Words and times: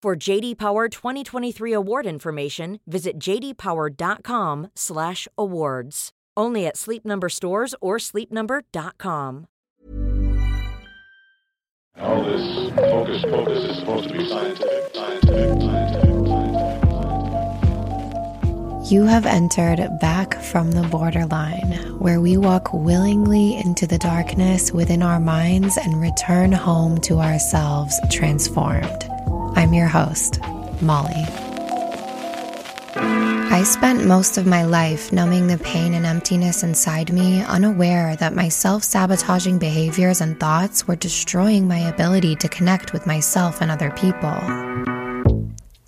For 0.00 0.14
JD 0.14 0.58
Power 0.58 0.88
2023 0.88 1.72
award 1.72 2.06
information, 2.06 2.78
visit 2.86 3.18
jdpower.com/awards. 3.18 6.10
Only 6.36 6.66
at 6.68 6.76
Sleep 6.76 7.04
Number 7.04 7.28
stores 7.28 7.74
or 7.80 7.96
sleepnumber.com. 7.96 9.46
All 11.98 12.22
this 12.22 12.70
focus, 12.76 13.22
focus 13.22 13.64
is 13.64 13.78
supposed 13.80 14.06
to 14.06 14.14
be 14.14 14.28
scientific, 14.28 14.94
scientific, 14.94 15.62
scientific, 15.62 16.28
scientific. 16.28 18.92
You 18.92 19.02
have 19.02 19.26
entered 19.26 19.80
back 20.00 20.40
from 20.40 20.70
the 20.70 20.86
borderline, 20.92 21.72
where 21.98 22.20
we 22.20 22.36
walk 22.36 22.72
willingly 22.72 23.56
into 23.56 23.88
the 23.88 23.98
darkness 23.98 24.70
within 24.70 25.02
our 25.02 25.18
minds 25.18 25.76
and 25.76 26.00
return 26.00 26.52
home 26.52 26.98
to 26.98 27.18
ourselves 27.18 27.98
transformed. 28.12 29.08
I'm 29.54 29.72
your 29.72 29.88
host, 29.88 30.40
Molly. 30.80 31.24
I 33.50 33.62
spent 33.64 34.06
most 34.06 34.38
of 34.38 34.46
my 34.46 34.64
life 34.64 35.12
numbing 35.12 35.46
the 35.46 35.58
pain 35.58 35.94
and 35.94 36.06
emptiness 36.06 36.62
inside 36.62 37.12
me, 37.12 37.42
unaware 37.42 38.14
that 38.16 38.34
my 38.34 38.48
self 38.48 38.84
sabotaging 38.84 39.58
behaviors 39.58 40.20
and 40.20 40.38
thoughts 40.38 40.86
were 40.86 40.96
destroying 40.96 41.66
my 41.66 41.78
ability 41.78 42.36
to 42.36 42.48
connect 42.48 42.92
with 42.92 43.06
myself 43.06 43.60
and 43.60 43.70
other 43.70 43.90
people. 43.90 44.38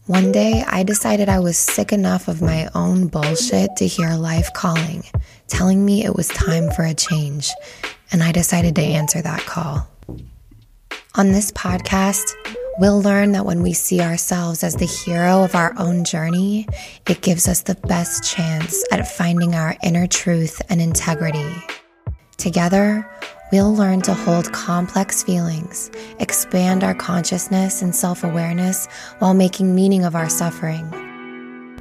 One 0.07 0.33
day, 0.33 0.65
I 0.67 0.83
decided 0.83 1.29
I 1.29 1.39
was 1.39 1.57
sick 1.57 1.93
enough 1.93 2.27
of 2.27 2.43
my 2.43 2.69
own 2.75 3.07
bullshit 3.07 3.77
to 3.77 3.87
hear 3.87 4.15
life 4.15 4.53
calling, 4.53 5.05
telling 5.47 5.85
me 5.85 6.05
it 6.05 6.17
was 6.17 6.27
time 6.29 6.71
for 6.73 6.83
a 6.83 6.95
change, 6.95 7.51
and 8.11 8.23
I 8.23 8.33
decided 8.33 8.75
to 8.75 8.83
answer 8.83 9.23
that 9.23 9.41
call. 9.43 9.87
On 11.15 11.31
this 11.31 11.53
podcast, 11.53 12.25
We'll 12.81 13.03
learn 13.03 13.33
that 13.33 13.45
when 13.45 13.63
we 13.63 13.75
see 13.75 14.01
ourselves 14.01 14.65
as 14.65 14.75
the 14.75 14.87
hero 14.87 15.45
of 15.45 15.55
our 15.55 15.75
own 15.77 16.03
journey, 16.03 16.67
it 17.07 17.21
gives 17.21 17.47
us 17.47 17.61
the 17.61 17.75
best 17.75 18.25
chance 18.25 18.83
at 18.91 19.07
finding 19.07 19.55
our 19.55 19.77
inner 19.83 20.07
truth 20.07 20.63
and 20.71 20.81
integrity. 20.81 21.63
Together, 22.39 23.07
we'll 23.53 23.75
learn 23.75 24.01
to 24.01 24.15
hold 24.15 24.51
complex 24.55 25.23
feelings, 25.23 25.91
expand 26.21 26.83
our 26.83 26.95
consciousness 26.95 27.83
and 27.83 27.95
self 27.95 28.25
awareness 28.25 28.87
while 29.19 29.35
making 29.35 29.75
meaning 29.75 30.07
of 30.07 30.17
our 30.17 30.31
suffering. 30.31 30.91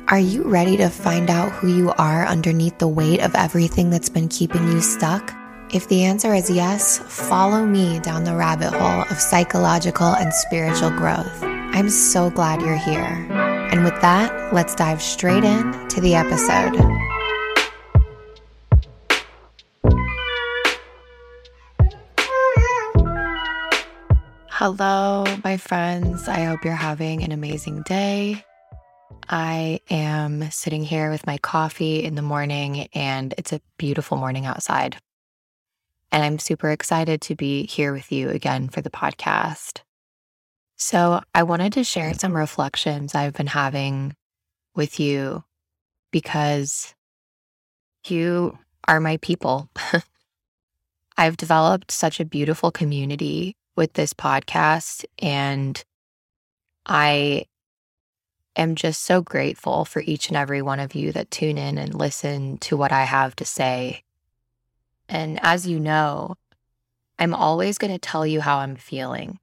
Are 0.09 0.19
you 0.19 0.43
ready 0.43 0.75
to 0.75 0.89
find 0.89 1.29
out 1.29 1.53
who 1.53 1.73
you 1.73 1.91
are 1.91 2.25
underneath 2.25 2.77
the 2.77 2.89
weight 2.89 3.21
of 3.21 3.33
everything 3.35 3.89
that's 3.89 4.09
been 4.09 4.27
keeping 4.27 4.67
you 4.67 4.81
stuck? 4.81 5.33
If 5.71 5.87
the 5.87 6.03
answer 6.03 6.33
is 6.33 6.49
yes, 6.49 6.97
follow 6.97 7.63
me 7.63 7.99
down 7.99 8.23
the 8.23 8.35
rabbit 8.35 8.73
hole 8.73 9.03
of 9.03 9.19
psychological 9.19 10.07
and 10.07 10.33
spiritual 10.33 10.89
growth. 10.89 11.43
I'm 11.43 11.91
so 11.91 12.31
glad 12.31 12.61
you're 12.61 12.75
here. 12.75 13.27
And 13.71 13.83
with 13.83 14.01
that, 14.01 14.51
let's 14.51 14.73
dive 14.73 14.99
straight 14.99 15.43
in 15.43 15.87
to 15.89 16.01
the 16.01 16.15
episode. 16.15 16.75
Hello, 24.49 25.23
my 25.43 25.57
friends. 25.57 26.27
I 26.27 26.45
hope 26.45 26.65
you're 26.65 26.73
having 26.73 27.21
an 27.21 27.31
amazing 27.31 27.83
day. 27.83 28.43
I 29.29 29.81
am 29.91 30.49
sitting 30.49 30.83
here 30.83 31.11
with 31.11 31.27
my 31.27 31.37
coffee 31.37 32.03
in 32.03 32.15
the 32.15 32.23
morning, 32.23 32.87
and 32.95 33.35
it's 33.37 33.53
a 33.53 33.61
beautiful 33.77 34.17
morning 34.17 34.47
outside. 34.47 34.97
And 36.11 36.23
I'm 36.23 36.39
super 36.39 36.71
excited 36.71 37.21
to 37.21 37.35
be 37.35 37.65
here 37.65 37.93
with 37.93 38.11
you 38.11 38.29
again 38.29 38.69
for 38.69 38.81
the 38.81 38.89
podcast. 38.89 39.81
So, 40.77 41.21
I 41.35 41.43
wanted 41.43 41.73
to 41.73 41.83
share 41.83 42.13
some 42.13 42.35
reflections 42.35 43.13
I've 43.13 43.33
been 43.33 43.47
having 43.47 44.15
with 44.75 44.99
you 44.99 45.43
because 46.11 46.95
you 48.07 48.57
are 48.87 48.99
my 48.99 49.17
people. 49.17 49.69
I've 51.17 51.37
developed 51.37 51.91
such 51.91 52.19
a 52.19 52.25
beautiful 52.25 52.71
community 52.71 53.57
with 53.75 53.93
this 53.93 54.13
podcast, 54.13 55.03
and 55.19 55.83
I 56.85 57.45
am 58.55 58.75
just 58.75 59.03
so 59.03 59.21
grateful 59.21 59.85
for 59.85 60.01
each 60.01 60.29
and 60.29 60.37
every 60.37 60.61
one 60.61 60.79
of 60.79 60.95
you 60.95 61.11
that 61.11 61.29
tune 61.29 61.57
in 61.57 61.77
and 61.77 61.93
listen 61.93 62.57
to 62.59 62.77
what 62.77 62.91
I 62.91 63.03
have 63.03 63.35
to 63.37 63.45
say. 63.45 64.03
And 65.09 65.39
as 65.41 65.67
you 65.67 65.79
know, 65.79 66.35
I'm 67.17 67.33
always 67.33 67.77
going 67.77 67.91
to 67.91 67.99
tell 67.99 68.25
you 68.25 68.41
how 68.41 68.59
I'm 68.59 68.75
feeling. 68.75 69.39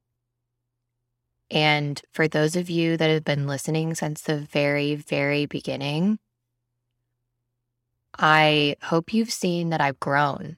And 1.50 2.00
for 2.12 2.26
those 2.26 2.56
of 2.56 2.70
you 2.70 2.96
that 2.96 3.10
have 3.10 3.24
been 3.24 3.46
listening 3.46 3.94
since 3.94 4.22
the 4.22 4.38
very, 4.38 4.94
very 4.94 5.44
beginning, 5.46 6.18
I 8.18 8.76
hope 8.82 9.12
you've 9.12 9.32
seen 9.32 9.70
that 9.70 9.80
I've 9.80 10.00
grown 10.00 10.56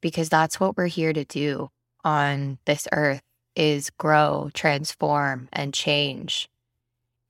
because 0.00 0.28
that's 0.28 0.58
what 0.58 0.76
we're 0.76 0.86
here 0.86 1.12
to 1.12 1.24
do 1.24 1.70
on 2.04 2.58
this 2.64 2.88
earth 2.92 3.22
is 3.54 3.90
grow, 3.90 4.50
transform, 4.52 5.48
and 5.52 5.72
change. 5.72 6.50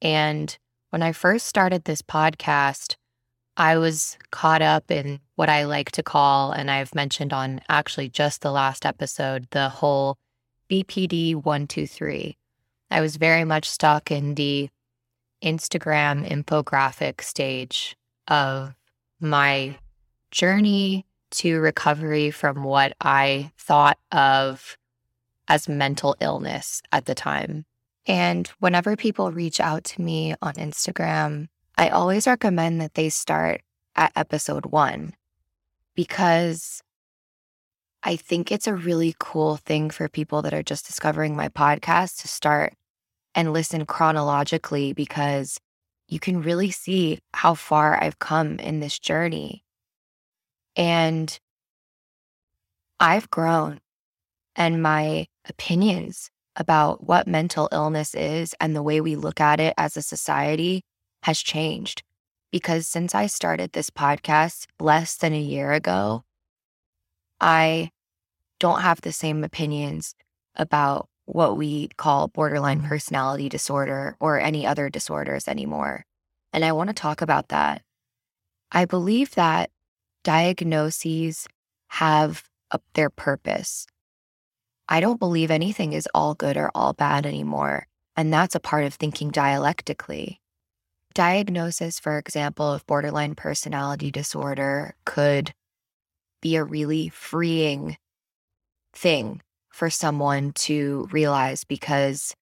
And 0.00 0.56
when 0.91 1.02
I 1.02 1.12
first 1.12 1.46
started 1.46 1.85
this 1.85 2.02
podcast, 2.02 2.96
I 3.56 3.76
was 3.76 4.17
caught 4.31 4.62
up 4.62 4.91
in 4.91 5.20
what 5.36 5.48
I 5.48 5.64
like 5.64 5.90
to 5.92 6.02
call, 6.02 6.52
and 6.52 6.70
I've 6.70 6.94
mentioned 6.94 7.32
on 7.32 7.60
actually 7.69 8.08
just 8.08 8.40
the 8.40 8.52
last 8.52 8.86
episode, 8.86 9.48
the 9.50 9.69
whole 9.69 10.16
BPD 10.70 11.34
123. 11.34 12.36
I 12.90 13.00
was 13.00 13.16
very 13.16 13.44
much 13.44 13.69
stuck 13.69 14.10
in 14.10 14.34
the 14.34 14.69
Instagram 15.42 16.28
infographic 16.28 17.20
stage 17.20 17.96
of 18.28 18.75
my 19.20 19.76
journey 20.31 21.04
to 21.31 21.60
recovery 21.60 22.31
from 22.31 22.62
what 22.62 22.94
I 23.00 23.50
thought 23.58 23.98
of 24.12 24.76
as 25.48 25.69
mental 25.69 26.16
illness 26.20 26.81
at 26.92 27.06
the 27.06 27.14
time. 27.14 27.64
And 28.06 28.46
whenever 28.60 28.96
people 28.96 29.32
reach 29.32 29.60
out 29.60 29.84
to 29.84 30.02
me 30.02 30.34
on 30.40 30.54
Instagram 30.54 31.48
I 31.76 31.88
always 31.88 32.26
recommend 32.26 32.81
that 32.81 32.94
they 32.94 33.08
start 33.08 33.62
at 33.96 34.12
episode 34.14 34.66
one 34.66 35.14
because 35.94 36.82
I 38.02 38.17
think 38.17 38.52
it's 38.52 38.67
a 38.67 38.75
really 38.75 39.14
cool 39.19 39.56
thing 39.56 39.91
for 39.91 40.08
people 40.08 40.43
that 40.43 40.52
are 40.52 40.62
just 40.62 40.87
discovering 40.87 41.35
my 41.35 41.49
podcast 41.49 42.20
to 42.20 42.29
start 42.29 42.75
and 43.35 43.52
listen 43.52 43.87
chronologically 43.87 44.93
because 44.93 45.58
you 46.08 46.20
can 46.20 46.43
really 46.43 46.70
see 46.70 47.19
how 47.32 47.55
far 47.55 48.02
I've 48.02 48.19
come 48.19 48.58
in 48.58 48.81
this 48.81 48.99
journey. 48.99 49.64
And 50.76 51.38
I've 53.00 53.31
grown, 53.31 53.81
and 54.55 54.82
my 54.82 55.26
opinions 55.49 56.31
about 56.56 57.05
what 57.05 57.26
mental 57.26 57.69
illness 57.73 58.14
is 58.14 58.55
and 58.61 58.76
the 58.76 58.82
way 58.82 59.00
we 59.00 59.17
look 59.17 59.41
at 59.41 59.61
it 59.61 59.75
as 59.76 59.96
a 59.96 60.02
society 60.02 60.82
has 61.23 61.41
changed. 61.41 62.02
Because 62.55 62.87
since 62.87 63.17
I 63.17 63.27
started 63.27 63.73
this 63.73 63.91
podcast 63.91 64.69
less 64.79 65.17
than 65.17 65.33
a 65.33 65.41
year 65.41 65.73
ago, 65.73 66.23
I 67.41 67.91
don't 68.61 68.81
have 68.81 69.01
the 69.01 69.11
same 69.11 69.43
opinions 69.43 70.15
about 70.55 71.09
what 71.25 71.56
we 71.56 71.89
call 71.97 72.29
borderline 72.29 72.81
personality 72.81 73.49
disorder 73.49 74.17
or 74.21 74.39
any 74.39 74.65
other 74.65 74.89
disorders 74.89 75.49
anymore. 75.49 76.05
And 76.53 76.65
I 76.65 76.71
want 76.71 76.91
to 76.91 76.95
talk 76.95 77.23
about 77.23 77.49
that. 77.49 77.83
I 78.71 78.85
believe 78.85 79.35
that 79.35 79.71
diagnoses 80.23 81.49
have 81.89 82.45
a, 82.71 82.79
their 82.93 83.11
purpose. 83.11 83.85
I 84.89 85.01
don't 85.01 85.19
believe 85.19 85.51
anything 85.51 85.93
is 85.93 86.09
all 86.15 86.37
good 86.37 86.56
or 86.56 86.71
all 86.73 86.93
bad 86.93 87.27
anymore. 87.27 87.89
And 88.15 88.33
that's 88.33 88.55
a 88.55 88.61
part 88.61 88.85
of 88.85 88.95
thinking 88.95 89.31
dialectically. 89.31 90.41
Diagnosis, 91.14 92.00
for 92.00 92.19
example, 92.19 92.72
of 92.72 92.87
borderline 92.87 93.37
personality 93.37 94.11
disorder 94.11 94.96
could 95.05 95.55
be 96.43 96.56
a 96.56 96.64
really 96.64 97.08
freeing 97.08 97.96
thing 98.93 99.40
for 99.70 99.90
someone 99.90 100.52
to 100.52 101.08
realize 101.12 101.62
because 101.62 102.34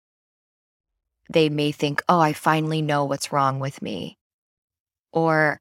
they 1.30 1.50
may 1.50 1.70
think, 1.70 2.02
oh, 2.08 2.18
I 2.18 2.32
finally 2.32 2.80
know 2.80 3.04
what's 3.04 3.30
wrong 3.30 3.60
with 3.60 3.82
me. 3.82 4.16
Or 5.12 5.60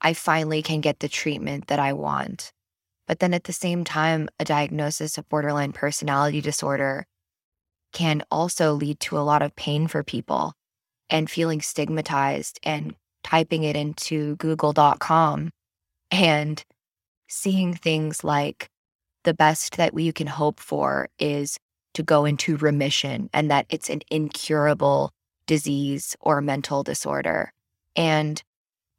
I 0.00 0.14
finally 0.14 0.62
can 0.62 0.80
get 0.80 1.00
the 1.00 1.08
treatment 1.08 1.66
that 1.66 1.80
I 1.80 1.92
want. 1.94 2.52
But 3.08 3.18
then 3.18 3.34
at 3.34 3.44
the 3.44 3.52
same 3.52 3.82
time, 3.82 4.28
a 4.38 4.44
diagnosis 4.44 5.18
of 5.18 5.28
borderline 5.28 5.72
personality 5.72 6.40
disorder 6.40 7.06
can 7.92 8.22
also 8.30 8.72
lead 8.72 9.00
to 9.00 9.18
a 9.18 9.26
lot 9.26 9.42
of 9.42 9.56
pain 9.56 9.88
for 9.88 10.04
people 10.04 10.54
and 11.10 11.30
feeling 11.30 11.60
stigmatized 11.60 12.58
and 12.62 12.94
typing 13.22 13.64
it 13.64 13.76
into 13.76 14.36
google.com 14.36 15.50
and 16.10 16.64
seeing 17.28 17.74
things 17.74 18.24
like 18.24 18.68
the 19.24 19.34
best 19.34 19.76
that 19.76 19.92
we 19.92 20.10
can 20.12 20.26
hope 20.26 20.58
for 20.58 21.08
is 21.18 21.58
to 21.94 22.02
go 22.02 22.24
into 22.24 22.56
remission 22.56 23.28
and 23.32 23.50
that 23.50 23.66
it's 23.68 23.90
an 23.90 24.00
incurable 24.10 25.10
disease 25.46 26.16
or 26.20 26.40
mental 26.40 26.82
disorder. 26.82 27.52
And 27.96 28.42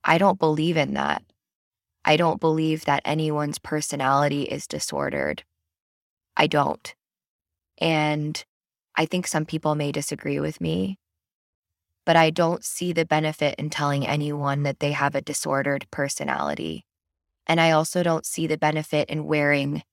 I 0.04 0.18
don't 0.18 0.40
believe 0.40 0.78
in 0.78 0.94
that. 0.94 1.24
I 2.04 2.18
don't 2.18 2.42
believe 2.42 2.86
that 2.86 3.02
anyone's 3.06 3.60
personality 3.60 4.44
is 4.44 4.68
disordered. 4.68 5.44
I 6.36 6.48
don't. 6.48 6.94
And 7.78 8.44
I 8.96 9.06
think 9.06 9.28
some 9.28 9.46
people 9.46 9.76
may 9.76 9.92
disagree 9.92 10.40
with 10.40 10.60
me, 10.60 10.98
but 12.06 12.16
I 12.16 12.30
don't 12.30 12.64
see 12.64 12.94
the 12.94 13.06
benefit 13.06 13.56
in 13.58 13.70
telling 13.70 14.06
anyone 14.06 14.64
that 14.64 14.80
they 14.80 14.92
have 14.92 15.16
a 15.16 15.22
disordered 15.22 15.88
personality. 15.92 16.86
And 17.48 17.60
I 17.60 17.72
also 17.72 18.04
don't 18.04 18.26
see 18.26 18.48
the 18.48 18.58
benefit 18.58 19.10
in 19.10 19.26
wearing 19.26 19.84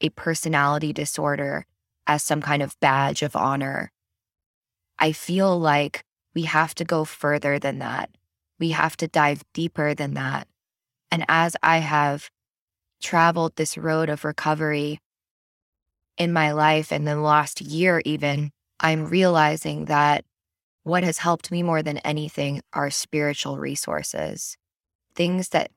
a 0.00 0.10
personality 0.10 0.92
disorder 0.92 1.66
as 2.06 2.22
some 2.22 2.40
kind 2.40 2.62
of 2.62 2.78
badge 2.80 3.22
of 3.22 3.36
honor. 3.36 3.92
I 4.98 5.12
feel 5.12 5.58
like 5.58 6.04
we 6.34 6.42
have 6.42 6.74
to 6.76 6.84
go 6.84 7.04
further 7.04 7.58
than 7.58 7.78
that. 7.78 8.10
We 8.58 8.70
have 8.70 8.96
to 8.98 9.08
dive 9.08 9.42
deeper 9.54 9.94
than 9.94 10.14
that. 10.14 10.46
And 11.10 11.24
as 11.28 11.56
I 11.62 11.78
have 11.78 12.30
traveled 13.00 13.56
this 13.56 13.78
road 13.78 14.08
of 14.08 14.24
recovery 14.24 15.00
in 16.18 16.32
my 16.32 16.52
life 16.52 16.92
and 16.92 17.06
the 17.06 17.16
last 17.16 17.60
year, 17.60 18.02
even, 18.04 18.50
I'm 18.78 19.06
realizing 19.06 19.86
that 19.86 20.24
what 20.90 21.04
has 21.04 21.18
helped 21.18 21.52
me 21.52 21.62
more 21.62 21.82
than 21.82 21.98
anything 21.98 22.60
are 22.72 22.90
spiritual 22.90 23.58
resources, 23.58 24.56
things 25.14 25.50
that 25.50 25.70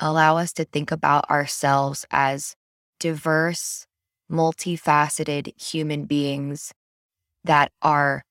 allow 0.00 0.38
us 0.38 0.52
to 0.54 0.64
think 0.64 0.90
about 0.90 1.28
ourselves 1.30 2.06
as 2.10 2.56
diverse, 2.98 3.86
multifaceted 4.30 5.52
human 5.60 6.06
beings 6.06 6.72
that 7.44 7.70
are 7.82 8.24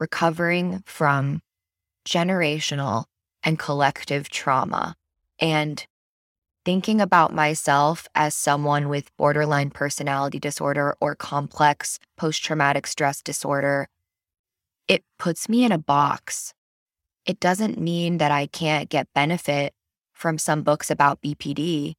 recovering 0.00 0.82
from 0.86 1.42
generational 2.08 3.04
and 3.42 3.58
collective 3.58 4.30
trauma. 4.30 4.94
And 5.38 5.86
thinking 6.64 6.98
about 6.98 7.34
myself 7.34 8.08
as 8.14 8.34
someone 8.34 8.88
with 8.88 9.14
borderline 9.18 9.68
personality 9.68 10.38
disorder 10.38 10.96
or 10.98 11.14
complex 11.14 11.98
post 12.16 12.42
traumatic 12.42 12.86
stress 12.86 13.20
disorder, 13.20 13.86
it 14.88 15.04
puts 15.18 15.48
me 15.48 15.64
in 15.64 15.72
a 15.72 15.78
box. 15.78 16.52
It 17.26 17.40
doesn't 17.40 17.80
mean 17.80 18.18
that 18.18 18.30
I 18.30 18.46
can't 18.46 18.88
get 18.90 19.08
benefit 19.14 19.72
from 20.12 20.38
some 20.38 20.62
books 20.62 20.90
about 20.90 21.22
BPD, 21.22 21.94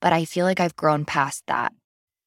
but 0.00 0.12
I 0.12 0.24
feel 0.24 0.44
like 0.44 0.60
I've 0.60 0.76
grown 0.76 1.04
past 1.04 1.44
that. 1.46 1.72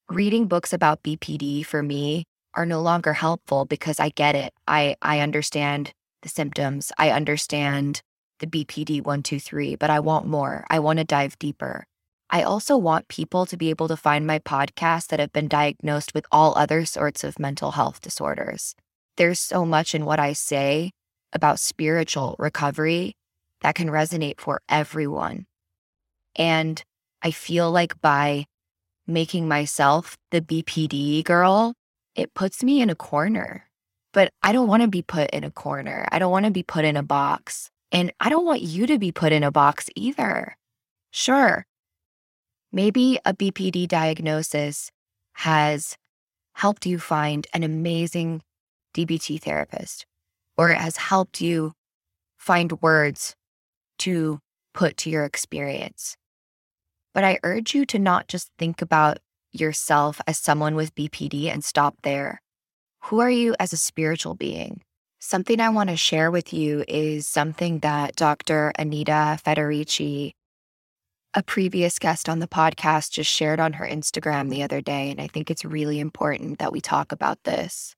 Reading 0.09 0.47
books 0.47 0.71
about 0.71 1.03
BPD 1.03 1.65
for 1.65 1.83
me 1.83 2.23
are 2.53 2.65
no 2.65 2.81
longer 2.81 3.13
helpful 3.13 3.65
because 3.65 3.99
I 3.99 4.09
get 4.09 4.35
it. 4.35 4.53
I, 4.67 4.95
I 5.01 5.19
understand 5.19 5.91
the 6.21 6.29
symptoms, 6.29 6.91
I 6.97 7.11
understand 7.11 8.01
the 8.39 8.47
BPD 8.47 8.97
123, 8.97 9.75
but 9.75 9.89
I 9.89 9.99
want 9.99 10.25
more. 10.25 10.65
I 10.69 10.79
want 10.79 10.99
to 10.99 11.05
dive 11.05 11.37
deeper. 11.37 11.85
I 12.29 12.43
also 12.43 12.77
want 12.77 13.07
people 13.07 13.45
to 13.45 13.57
be 13.57 13.69
able 13.69 13.87
to 13.87 13.97
find 13.97 14.27
my 14.27 14.39
podcasts 14.39 15.07
that 15.07 15.19
have 15.19 15.31
been 15.31 15.47
diagnosed 15.47 16.13
with 16.13 16.25
all 16.31 16.57
other 16.57 16.85
sorts 16.85 17.23
of 17.23 17.39
mental 17.39 17.71
health 17.71 18.01
disorders. 18.01 18.75
There's 19.17 19.39
so 19.39 19.65
much 19.65 19.93
in 19.93 20.05
what 20.05 20.19
I 20.19 20.33
say 20.33 20.91
about 21.33 21.59
spiritual 21.59 22.35
recovery 22.39 23.15
that 23.61 23.75
can 23.75 23.89
resonate 23.89 24.39
for 24.39 24.61
everyone. 24.69 25.45
And 26.35 26.81
I 27.21 27.31
feel 27.31 27.71
like 27.71 27.99
by 27.99 28.45
making 29.07 29.47
myself 29.47 30.17
the 30.31 30.41
BPD 30.41 31.23
girl, 31.23 31.73
it 32.15 32.33
puts 32.33 32.63
me 32.63 32.81
in 32.81 32.89
a 32.89 32.95
corner. 32.95 33.65
But 34.13 34.31
I 34.41 34.51
don't 34.51 34.67
want 34.67 34.83
to 34.83 34.87
be 34.87 35.01
put 35.01 35.29
in 35.31 35.43
a 35.43 35.51
corner. 35.51 36.07
I 36.11 36.19
don't 36.19 36.31
want 36.31 36.45
to 36.45 36.51
be 36.51 36.63
put 36.63 36.85
in 36.85 36.95
a 36.95 37.03
box. 37.03 37.69
And 37.91 38.11
I 38.19 38.29
don't 38.29 38.45
want 38.45 38.61
you 38.61 38.87
to 38.87 38.99
be 38.99 39.11
put 39.11 39.31
in 39.31 39.43
a 39.43 39.51
box 39.51 39.89
either. 39.95 40.57
Sure, 41.11 41.65
maybe 42.71 43.19
a 43.25 43.33
BPD 43.33 43.87
diagnosis 43.87 44.91
has 45.33 45.95
helped 46.53 46.85
you 46.85 46.99
find 46.99 47.47
an 47.53 47.63
amazing 47.63 48.41
DBT 48.97 49.39
therapist, 49.41 50.05
or 50.57 50.71
it 50.71 50.79
has 50.79 50.97
helped 50.97 51.39
you 51.39 51.73
find 52.37 52.81
words 52.81 53.35
to 53.99 54.39
put 54.73 54.97
to 54.97 55.09
your 55.09 55.23
experience. 55.23 56.17
But 57.13 57.23
I 57.23 57.39
urge 57.43 57.75
you 57.75 57.85
to 57.87 57.99
not 57.99 58.27
just 58.27 58.49
think 58.57 58.81
about 58.81 59.19
yourself 59.51 60.21
as 60.27 60.37
someone 60.37 60.75
with 60.75 60.95
BPD 60.95 61.51
and 61.51 61.63
stop 61.63 61.95
there. 62.03 62.41
Who 63.05 63.19
are 63.19 63.29
you 63.29 63.55
as 63.59 63.73
a 63.73 63.77
spiritual 63.77 64.35
being? 64.35 64.81
Something 65.19 65.59
I 65.59 65.69
want 65.69 65.89
to 65.89 65.97
share 65.97 66.29
with 66.29 66.53
you 66.53 66.83
is 66.87 67.27
something 67.27 67.79
that 67.79 68.15
Dr. 68.15 68.71
Anita 68.77 69.39
Federici, 69.43 70.33
a 71.33 71.41
previous 71.41 71.97
guest 71.97 72.29
on 72.29 72.39
the 72.39 72.47
podcast, 72.47 73.11
just 73.11 73.31
shared 73.31 73.59
on 73.59 73.73
her 73.73 73.85
Instagram 73.85 74.49
the 74.49 74.63
other 74.63 74.81
day. 74.81 75.09
And 75.09 75.19
I 75.19 75.27
think 75.27 75.49
it's 75.49 75.65
really 75.65 75.99
important 75.99 76.59
that 76.59 76.71
we 76.71 76.81
talk 76.81 77.11
about 77.11 77.43
this. 77.43 77.95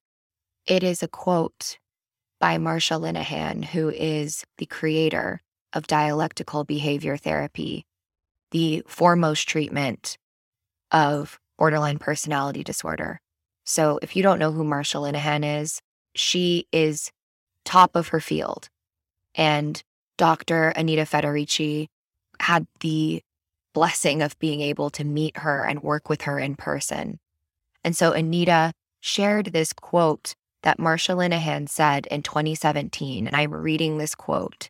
It 0.69 0.83
is 0.83 1.01
a 1.01 1.07
quote 1.07 1.79
by 2.39 2.57
Marsha 2.57 3.01
Linehan, 3.01 3.65
who 3.65 3.89
is 3.89 4.45
the 4.59 4.67
creator 4.67 5.41
of 5.73 5.87
dialectical 5.87 6.63
behavior 6.63 7.17
therapy 7.17 7.87
the 8.51 8.83
foremost 8.87 9.49
treatment 9.49 10.17
of 10.91 11.39
borderline 11.57 11.97
personality 11.97 12.63
disorder. 12.63 13.19
So, 13.65 13.99
if 14.03 14.15
you 14.15 14.21
don't 14.21 14.37
know 14.37 14.51
who 14.51 14.63
Marsha 14.63 15.01
Linehan 15.01 15.61
is, 15.61 15.81
she 16.13 16.67
is 16.71 17.11
top 17.65 17.95
of 17.95 18.09
her 18.09 18.19
field. 18.19 18.69
And 19.33 19.81
Dr. 20.19 20.69
Anita 20.69 21.03
Federici 21.03 21.87
had 22.39 22.67
the 22.81 23.23
blessing 23.73 24.21
of 24.21 24.37
being 24.37 24.61
able 24.61 24.91
to 24.91 25.03
meet 25.03 25.37
her 25.37 25.63
and 25.63 25.81
work 25.81 26.09
with 26.09 26.23
her 26.23 26.37
in 26.37 26.55
person. 26.55 27.17
And 27.83 27.97
so 27.97 28.11
Anita 28.11 28.71
shared 29.01 29.47
this 29.47 29.73
quote 29.73 30.35
that 30.63 30.79
Marsha 30.79 31.15
Linehan 31.15 31.67
said 31.69 32.05
in 32.07 32.23
2017. 32.23 33.27
And 33.27 33.35
I'm 33.35 33.53
reading 33.53 33.97
this 33.97 34.15
quote 34.15 34.69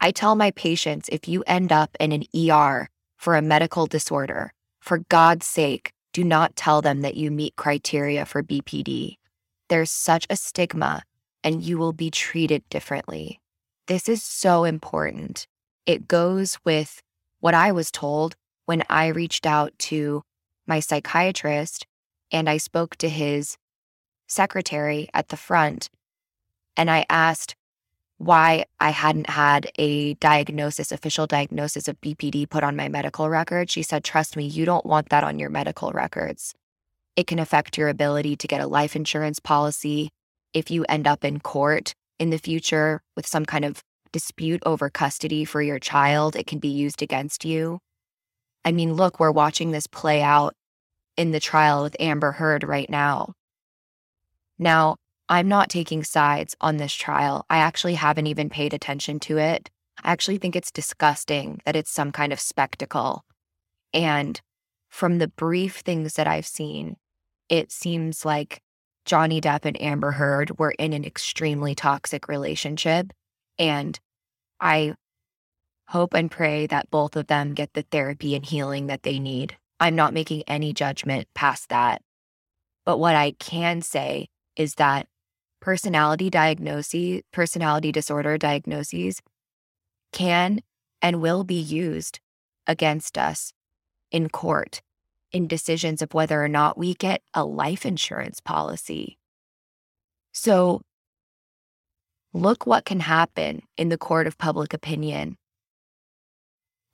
I 0.00 0.10
tell 0.12 0.34
my 0.36 0.52
patients 0.52 1.08
if 1.10 1.26
you 1.26 1.42
end 1.46 1.72
up 1.72 1.96
in 1.98 2.12
an 2.12 2.24
ER 2.34 2.88
for 3.16 3.36
a 3.36 3.42
medical 3.42 3.86
disorder, 3.86 4.52
for 4.80 4.98
God's 5.08 5.46
sake, 5.46 5.92
do 6.12 6.22
not 6.22 6.56
tell 6.56 6.80
them 6.80 7.02
that 7.02 7.16
you 7.16 7.30
meet 7.30 7.56
criteria 7.56 8.24
for 8.24 8.42
BPD. 8.42 9.16
There's 9.68 9.90
such 9.90 10.26
a 10.30 10.36
stigma, 10.36 11.02
and 11.42 11.62
you 11.62 11.78
will 11.78 11.92
be 11.92 12.10
treated 12.10 12.62
differently. 12.70 13.40
This 13.86 14.08
is 14.08 14.22
so 14.22 14.64
important. 14.64 15.46
It 15.84 16.08
goes 16.08 16.58
with 16.64 17.02
what 17.40 17.54
I 17.54 17.72
was 17.72 17.90
told 17.90 18.36
when 18.66 18.82
I 18.88 19.08
reached 19.08 19.46
out 19.46 19.72
to 19.78 20.22
my 20.66 20.80
psychiatrist 20.80 21.86
and 22.30 22.48
I 22.48 22.58
spoke 22.58 22.96
to 22.96 23.08
his 23.08 23.56
secretary 24.28 25.08
at 25.12 25.28
the 25.28 25.36
front 25.36 25.88
and 26.78 26.88
I 26.90 27.04
asked 27.10 27.56
why 28.18 28.64
I 28.80 28.90
hadn't 28.90 29.30
had 29.30 29.70
a 29.78 30.14
diagnosis, 30.14 30.92
official 30.92 31.26
diagnosis 31.26 31.88
of 31.88 32.00
BPD 32.00 32.48
put 32.48 32.64
on 32.64 32.76
my 32.76 32.88
medical 32.88 33.28
record. 33.28 33.70
She 33.70 33.82
said, 33.82 34.04
Trust 34.04 34.36
me, 34.36 34.46
you 34.46 34.64
don't 34.64 34.86
want 34.86 35.08
that 35.10 35.24
on 35.24 35.38
your 35.38 35.50
medical 35.50 35.92
records. 35.92 36.54
It 37.16 37.26
can 37.26 37.38
affect 37.38 37.76
your 37.76 37.88
ability 37.88 38.36
to 38.36 38.48
get 38.48 38.60
a 38.60 38.66
life 38.66 38.96
insurance 38.96 39.40
policy. 39.40 40.10
If 40.52 40.70
you 40.70 40.84
end 40.88 41.06
up 41.06 41.24
in 41.24 41.40
court 41.40 41.94
in 42.18 42.30
the 42.30 42.38
future 42.38 43.02
with 43.16 43.26
some 43.26 43.44
kind 43.44 43.64
of 43.64 43.82
dispute 44.12 44.62
over 44.64 44.88
custody 44.88 45.44
for 45.44 45.60
your 45.60 45.78
child, 45.78 46.36
it 46.36 46.46
can 46.46 46.58
be 46.58 46.68
used 46.68 47.02
against 47.02 47.44
you. 47.44 47.80
I 48.64 48.72
mean, 48.72 48.94
look, 48.94 49.20
we're 49.20 49.30
watching 49.30 49.70
this 49.70 49.86
play 49.86 50.22
out 50.22 50.54
in 51.16 51.32
the 51.32 51.40
trial 51.40 51.82
with 51.82 51.96
Amber 52.00 52.32
Heard 52.32 52.64
right 52.64 52.88
now. 52.88 53.34
Now, 54.58 54.96
I'm 55.28 55.48
not 55.48 55.68
taking 55.68 56.04
sides 56.04 56.56
on 56.60 56.78
this 56.78 56.94
trial. 56.94 57.44
I 57.50 57.58
actually 57.58 57.94
haven't 57.94 58.26
even 58.26 58.48
paid 58.48 58.72
attention 58.72 59.20
to 59.20 59.38
it. 59.38 59.70
I 60.02 60.12
actually 60.12 60.38
think 60.38 60.56
it's 60.56 60.70
disgusting 60.70 61.60
that 61.64 61.76
it's 61.76 61.90
some 61.90 62.12
kind 62.12 62.32
of 62.32 62.40
spectacle. 62.40 63.24
And 63.92 64.40
from 64.88 65.18
the 65.18 65.28
brief 65.28 65.76
things 65.76 66.14
that 66.14 66.26
I've 66.26 66.46
seen, 66.46 66.96
it 67.48 67.70
seems 67.70 68.24
like 68.24 68.60
Johnny 69.04 69.40
Depp 69.40 69.64
and 69.64 69.80
Amber 69.80 70.12
Heard 70.12 70.58
were 70.58 70.72
in 70.72 70.92
an 70.92 71.04
extremely 71.04 71.74
toxic 71.74 72.28
relationship. 72.28 73.12
And 73.58 73.98
I 74.60 74.94
hope 75.88 76.14
and 76.14 76.30
pray 76.30 76.66
that 76.66 76.90
both 76.90 77.16
of 77.16 77.26
them 77.26 77.54
get 77.54 77.72
the 77.74 77.82
therapy 77.90 78.34
and 78.34 78.44
healing 78.44 78.86
that 78.86 79.02
they 79.02 79.18
need. 79.18 79.56
I'm 79.80 79.96
not 79.96 80.12
making 80.12 80.42
any 80.46 80.72
judgment 80.72 81.28
past 81.34 81.68
that. 81.68 82.02
But 82.84 82.98
what 82.98 83.14
I 83.14 83.32
can 83.32 83.82
say 83.82 84.28
is 84.58 84.74
that 84.74 85.06
personality 85.60 86.28
diagnoses, 86.28 87.22
personality 87.32 87.90
disorder 87.90 88.36
diagnoses 88.36 89.22
can 90.12 90.60
and 91.00 91.22
will 91.22 91.44
be 91.44 91.54
used 91.54 92.20
against 92.66 93.16
us 93.16 93.54
in 94.10 94.28
court 94.28 94.82
in 95.32 95.46
decisions 95.46 96.02
of 96.02 96.14
whether 96.14 96.42
or 96.42 96.48
not 96.48 96.78
we 96.78 96.94
get 96.94 97.22
a 97.34 97.44
life 97.44 97.84
insurance 97.86 98.40
policy. 98.40 99.18
So, 100.32 100.82
look 102.32 102.66
what 102.66 102.84
can 102.84 103.00
happen 103.00 103.62
in 103.76 103.88
the 103.88 103.98
court 103.98 104.26
of 104.26 104.38
public 104.38 104.72
opinion. 104.72 105.36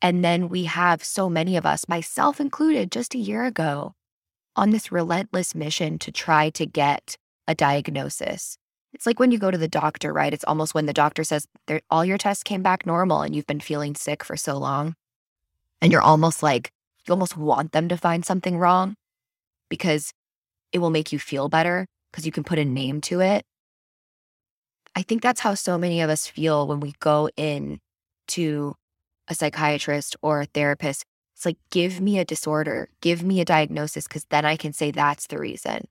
And 0.03 0.25
then 0.25 0.49
we 0.49 0.65
have 0.65 1.03
so 1.03 1.31
many 1.31 1.57
of 1.57 1.65
us, 1.65 1.89
myself 1.89 2.41
included, 2.41 2.93
just 2.93 3.15
a 3.15 3.19
year 3.19 3.45
ago, 3.45 3.95
on 4.57 4.71
this 4.71 4.93
relentless 4.93 5.55
mission 5.55 5.99
to 6.01 6.13
try 6.13 6.51
to 6.51 6.67
get 6.67 7.17
a 7.47 7.55
diagnosis. 7.55 8.59
It's 8.93 9.07
like 9.07 9.19
when 9.19 9.33
you 9.33 9.39
go 9.39 9.51
to 9.51 9.59
the 9.59 9.69
doctor, 9.69 10.13
right? 10.13 10.33
It's 10.33 10.45
almost 10.45 10.75
when 10.75 10.87
the 10.87 10.93
doctor 10.93 11.25
says 11.25 11.49
all 11.91 12.05
your 12.05 12.19
tests 12.19 12.43
came 12.45 12.63
back 12.63 12.87
normal 12.87 13.23
and 13.23 13.35
you've 13.35 13.47
been 13.47 13.61
feeling 13.61 13.95
sick 13.95 14.23
for 14.23 14.37
so 14.37 14.57
long. 14.57 14.95
And 15.81 15.91
you're 15.91 16.01
almost 16.01 16.43
like, 16.43 16.71
you 17.07 17.13
almost 17.13 17.37
want 17.37 17.73
them 17.73 17.89
to 17.89 17.97
find 17.97 18.25
something 18.25 18.57
wrong 18.57 18.95
because 19.69 20.13
it 20.73 20.79
will 20.79 20.91
make 20.91 21.13
you 21.13 21.19
feel 21.19 21.49
better 21.49 21.87
because 22.11 22.25
you 22.25 22.33
can 22.33 22.45
put 22.45 22.59
a 22.59 22.65
name 22.65 23.01
to 23.03 23.21
it. 23.21 23.45
I 24.95 25.03
think 25.03 25.23
that's 25.23 25.41
how 25.41 25.55
so 25.55 25.77
many 25.77 26.01
of 26.01 26.09
us 26.09 26.29
feel 26.29 26.67
when 26.67 26.79
we 26.79 26.95
go 27.01 27.29
in 27.37 27.81
to 28.29 28.77
a 29.27 29.35
psychiatrist 29.35 30.17
or 30.23 30.41
a 30.41 30.47
therapist. 30.47 31.05
It's 31.35 31.45
like, 31.45 31.59
give 31.71 32.01
me 32.01 32.21
a 32.21 32.25
disorder, 32.25 32.89
give 33.01 33.25
me 33.25 33.41
a 33.41 33.45
diagnosis, 33.45 34.07
because 34.07 34.25
then 34.31 34.45
I 34.45 34.57
can 34.57 34.73
say 34.73 34.93
that's 34.93 35.27
the 35.27 35.39
reason. 35.39 35.89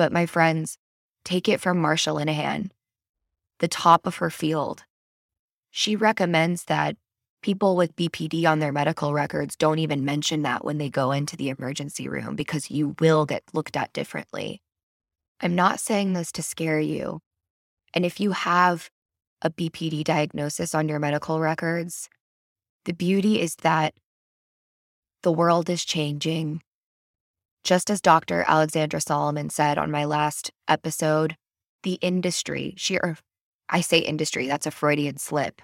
But 0.00 0.12
my 0.12 0.24
friends, 0.24 0.78
take 1.26 1.46
it 1.46 1.60
from 1.60 1.76
Marsha 1.76 2.14
Linehan, 2.14 2.70
the 3.58 3.68
top 3.68 4.06
of 4.06 4.16
her 4.16 4.30
field. 4.30 4.84
She 5.70 5.94
recommends 5.94 6.64
that 6.64 6.96
people 7.42 7.76
with 7.76 7.94
BPD 7.96 8.46
on 8.46 8.60
their 8.60 8.72
medical 8.72 9.12
records 9.12 9.56
don't 9.56 9.78
even 9.78 10.02
mention 10.02 10.40
that 10.40 10.64
when 10.64 10.78
they 10.78 10.88
go 10.88 11.12
into 11.12 11.36
the 11.36 11.50
emergency 11.50 12.08
room 12.08 12.34
because 12.34 12.70
you 12.70 12.96
will 12.98 13.26
get 13.26 13.42
looked 13.52 13.76
at 13.76 13.92
differently. 13.92 14.62
I'm 15.38 15.54
not 15.54 15.80
saying 15.80 16.14
this 16.14 16.32
to 16.32 16.42
scare 16.42 16.80
you. 16.80 17.20
And 17.92 18.06
if 18.06 18.20
you 18.20 18.32
have 18.32 18.88
a 19.42 19.50
BPD 19.50 20.02
diagnosis 20.04 20.74
on 20.74 20.88
your 20.88 20.98
medical 20.98 21.40
records, 21.40 22.08
the 22.86 22.94
beauty 22.94 23.38
is 23.38 23.54
that 23.56 23.92
the 25.22 25.30
world 25.30 25.68
is 25.68 25.84
changing. 25.84 26.62
Just 27.64 27.90
as 27.90 28.00
Dr. 28.00 28.44
Alexandra 28.46 29.00
Solomon 29.00 29.50
said 29.50 29.78
on 29.78 29.90
my 29.90 30.04
last 30.04 30.50
episode, 30.66 31.36
the 31.82 31.94
industry, 31.94 32.74
she, 32.76 32.96
or 32.98 33.16
I 33.68 33.80
say 33.80 33.98
industry, 33.98 34.46
that's 34.46 34.66
a 34.66 34.70
Freudian 34.70 35.18
slip 35.18 35.62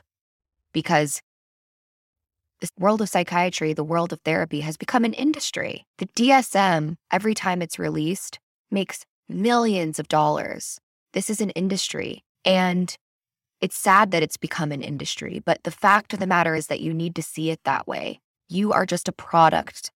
because 0.72 1.22
this 2.60 2.70
world 2.78 3.00
of 3.00 3.08
psychiatry, 3.08 3.72
the 3.72 3.84
world 3.84 4.12
of 4.12 4.20
therapy 4.20 4.60
has 4.60 4.76
become 4.76 5.04
an 5.04 5.12
industry. 5.12 5.84
The 5.98 6.06
DSM, 6.06 6.96
every 7.10 7.34
time 7.34 7.60
it's 7.60 7.78
released, 7.78 8.38
makes 8.70 9.04
millions 9.28 9.98
of 9.98 10.08
dollars. 10.08 10.78
This 11.12 11.28
is 11.28 11.40
an 11.40 11.50
industry. 11.50 12.24
And 12.44 12.94
it's 13.60 13.76
sad 13.76 14.10
that 14.10 14.22
it's 14.22 14.36
become 14.36 14.70
an 14.70 14.82
industry, 14.82 15.42
but 15.44 15.62
the 15.64 15.70
fact 15.70 16.12
of 16.12 16.18
the 16.18 16.26
matter 16.26 16.54
is 16.54 16.66
that 16.66 16.80
you 16.80 16.92
need 16.92 17.14
to 17.16 17.22
see 17.22 17.50
it 17.50 17.60
that 17.64 17.86
way. 17.86 18.20
You 18.48 18.72
are 18.72 18.86
just 18.86 19.08
a 19.08 19.12
product 19.12 19.90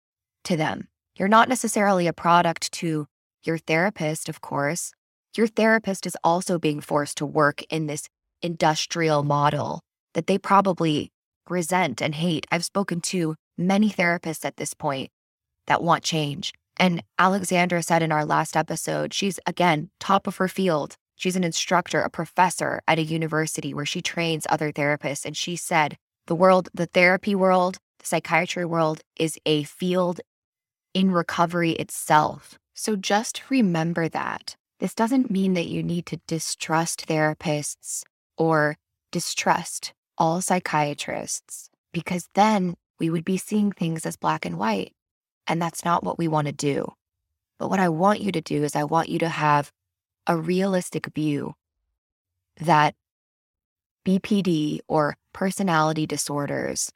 to 0.46 0.58
them. 0.58 0.88
You're 1.20 1.28
not 1.28 1.50
necessarily 1.50 2.08
a 2.08 2.14
product 2.14 2.72
to 2.72 3.06
your 3.44 3.58
therapist, 3.58 4.30
of 4.30 4.40
course. 4.40 4.94
Your 5.36 5.48
therapist 5.48 6.06
is 6.06 6.16
also 6.24 6.58
being 6.58 6.80
forced 6.80 7.18
to 7.18 7.26
work 7.26 7.62
in 7.70 7.88
this 7.88 8.08
industrial 8.42 9.24
model 9.24 9.82
that 10.14 10.28
they 10.28 10.38
probably 10.38 11.12
resent 11.50 12.02
and 12.02 12.16
hate. 12.16 12.48
I've 12.52 12.64
spoken 12.64 13.02
to 13.02 13.36
many 13.58 13.90
therapists 13.90 14.46
at 14.46 14.56
this 14.56 14.74
point 14.74 15.10
that 15.68 15.84
want 15.84 16.06
change. 16.06 16.54
And 16.78 17.04
Alexandra 17.18 17.84
said 17.84 18.02
in 18.02 18.14
our 18.14 18.24
last 18.24 18.56
episode, 18.56 19.14
she's 19.14 19.42
again 19.46 19.90
top 20.00 20.26
of 20.26 20.38
her 20.38 20.48
field. 20.48 20.96
She's 21.18 21.36
an 21.36 21.44
instructor, 21.44 22.00
a 22.00 22.10
professor 22.10 22.80
at 22.88 22.98
a 22.98 23.04
university 23.04 23.74
where 23.74 23.86
she 23.86 24.02
trains 24.02 24.48
other 24.50 24.72
therapists. 24.72 25.26
And 25.26 25.36
she 25.36 25.58
said, 25.58 25.98
the 26.28 26.36
world, 26.36 26.70
the 26.74 26.86
therapy 26.86 27.36
world, 27.36 27.78
the 28.00 28.06
psychiatry 28.06 28.64
world 28.64 29.02
is 29.18 29.38
a 29.46 29.64
field 29.64 30.22
in 30.94 31.12
recovery 31.12 31.72
itself. 31.72 32.58
So 32.74 32.96
just 32.96 33.50
remember 33.50 34.10
that. 34.10 34.56
This 34.80 34.96
doesn't 34.96 35.30
mean 35.30 35.54
that 35.54 35.68
you 35.68 35.84
need 35.84 36.06
to 36.08 36.22
distrust 36.28 37.08
therapists 37.08 38.04
or 38.38 38.78
distrust 39.12 39.94
all 40.18 40.42
psychiatrists, 40.42 41.70
because 41.94 42.30
then 42.34 42.76
we 43.00 43.10
would 43.10 43.26
be 43.26 43.38
seeing 43.38 43.72
things 43.72 44.06
as 44.06 44.18
black 44.18 44.46
and 44.46 44.58
white. 44.58 44.94
And 45.48 45.62
that's 45.62 45.84
not 45.84 46.04
what 46.04 46.18
we 46.18 46.28
want 46.28 46.48
to 46.48 46.54
do. 46.54 46.94
But 47.58 47.70
what 47.70 47.80
I 47.80 47.90
want 47.90 48.22
you 48.22 48.32
to 48.32 48.42
do 48.42 48.64
is, 48.64 48.76
I 48.76 48.84
want 48.84 49.10
you 49.10 49.20
to 49.20 49.30
have 49.30 49.72
a 50.28 50.38
realistic 50.38 51.08
view 51.08 51.56
that 52.60 52.96
BPD 54.06 54.80
or 54.88 55.18
personality 55.34 56.06
disorders, 56.06 56.92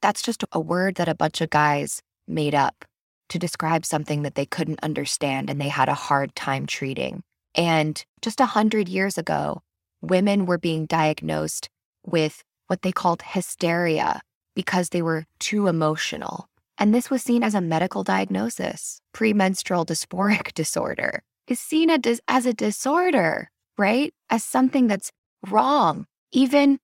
that's 0.00 0.22
just 0.22 0.44
a 0.52 0.60
word 0.60 0.94
that 0.94 1.08
a 1.08 1.14
bunch 1.14 1.40
of 1.40 1.50
guys 1.50 2.02
made 2.26 2.54
up 2.54 2.84
to 3.28 3.38
describe 3.38 3.84
something 3.84 4.22
that 4.22 4.34
they 4.34 4.46
couldn't 4.46 4.82
understand 4.82 5.50
and 5.50 5.60
they 5.60 5.68
had 5.68 5.88
a 5.88 5.94
hard 5.94 6.34
time 6.34 6.66
treating. 6.66 7.22
And 7.54 8.04
just 8.22 8.40
a 8.40 8.46
hundred 8.46 8.88
years 8.88 9.18
ago, 9.18 9.62
women 10.02 10.46
were 10.46 10.58
being 10.58 10.86
diagnosed 10.86 11.68
with 12.04 12.42
what 12.66 12.82
they 12.82 12.92
called 12.92 13.22
hysteria 13.22 14.20
because 14.54 14.90
they 14.90 15.02
were 15.02 15.26
too 15.38 15.66
emotional. 15.66 16.48
And 16.78 16.94
this 16.94 17.10
was 17.10 17.22
seen 17.22 17.42
as 17.42 17.54
a 17.54 17.60
medical 17.60 18.02
diagnosis. 18.02 19.00
Premenstrual 19.12 19.86
dysphoric 19.86 20.52
disorder 20.54 21.22
is 21.46 21.60
seen 21.60 21.90
as 22.28 22.46
a 22.46 22.54
disorder, 22.54 23.50
right? 23.78 24.12
As 24.30 24.44
something 24.44 24.86
that's 24.86 25.12
wrong. 25.48 26.06
Even 26.32 26.78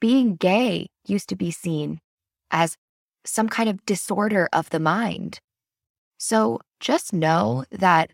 being 0.00 0.36
gay 0.36 0.86
used 1.06 1.28
to 1.28 1.36
be 1.36 1.50
seen 1.50 2.00
as 2.50 2.76
some 3.24 3.48
kind 3.48 3.68
of 3.68 3.84
disorder 3.86 4.48
of 4.52 4.70
the 4.70 4.80
mind. 4.80 5.40
So 6.18 6.60
just 6.80 7.12
know 7.12 7.64
that 7.70 8.10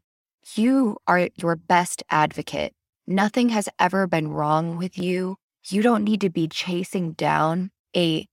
you 0.55 0.99
are 1.07 1.29
your 1.37 1.57
best 1.57 2.03
advocate. 2.11 2.73
Nothing 3.07 3.49
has 3.51 3.69
ever 3.79 4.07
been 4.07 4.29
wrong 4.29 4.77
with 4.77 4.99
you. 4.99 5.37
You 5.69 5.83
don't 5.83 6.05
need 6.05 6.21
to 6.21 6.31
be 6.31 6.49
chasing 6.49 7.13
down 7.13 7.71
a 7.97 8.27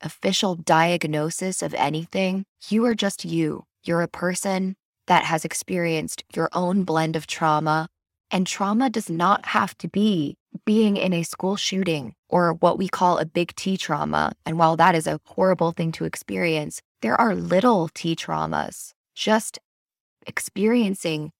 official 0.00 0.56
diagnosis 0.56 1.62
of 1.62 1.74
anything. 1.74 2.44
You 2.68 2.84
are 2.86 2.94
just 2.94 3.24
you. 3.24 3.64
You're 3.84 4.02
a 4.02 4.08
person 4.08 4.76
that 5.06 5.24
has 5.24 5.44
experienced 5.44 6.24
your 6.34 6.48
own 6.52 6.84
blend 6.84 7.16
of 7.16 7.26
trauma. 7.26 7.88
And 8.30 8.46
trauma 8.46 8.90
does 8.90 9.10
not 9.10 9.46
have 9.46 9.76
to 9.78 9.88
be 9.88 10.36
being 10.64 10.96
in 10.96 11.12
a 11.12 11.22
school 11.22 11.56
shooting 11.56 12.14
or 12.28 12.52
what 12.52 12.78
we 12.78 12.88
call 12.88 13.18
a 13.18 13.24
big 13.24 13.54
T 13.56 13.76
trauma. 13.76 14.32
And 14.46 14.58
while 14.58 14.76
that 14.76 14.94
is 14.94 15.06
a 15.06 15.20
horrible 15.24 15.72
thing 15.72 15.92
to 15.92 16.04
experience, 16.04 16.80
there 17.02 17.20
are 17.20 17.34
little 17.34 17.88
T 17.92 18.14
traumas. 18.14 18.92
Just 19.14 19.58
experiencing 20.26 21.32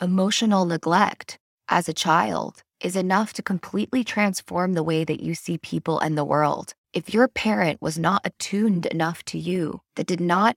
emotional 0.00 0.64
neglect 0.64 1.38
as 1.68 1.88
a 1.88 1.94
child 1.94 2.62
is 2.80 2.96
enough 2.96 3.32
to 3.34 3.42
completely 3.42 4.04
transform 4.04 4.74
the 4.74 4.82
way 4.82 5.04
that 5.04 5.22
you 5.22 5.34
see 5.34 5.58
people 5.58 5.98
and 5.98 6.16
the 6.16 6.24
world. 6.24 6.74
If 6.92 7.12
your 7.12 7.28
parent 7.28 7.80
was 7.80 7.98
not 7.98 8.22
attuned 8.24 8.86
enough 8.86 9.24
to 9.26 9.38
you, 9.38 9.80
that 9.96 10.06
did 10.06 10.20
not 10.20 10.56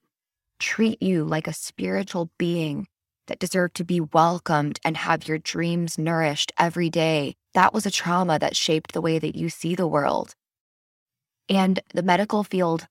treat 0.60 1.02
you 1.02 1.24
like 1.24 1.48
a 1.48 1.54
spiritual 1.54 2.30
being 2.38 2.88
that 3.28 3.40
deserve 3.40 3.74
to 3.74 3.84
be 3.84 4.02
welcomed 4.02 4.80
and 4.84 4.98
have 4.98 5.28
your 5.28 5.38
dreams 5.38 5.98
nourished 5.98 6.52
every 6.58 6.90
day, 6.90 7.36
that 7.54 7.74
was 7.74 7.86
a 7.86 7.92
trauma 7.92 8.40
that 8.40 8.56
shaped 8.56 8.94
the 8.94 9.02
way 9.02 9.20
that 9.20 9.36
you 9.36 9.50
see 9.50 9.76
the 9.76 9.88
world. 9.88 10.34
And 11.50 11.80
the 11.94 12.04
medical 12.04 12.44
field 12.44 12.88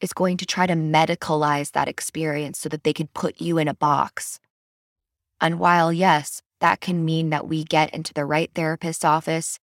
is 0.00 0.12
going 0.12 0.36
to 0.38 0.46
try 0.46 0.66
to 0.66 0.74
medicalize 0.74 1.72
that 1.72 1.88
experience 1.88 2.58
so 2.58 2.68
that 2.68 2.84
they 2.84 2.92
can 2.92 3.08
put 3.08 3.40
you 3.40 3.58
in 3.58 3.68
a 3.68 3.74
box. 3.74 4.38
And 5.40 5.58
while, 5.58 5.92
yes, 5.92 6.42
that 6.60 6.80
can 6.80 7.04
mean 7.04 7.30
that 7.30 7.46
we 7.46 7.64
get 7.64 7.90
into 7.90 8.12
the 8.12 8.24
right 8.24 8.50
therapist's 8.54 9.04
office, 9.04 9.58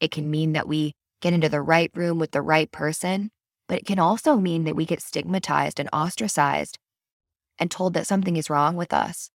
it 0.00 0.10
can 0.10 0.30
mean 0.30 0.52
that 0.52 0.68
we 0.68 0.94
get 1.20 1.32
into 1.32 1.48
the 1.48 1.62
right 1.62 1.90
room 1.94 2.18
with 2.18 2.32
the 2.32 2.42
right 2.42 2.70
person, 2.70 3.30
but 3.68 3.78
it 3.78 3.86
can 3.86 3.98
also 3.98 4.36
mean 4.36 4.64
that 4.64 4.76
we 4.76 4.84
get 4.84 5.02
stigmatized 5.02 5.78
and 5.78 5.88
ostracized 5.92 6.78
and 7.60 7.70
told 7.70 7.94
that 7.94 8.06
something 8.06 8.36
is 8.36 8.50
wrong 8.50 8.74
with 8.74 8.92
us. 8.92 9.30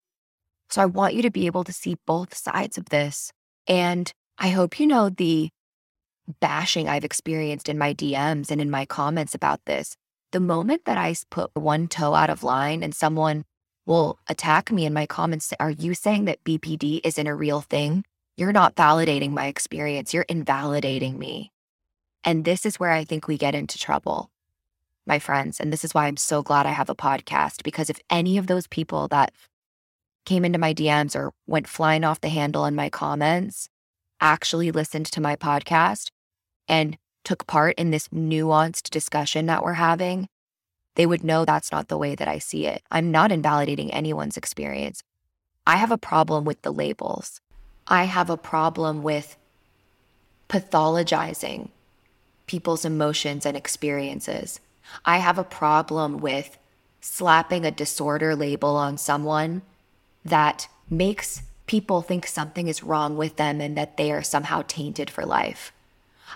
So 0.70 0.82
I 0.82 0.86
want 0.86 1.14
you 1.14 1.22
to 1.22 1.30
be 1.30 1.46
able 1.46 1.62
to 1.64 1.72
see 1.72 1.98
both 2.06 2.34
sides 2.34 2.78
of 2.78 2.86
this. 2.86 3.30
And 3.68 4.10
I 4.38 4.48
hope 4.48 4.80
you 4.80 4.86
know 4.86 5.10
the 5.10 5.50
bashing 6.40 6.88
I've 6.88 7.04
experienced 7.04 7.68
in 7.68 7.78
my 7.78 7.94
DMs 7.94 8.50
and 8.50 8.60
in 8.60 8.70
my 8.70 8.86
comments 8.86 9.34
about 9.34 9.60
this. 9.66 9.94
The 10.32 10.40
moment 10.40 10.86
that 10.86 10.98
I 10.98 11.14
put 11.30 11.54
one 11.54 11.86
toe 11.86 12.14
out 12.14 12.30
of 12.30 12.42
line 12.42 12.82
and 12.82 12.94
someone 12.94 13.44
will 13.86 14.18
attack 14.26 14.72
me 14.72 14.86
in 14.86 14.94
my 14.94 15.06
comments, 15.06 15.52
are 15.60 15.70
you 15.70 15.94
saying 15.94 16.24
that 16.24 16.42
BPD 16.42 17.00
isn't 17.04 17.26
a 17.26 17.34
real 17.34 17.60
thing? 17.60 18.04
You're 18.36 18.52
not 18.52 18.74
validating 18.74 19.30
my 19.30 19.46
experience, 19.46 20.12
you're 20.12 20.24
invalidating 20.28 21.18
me. 21.18 21.52
And 22.24 22.44
this 22.44 22.64
is 22.66 22.80
where 22.80 22.90
I 22.90 23.04
think 23.04 23.28
we 23.28 23.36
get 23.36 23.54
into 23.54 23.78
trouble, 23.78 24.30
my 25.06 25.18
friends. 25.18 25.60
And 25.60 25.72
this 25.72 25.84
is 25.84 25.94
why 25.94 26.06
I'm 26.06 26.16
so 26.16 26.42
glad 26.42 26.66
I 26.66 26.70
have 26.70 26.90
a 26.90 26.94
podcast 26.94 27.62
because 27.62 27.90
if 27.90 27.98
any 28.10 28.38
of 28.38 28.46
those 28.46 28.66
people 28.66 29.08
that 29.08 29.32
came 30.24 30.44
into 30.44 30.58
my 30.58 30.72
DMs 30.72 31.14
or 31.14 31.32
went 31.46 31.68
flying 31.68 32.04
off 32.04 32.20
the 32.20 32.28
handle 32.28 32.64
in 32.64 32.74
my 32.74 32.88
comments 32.88 33.68
actually 34.20 34.70
listened 34.70 35.06
to 35.06 35.20
my 35.20 35.36
podcast 35.36 36.08
and 36.66 36.96
took 37.24 37.46
part 37.46 37.74
in 37.76 37.90
this 37.90 38.08
nuanced 38.08 38.90
discussion 38.90 39.46
that 39.46 39.62
we're 39.62 39.74
having, 39.74 40.28
they 40.94 41.06
would 41.06 41.24
know 41.24 41.44
that's 41.44 41.72
not 41.72 41.88
the 41.88 41.98
way 41.98 42.14
that 42.14 42.28
I 42.28 42.38
see 42.38 42.66
it. 42.66 42.82
I'm 42.90 43.10
not 43.10 43.32
invalidating 43.32 43.92
anyone's 43.92 44.36
experience. 44.36 45.02
I 45.66 45.76
have 45.76 45.90
a 45.90 45.98
problem 45.98 46.44
with 46.44 46.62
the 46.62 46.72
labels. 46.72 47.40
I 47.86 48.04
have 48.04 48.30
a 48.30 48.36
problem 48.36 49.02
with 49.02 49.36
pathologizing 50.48 51.70
people's 52.46 52.84
emotions 52.84 53.46
and 53.46 53.56
experiences. 53.56 54.60
I 55.04 55.18
have 55.18 55.38
a 55.38 55.44
problem 55.44 56.18
with 56.18 56.58
slapping 57.00 57.64
a 57.64 57.70
disorder 57.70 58.34
label 58.34 58.76
on 58.76 58.96
someone 58.96 59.62
that 60.24 60.68
makes 60.88 61.42
people 61.66 62.02
think 62.02 62.26
something 62.26 62.68
is 62.68 62.82
wrong 62.82 63.16
with 63.16 63.36
them 63.36 63.60
and 63.60 63.76
that 63.76 63.96
they 63.96 64.12
are 64.12 64.22
somehow 64.22 64.62
tainted 64.66 65.10
for 65.10 65.24
life. 65.24 65.72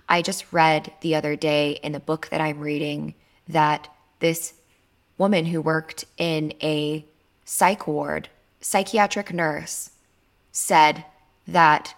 I 0.09 0.22
just 0.22 0.53
read 0.53 0.92
the 1.01 1.14
other 1.14 1.37
day 1.37 1.72
in 1.83 1.94
a 1.94 2.01
book 2.01 2.29
that 2.31 2.40
I'm 2.40 2.61
reading 2.61 3.14
that 3.49 3.88
this 4.20 4.55
woman 5.16 5.46
who 5.46 5.61
worked 5.61 6.05
in 6.16 6.53
a 6.62 7.05
psych 7.44 7.87
ward, 7.87 8.29
psychiatric 8.61 9.33
nurse, 9.33 9.90
said 10.53 11.05
that 11.46 11.94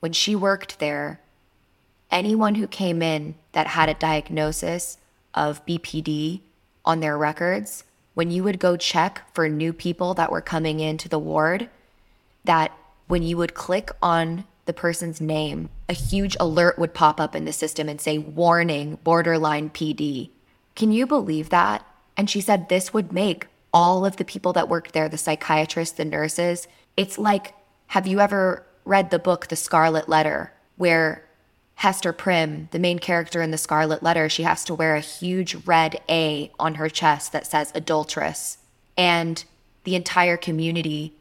when 0.00 0.12
she 0.12 0.34
worked 0.36 0.78
there, 0.78 1.20
anyone 2.10 2.56
who 2.56 2.66
came 2.66 3.02
in 3.02 3.34
that 3.52 3.68
had 3.68 3.88
a 3.88 3.94
diagnosis 3.94 4.98
of 5.34 5.64
BPD 5.66 6.40
on 6.84 7.00
their 7.00 7.16
records, 7.16 7.84
when 8.14 8.30
you 8.30 8.44
would 8.44 8.58
go 8.58 8.76
check 8.76 9.22
for 9.34 9.48
new 9.48 9.72
people 9.72 10.14
that 10.14 10.30
were 10.30 10.40
coming 10.40 10.80
into 10.80 11.08
the 11.08 11.18
ward, 11.18 11.68
that 12.44 12.72
when 13.06 13.22
you 13.22 13.36
would 13.36 13.54
click 13.54 13.90
on 14.02 14.44
the 14.64 14.72
person's 14.72 15.20
name, 15.20 15.68
a 15.88 15.92
huge 15.92 16.36
alert 16.38 16.78
would 16.78 16.94
pop 16.94 17.20
up 17.20 17.34
in 17.34 17.44
the 17.44 17.52
system 17.52 17.88
and 17.88 18.00
say, 18.00 18.18
Warning, 18.18 18.98
borderline 19.02 19.70
PD. 19.70 20.30
Can 20.74 20.92
you 20.92 21.06
believe 21.06 21.50
that? 21.50 21.86
And 22.16 22.28
she 22.28 22.40
said 22.40 22.68
this 22.68 22.94
would 22.94 23.12
make 23.12 23.46
all 23.72 24.04
of 24.04 24.16
the 24.16 24.24
people 24.24 24.52
that 24.52 24.68
worked 24.68 24.92
there, 24.92 25.08
the 25.08 25.18
psychiatrists, 25.18 25.96
the 25.96 26.04
nurses, 26.04 26.68
it's 26.96 27.18
like, 27.18 27.54
have 27.88 28.06
you 28.06 28.20
ever 28.20 28.66
read 28.84 29.10
the 29.10 29.18
book, 29.18 29.48
The 29.48 29.56
Scarlet 29.56 30.08
Letter, 30.08 30.52
where 30.76 31.24
Hester 31.76 32.12
Prynne, 32.12 32.68
the 32.70 32.78
main 32.78 32.98
character 32.98 33.42
in 33.42 33.50
The 33.50 33.58
Scarlet 33.58 34.02
Letter, 34.02 34.28
she 34.28 34.44
has 34.44 34.64
to 34.64 34.74
wear 34.74 34.94
a 34.94 35.00
huge 35.00 35.66
red 35.66 36.00
A 36.08 36.50
on 36.58 36.76
her 36.76 36.88
chest 36.88 37.32
that 37.32 37.46
says 37.46 37.72
adulteress. 37.74 38.58
And 38.96 39.44
the 39.84 39.96
entire 39.96 40.36
community 40.36 41.14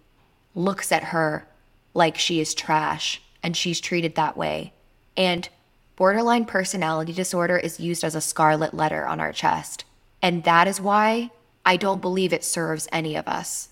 looks 0.53 0.91
at 0.91 1.05
her 1.05 1.47
like 1.93 2.17
she 2.17 2.39
is 2.39 2.53
trash 2.53 3.21
and 3.41 3.57
she's 3.57 3.81
treated 3.81 4.15
that 4.15 4.37
way. 4.37 4.73
And 5.17 5.49
borderline 5.95 6.45
personality 6.45 7.13
disorder 7.13 7.57
is 7.57 7.79
used 7.79 8.03
as 8.03 8.15
a 8.15 8.21
scarlet 8.21 8.73
letter 8.73 9.05
on 9.07 9.19
our 9.19 9.33
chest. 9.33 9.83
And 10.21 10.43
that 10.43 10.67
is 10.67 10.79
why 10.79 11.31
I 11.65 11.77
don't 11.77 12.01
believe 12.01 12.33
it 12.33 12.43
serves 12.43 12.87
any 12.91 13.15
of 13.15 13.27
us. 13.27 13.69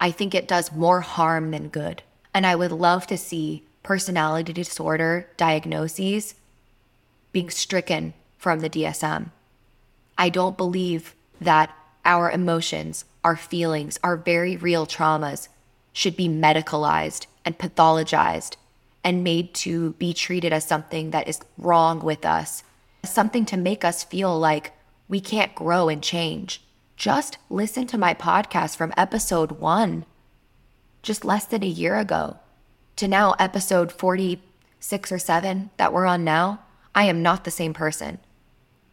I 0.00 0.10
think 0.10 0.34
it 0.34 0.48
does 0.48 0.72
more 0.72 1.00
harm 1.00 1.50
than 1.50 1.68
good. 1.68 2.02
And 2.34 2.46
I 2.46 2.54
would 2.54 2.72
love 2.72 3.06
to 3.06 3.16
see 3.16 3.64
personality 3.86 4.52
disorder 4.52 5.28
diagnoses 5.36 6.34
being 7.30 7.48
stricken 7.48 8.12
from 8.36 8.58
the 8.58 8.68
DSM. 8.68 9.30
I 10.18 10.28
don't 10.28 10.56
believe 10.56 11.14
that 11.40 11.72
our 12.04 12.28
emotions, 12.28 13.04
our 13.22 13.36
feelings, 13.36 13.96
our 14.02 14.16
very 14.16 14.56
real 14.56 14.86
traumas 14.86 15.46
should 15.92 16.16
be 16.16 16.28
medicalized 16.28 17.26
and 17.44 17.56
pathologized 17.56 18.56
and 19.04 19.22
made 19.22 19.54
to 19.54 19.92
be 19.92 20.12
treated 20.12 20.52
as 20.52 20.66
something 20.66 21.12
that 21.12 21.28
is 21.28 21.38
wrong 21.56 22.00
with 22.00 22.26
us, 22.26 22.64
something 23.04 23.44
to 23.44 23.56
make 23.56 23.84
us 23.84 24.02
feel 24.02 24.36
like 24.36 24.72
we 25.08 25.20
can't 25.20 25.54
grow 25.54 25.88
and 25.88 26.02
change. 26.02 26.60
Just 26.96 27.38
listen 27.48 27.86
to 27.86 27.96
my 27.96 28.14
podcast 28.14 28.76
from 28.76 28.92
episode 28.96 29.52
one, 29.52 30.04
just 31.04 31.24
less 31.24 31.44
than 31.44 31.62
a 31.62 31.68
year 31.68 31.96
ago, 31.96 32.38
to 32.96 33.08
now 33.08 33.34
episode 33.38 33.92
46 33.92 35.12
or 35.12 35.18
7 35.18 35.70
that 35.76 35.92
we're 35.92 36.06
on 36.06 36.24
now. 36.24 36.60
I 36.94 37.04
am 37.04 37.22
not 37.22 37.44
the 37.44 37.50
same 37.50 37.74
person. 37.74 38.18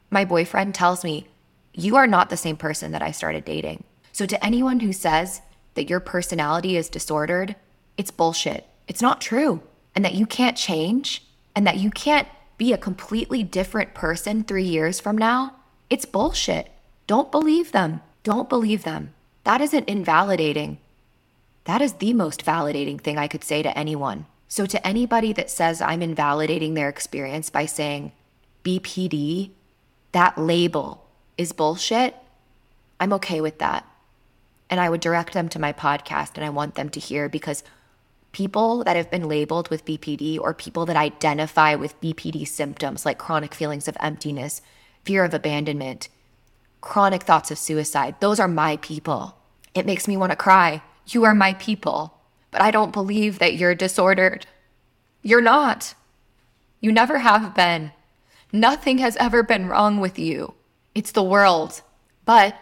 My 0.09 0.25
boyfriend 0.25 0.75
tells 0.75 1.03
me, 1.03 1.27
You 1.73 1.95
are 1.95 2.07
not 2.07 2.29
the 2.29 2.37
same 2.37 2.57
person 2.57 2.91
that 2.91 3.01
I 3.01 3.11
started 3.11 3.45
dating. 3.45 3.83
So, 4.11 4.25
to 4.25 4.45
anyone 4.45 4.81
who 4.81 4.93
says 4.93 5.41
that 5.73 5.89
your 5.89 5.99
personality 5.99 6.77
is 6.77 6.89
disordered, 6.89 7.55
it's 7.97 8.11
bullshit. 8.11 8.67
It's 8.87 9.01
not 9.01 9.21
true 9.21 9.63
and 9.95 10.03
that 10.03 10.15
you 10.15 10.25
can't 10.25 10.57
change 10.57 11.23
and 11.55 11.65
that 11.67 11.77
you 11.77 11.89
can't 11.89 12.27
be 12.57 12.73
a 12.73 12.77
completely 12.77 13.43
different 13.43 13.93
person 13.93 14.43
three 14.43 14.63
years 14.63 14.99
from 14.99 15.17
now, 15.17 15.55
it's 15.89 16.05
bullshit. 16.05 16.69
Don't 17.07 17.31
believe 17.31 17.71
them. 17.71 18.01
Don't 18.23 18.49
believe 18.49 18.83
them. 18.83 19.13
That 19.43 19.61
isn't 19.61 19.89
invalidating. 19.89 20.77
That 21.65 21.81
is 21.81 21.93
the 21.93 22.13
most 22.13 22.45
validating 22.45 22.99
thing 22.99 23.17
I 23.17 23.27
could 23.27 23.43
say 23.43 23.63
to 23.63 23.77
anyone. 23.77 24.25
So, 24.47 24.65
to 24.65 24.85
anybody 24.85 25.33
that 25.33 25.49
says 25.49 25.81
I'm 25.81 26.01
invalidating 26.01 26.73
their 26.73 26.89
experience 26.89 27.49
by 27.49 27.65
saying 27.65 28.11
BPD, 28.63 29.51
that 30.11 30.37
label 30.37 31.05
is 31.37 31.53
bullshit, 31.53 32.15
I'm 32.99 33.13
okay 33.13 33.41
with 33.41 33.59
that. 33.59 33.87
And 34.69 34.79
I 34.79 34.89
would 34.89 35.01
direct 35.01 35.33
them 35.33 35.49
to 35.49 35.59
my 35.59 35.73
podcast 35.73 36.31
and 36.35 36.45
I 36.45 36.49
want 36.49 36.75
them 36.75 36.89
to 36.89 36.99
hear 36.99 37.29
because 37.29 37.63
people 38.31 38.83
that 38.83 38.95
have 38.95 39.09
been 39.09 39.27
labeled 39.27 39.69
with 39.69 39.85
BPD 39.85 40.39
or 40.39 40.53
people 40.53 40.85
that 40.85 40.95
identify 40.95 41.75
with 41.75 41.99
BPD 42.01 42.47
symptoms 42.47 43.05
like 43.05 43.17
chronic 43.17 43.53
feelings 43.53 43.87
of 43.87 43.97
emptiness, 43.99 44.61
fear 45.03 45.23
of 45.23 45.33
abandonment, 45.33 46.09
chronic 46.81 47.23
thoughts 47.23 47.51
of 47.51 47.57
suicide, 47.57 48.15
those 48.19 48.39
are 48.39 48.47
my 48.47 48.77
people. 48.77 49.37
It 49.73 49.85
makes 49.85 50.07
me 50.07 50.17
want 50.17 50.31
to 50.31 50.35
cry. 50.35 50.81
You 51.07 51.23
are 51.23 51.35
my 51.35 51.53
people. 51.55 52.17
But 52.51 52.61
I 52.61 52.71
don't 52.71 52.93
believe 52.93 53.39
that 53.39 53.55
you're 53.55 53.75
disordered. 53.75 54.45
You're 55.21 55.41
not. 55.41 55.95
You 56.81 56.91
never 56.91 57.19
have 57.19 57.55
been. 57.55 57.91
Nothing 58.51 58.99
has 58.99 59.17
ever 59.17 59.41
been 59.41 59.67
wrong 59.67 59.99
with 59.99 60.19
you. 60.19 60.53
It's 60.93 61.11
the 61.11 61.23
world. 61.23 61.81
But 62.25 62.55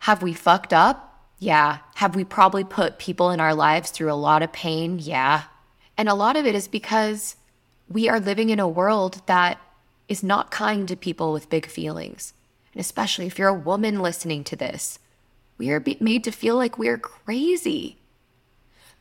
have 0.00 0.22
we 0.22 0.34
fucked 0.34 0.72
up? 0.72 1.30
Yeah. 1.38 1.78
Have 1.96 2.16
we 2.16 2.24
probably 2.24 2.64
put 2.64 2.98
people 2.98 3.30
in 3.30 3.40
our 3.40 3.54
lives 3.54 3.90
through 3.90 4.12
a 4.12 4.14
lot 4.14 4.42
of 4.42 4.52
pain? 4.52 4.98
Yeah. 4.98 5.44
And 5.96 6.08
a 6.08 6.14
lot 6.14 6.36
of 6.36 6.46
it 6.46 6.54
is 6.54 6.68
because 6.68 7.36
we 7.88 8.08
are 8.08 8.18
living 8.18 8.50
in 8.50 8.58
a 8.58 8.68
world 8.68 9.22
that 9.26 9.60
is 10.08 10.22
not 10.22 10.50
kind 10.50 10.88
to 10.88 10.96
people 10.96 11.32
with 11.32 11.50
big 11.50 11.66
feelings. 11.66 12.32
And 12.72 12.80
especially 12.80 13.26
if 13.26 13.38
you're 13.38 13.48
a 13.48 13.54
woman 13.54 14.00
listening 14.00 14.44
to 14.44 14.56
this, 14.56 14.98
we 15.58 15.70
are 15.70 15.82
made 16.00 16.24
to 16.24 16.30
feel 16.30 16.56
like 16.56 16.78
we're 16.78 16.98
crazy. 16.98 17.98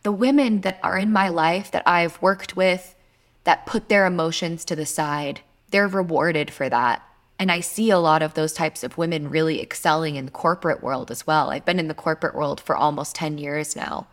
The 0.04 0.12
women 0.12 0.62
that 0.62 0.80
are 0.84 0.98
in 0.98 1.12
my 1.12 1.30
life 1.30 1.72
that 1.72 1.84
I've 1.88 2.22
worked 2.22 2.56
with 2.56 2.96
that 3.44 3.65
put 3.65 3.89
their 3.89 4.06
emotions 4.06 4.65
to 4.65 4.76
the 4.76 4.86
side, 4.86 5.41
they're 5.72 5.88
rewarded 5.88 6.52
for 6.52 6.70
that. 6.70 7.02
And 7.38 7.52
I 7.52 7.60
see 7.60 7.89
a 7.89 8.00
lot 8.00 8.22
of 8.22 8.34
those 8.34 8.54
types 8.54 8.84
of 8.84 8.98
women 8.98 9.30
really 9.30 9.62
excelling 9.62 10.15
in 10.15 10.26
the 10.26 10.32
corporate 10.32 10.82
world 10.82 11.12
as 11.12 11.28
well. 11.28 11.50
I've 11.50 11.65
been 11.65 11.80
in 11.80 11.89
the 11.89 11.94
corporate 11.94 12.36
world 12.36 12.62
for 12.62 12.76
almost 12.76 13.15
10 13.15 13.38
years 13.38 13.76
now. 13.76 14.08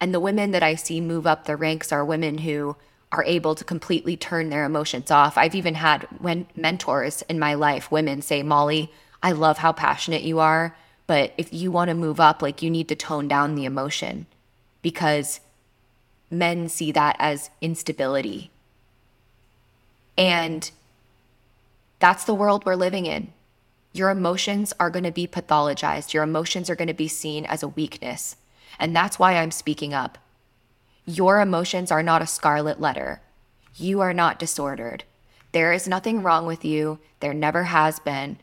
And 0.00 0.14
the 0.14 0.20
women 0.20 0.52
that 0.52 0.62
I 0.62 0.76
see 0.76 1.00
move 1.00 1.26
up 1.26 1.44
the 1.44 1.56
ranks 1.56 1.92
are 1.92 2.04
women 2.04 2.38
who 2.38 2.76
are 3.12 3.24
able 3.24 3.54
to 3.56 3.64
completely 3.64 4.16
turn 4.16 4.50
their 4.50 4.64
emotions 4.64 5.10
off. 5.10 5.36
I've 5.36 5.54
even 5.54 5.74
had 5.74 6.06
when 6.20 6.46
mentors 6.54 7.22
in 7.22 7.38
my 7.38 7.54
life, 7.54 7.90
women 7.90 8.22
say, 8.22 8.42
Molly, 8.42 8.92
I 9.22 9.32
love 9.32 9.58
how 9.58 9.72
passionate 9.72 10.22
you 10.22 10.38
are, 10.38 10.76
but 11.10 11.34
if 11.36 11.52
you 11.52 11.72
want 11.72 11.88
to 11.88 11.94
move 11.94 12.20
up, 12.20 12.40
like 12.40 12.62
you 12.62 12.70
need 12.70 12.86
to 12.86 12.94
tone 12.94 13.26
down 13.26 13.56
the 13.56 13.64
emotion 13.64 14.26
because 14.80 15.40
men 16.30 16.68
see 16.68 16.92
that 16.92 17.16
as 17.18 17.50
instability. 17.60 18.52
And 20.16 20.70
that's 21.98 22.22
the 22.22 22.32
world 22.32 22.64
we're 22.64 22.76
living 22.76 23.06
in. 23.06 23.32
Your 23.92 24.10
emotions 24.10 24.72
are 24.78 24.88
going 24.88 25.02
to 25.02 25.10
be 25.10 25.26
pathologized. 25.26 26.12
Your 26.12 26.22
emotions 26.22 26.70
are 26.70 26.76
going 26.76 26.86
to 26.86 26.94
be 26.94 27.08
seen 27.08 27.44
as 27.44 27.64
a 27.64 27.74
weakness. 27.74 28.36
And 28.78 28.94
that's 28.94 29.18
why 29.18 29.32
I'm 29.32 29.50
speaking 29.50 29.92
up. 29.92 30.16
Your 31.06 31.40
emotions 31.40 31.90
are 31.90 32.04
not 32.04 32.22
a 32.22 32.26
scarlet 32.28 32.80
letter. 32.80 33.20
You 33.74 34.00
are 34.00 34.14
not 34.14 34.38
disordered. 34.38 35.02
There 35.50 35.72
is 35.72 35.88
nothing 35.88 36.22
wrong 36.22 36.46
with 36.46 36.64
you. 36.64 37.00
There 37.18 37.34
never 37.34 37.64
has 37.64 37.98
been. 37.98 38.38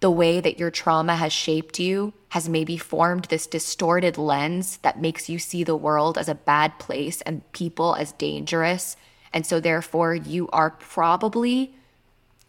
The 0.00 0.10
way 0.10 0.40
that 0.40 0.58
your 0.58 0.70
trauma 0.70 1.16
has 1.16 1.32
shaped 1.32 1.78
you 1.78 2.14
has 2.30 2.48
maybe 2.48 2.76
formed 2.78 3.26
this 3.26 3.46
distorted 3.46 4.16
lens 4.16 4.78
that 4.78 5.00
makes 5.00 5.28
you 5.28 5.38
see 5.38 5.62
the 5.62 5.76
world 5.76 6.16
as 6.16 6.28
a 6.28 6.34
bad 6.34 6.78
place 6.78 7.20
and 7.22 7.50
people 7.52 7.94
as 7.94 8.12
dangerous. 8.12 8.96
And 9.32 9.44
so, 9.44 9.60
therefore, 9.60 10.14
you 10.14 10.48
are 10.48 10.70
probably 10.70 11.74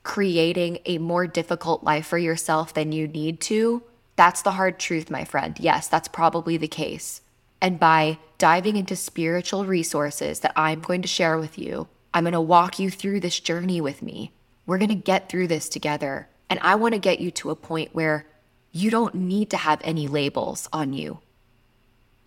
creating 0.03 0.79
a 0.85 0.97
more 0.97 1.27
difficult 1.27 1.83
life 1.83 2.07
for 2.07 2.17
yourself 2.17 2.73
than 2.73 2.91
you 2.91 3.07
need 3.07 3.39
to. 3.41 3.83
That's 4.15 4.41
the 4.41 4.51
hard 4.51 4.79
truth, 4.79 5.11
my 5.11 5.25
friend. 5.25 5.59
Yes, 5.59 5.87
that's 5.87 6.07
probably 6.07 6.57
the 6.57 6.67
case. 6.67 7.21
And 7.61 7.79
by 7.79 8.17
diving 8.37 8.77
into 8.77 8.95
spiritual 8.95 9.65
resources 9.65 10.39
that 10.39 10.53
I'm 10.55 10.81
going 10.81 11.01
to 11.03 11.07
share 11.07 11.37
with 11.37 11.59
you, 11.59 11.87
I'm 12.13 12.23
going 12.23 12.33
to 12.33 12.41
walk 12.41 12.79
you 12.79 12.89
through 12.89 13.19
this 13.19 13.39
journey 13.39 13.79
with 13.79 14.01
me. 14.01 14.31
We're 14.65 14.79
going 14.79 14.89
to 14.89 14.95
get 14.95 15.29
through 15.29 15.47
this 15.47 15.69
together. 15.69 16.27
And 16.51 16.59
I 16.61 16.75
want 16.75 16.93
to 16.93 16.99
get 16.99 17.21
you 17.21 17.31
to 17.31 17.49
a 17.49 17.55
point 17.55 17.95
where 17.95 18.25
you 18.73 18.91
don't 18.91 19.15
need 19.15 19.49
to 19.51 19.57
have 19.57 19.79
any 19.85 20.05
labels 20.05 20.67
on 20.73 20.91
you. 20.91 21.19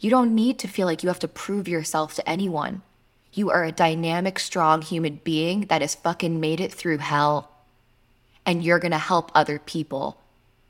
You 0.01 0.09
don't 0.09 0.35
need 0.35 0.59
to 0.61 0.67
feel 0.67 0.87
like 0.87 1.03
you 1.03 1.11
have 1.11 1.19
to 1.19 1.29
prove 1.29 1.69
yourself 1.69 2.15
to 2.15 2.27
anyone. 2.27 2.81
You 3.35 3.51
are 3.51 3.65
a 3.65 3.71
dynamic, 3.71 4.39
strong 4.39 4.81
human 4.81 5.21
being 5.25 5.67
that 5.67 5.83
has 5.83 5.95
fucking 5.95 6.41
made 6.41 6.59
it 6.59 6.73
through 6.73 6.99
hell. 6.99 7.51
And 8.47 8.65
you're 8.65 8.79
going 8.79 8.93
to 8.93 8.99
help 8.99 9.31
other 9.35 9.59
people 9.59 10.17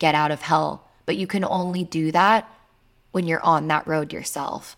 get 0.00 0.16
out 0.16 0.32
of 0.32 0.42
hell. 0.42 0.88
But 1.06 1.16
you 1.16 1.28
can 1.28 1.44
only 1.44 1.84
do 1.84 2.10
that 2.10 2.52
when 3.12 3.28
you're 3.28 3.44
on 3.44 3.68
that 3.68 3.86
road 3.86 4.12
yourself. 4.12 4.76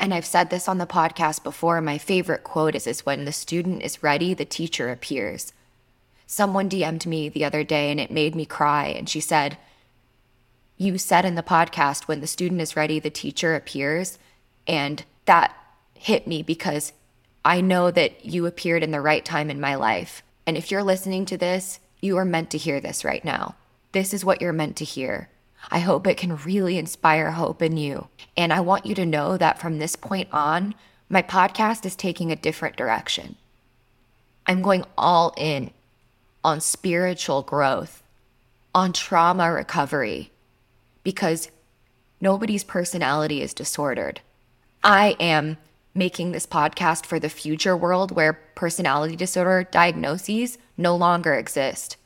And 0.00 0.12
I've 0.12 0.26
said 0.26 0.50
this 0.50 0.66
on 0.66 0.78
the 0.78 0.84
podcast 0.86 1.44
before. 1.44 1.80
My 1.80 1.98
favorite 1.98 2.42
quote 2.42 2.74
is, 2.74 2.88
is 2.88 3.06
when 3.06 3.24
the 3.24 3.30
student 3.30 3.84
is 3.84 4.02
ready, 4.02 4.34
the 4.34 4.44
teacher 4.44 4.90
appears. 4.90 5.52
Someone 6.26 6.68
DM'd 6.68 7.06
me 7.06 7.28
the 7.28 7.44
other 7.44 7.64
day 7.64 7.90
and 7.90 8.00
it 8.00 8.10
made 8.10 8.34
me 8.34 8.46
cry. 8.46 8.86
And 8.86 9.08
she 9.08 9.20
said, 9.20 9.58
You 10.76 10.98
said 10.98 11.24
in 11.24 11.34
the 11.34 11.42
podcast, 11.42 12.08
when 12.08 12.20
the 12.20 12.26
student 12.26 12.60
is 12.60 12.76
ready, 12.76 12.98
the 12.98 13.10
teacher 13.10 13.54
appears. 13.54 14.18
And 14.66 15.04
that 15.26 15.54
hit 15.94 16.26
me 16.26 16.42
because 16.42 16.92
I 17.44 17.60
know 17.60 17.90
that 17.90 18.24
you 18.24 18.46
appeared 18.46 18.82
in 18.82 18.90
the 18.90 19.00
right 19.00 19.24
time 19.24 19.50
in 19.50 19.60
my 19.60 19.74
life. 19.74 20.22
And 20.46 20.56
if 20.56 20.70
you're 20.70 20.82
listening 20.82 21.26
to 21.26 21.36
this, 21.36 21.78
you 22.00 22.16
are 22.16 22.24
meant 22.24 22.50
to 22.50 22.58
hear 22.58 22.80
this 22.80 23.04
right 23.04 23.24
now. 23.24 23.54
This 23.92 24.12
is 24.12 24.24
what 24.24 24.40
you're 24.40 24.52
meant 24.52 24.76
to 24.76 24.84
hear. 24.84 25.28
I 25.70 25.78
hope 25.78 26.06
it 26.06 26.16
can 26.16 26.36
really 26.36 26.76
inspire 26.78 27.32
hope 27.32 27.62
in 27.62 27.76
you. 27.76 28.08
And 28.36 28.52
I 28.52 28.60
want 28.60 28.86
you 28.86 28.94
to 28.96 29.06
know 29.06 29.36
that 29.36 29.58
from 29.58 29.78
this 29.78 29.96
point 29.96 30.28
on, 30.32 30.74
my 31.08 31.22
podcast 31.22 31.86
is 31.86 31.96
taking 31.96 32.32
a 32.32 32.36
different 32.36 32.76
direction. 32.76 33.36
I'm 34.46 34.62
going 34.62 34.84
all 34.98 35.32
in 35.36 35.70
on 36.44 36.60
spiritual 36.60 37.42
growth, 37.42 38.02
on 38.74 38.92
trauma 38.92 39.50
recovery, 39.50 40.30
because 41.02 41.50
nobody's 42.20 42.62
personality 42.62 43.40
is 43.40 43.54
disordered. 43.54 44.20
I 44.82 45.16
am 45.18 45.56
making 45.94 46.32
this 46.32 46.46
podcast 46.46 47.06
for 47.06 47.18
the 47.18 47.28
future 47.28 47.76
world 47.76 48.12
where 48.12 48.34
personality 48.54 49.16
disorder 49.16 49.66
diagnoses 49.70 50.58
no 50.76 50.94
longer 50.94 51.34
exist. 51.34 51.96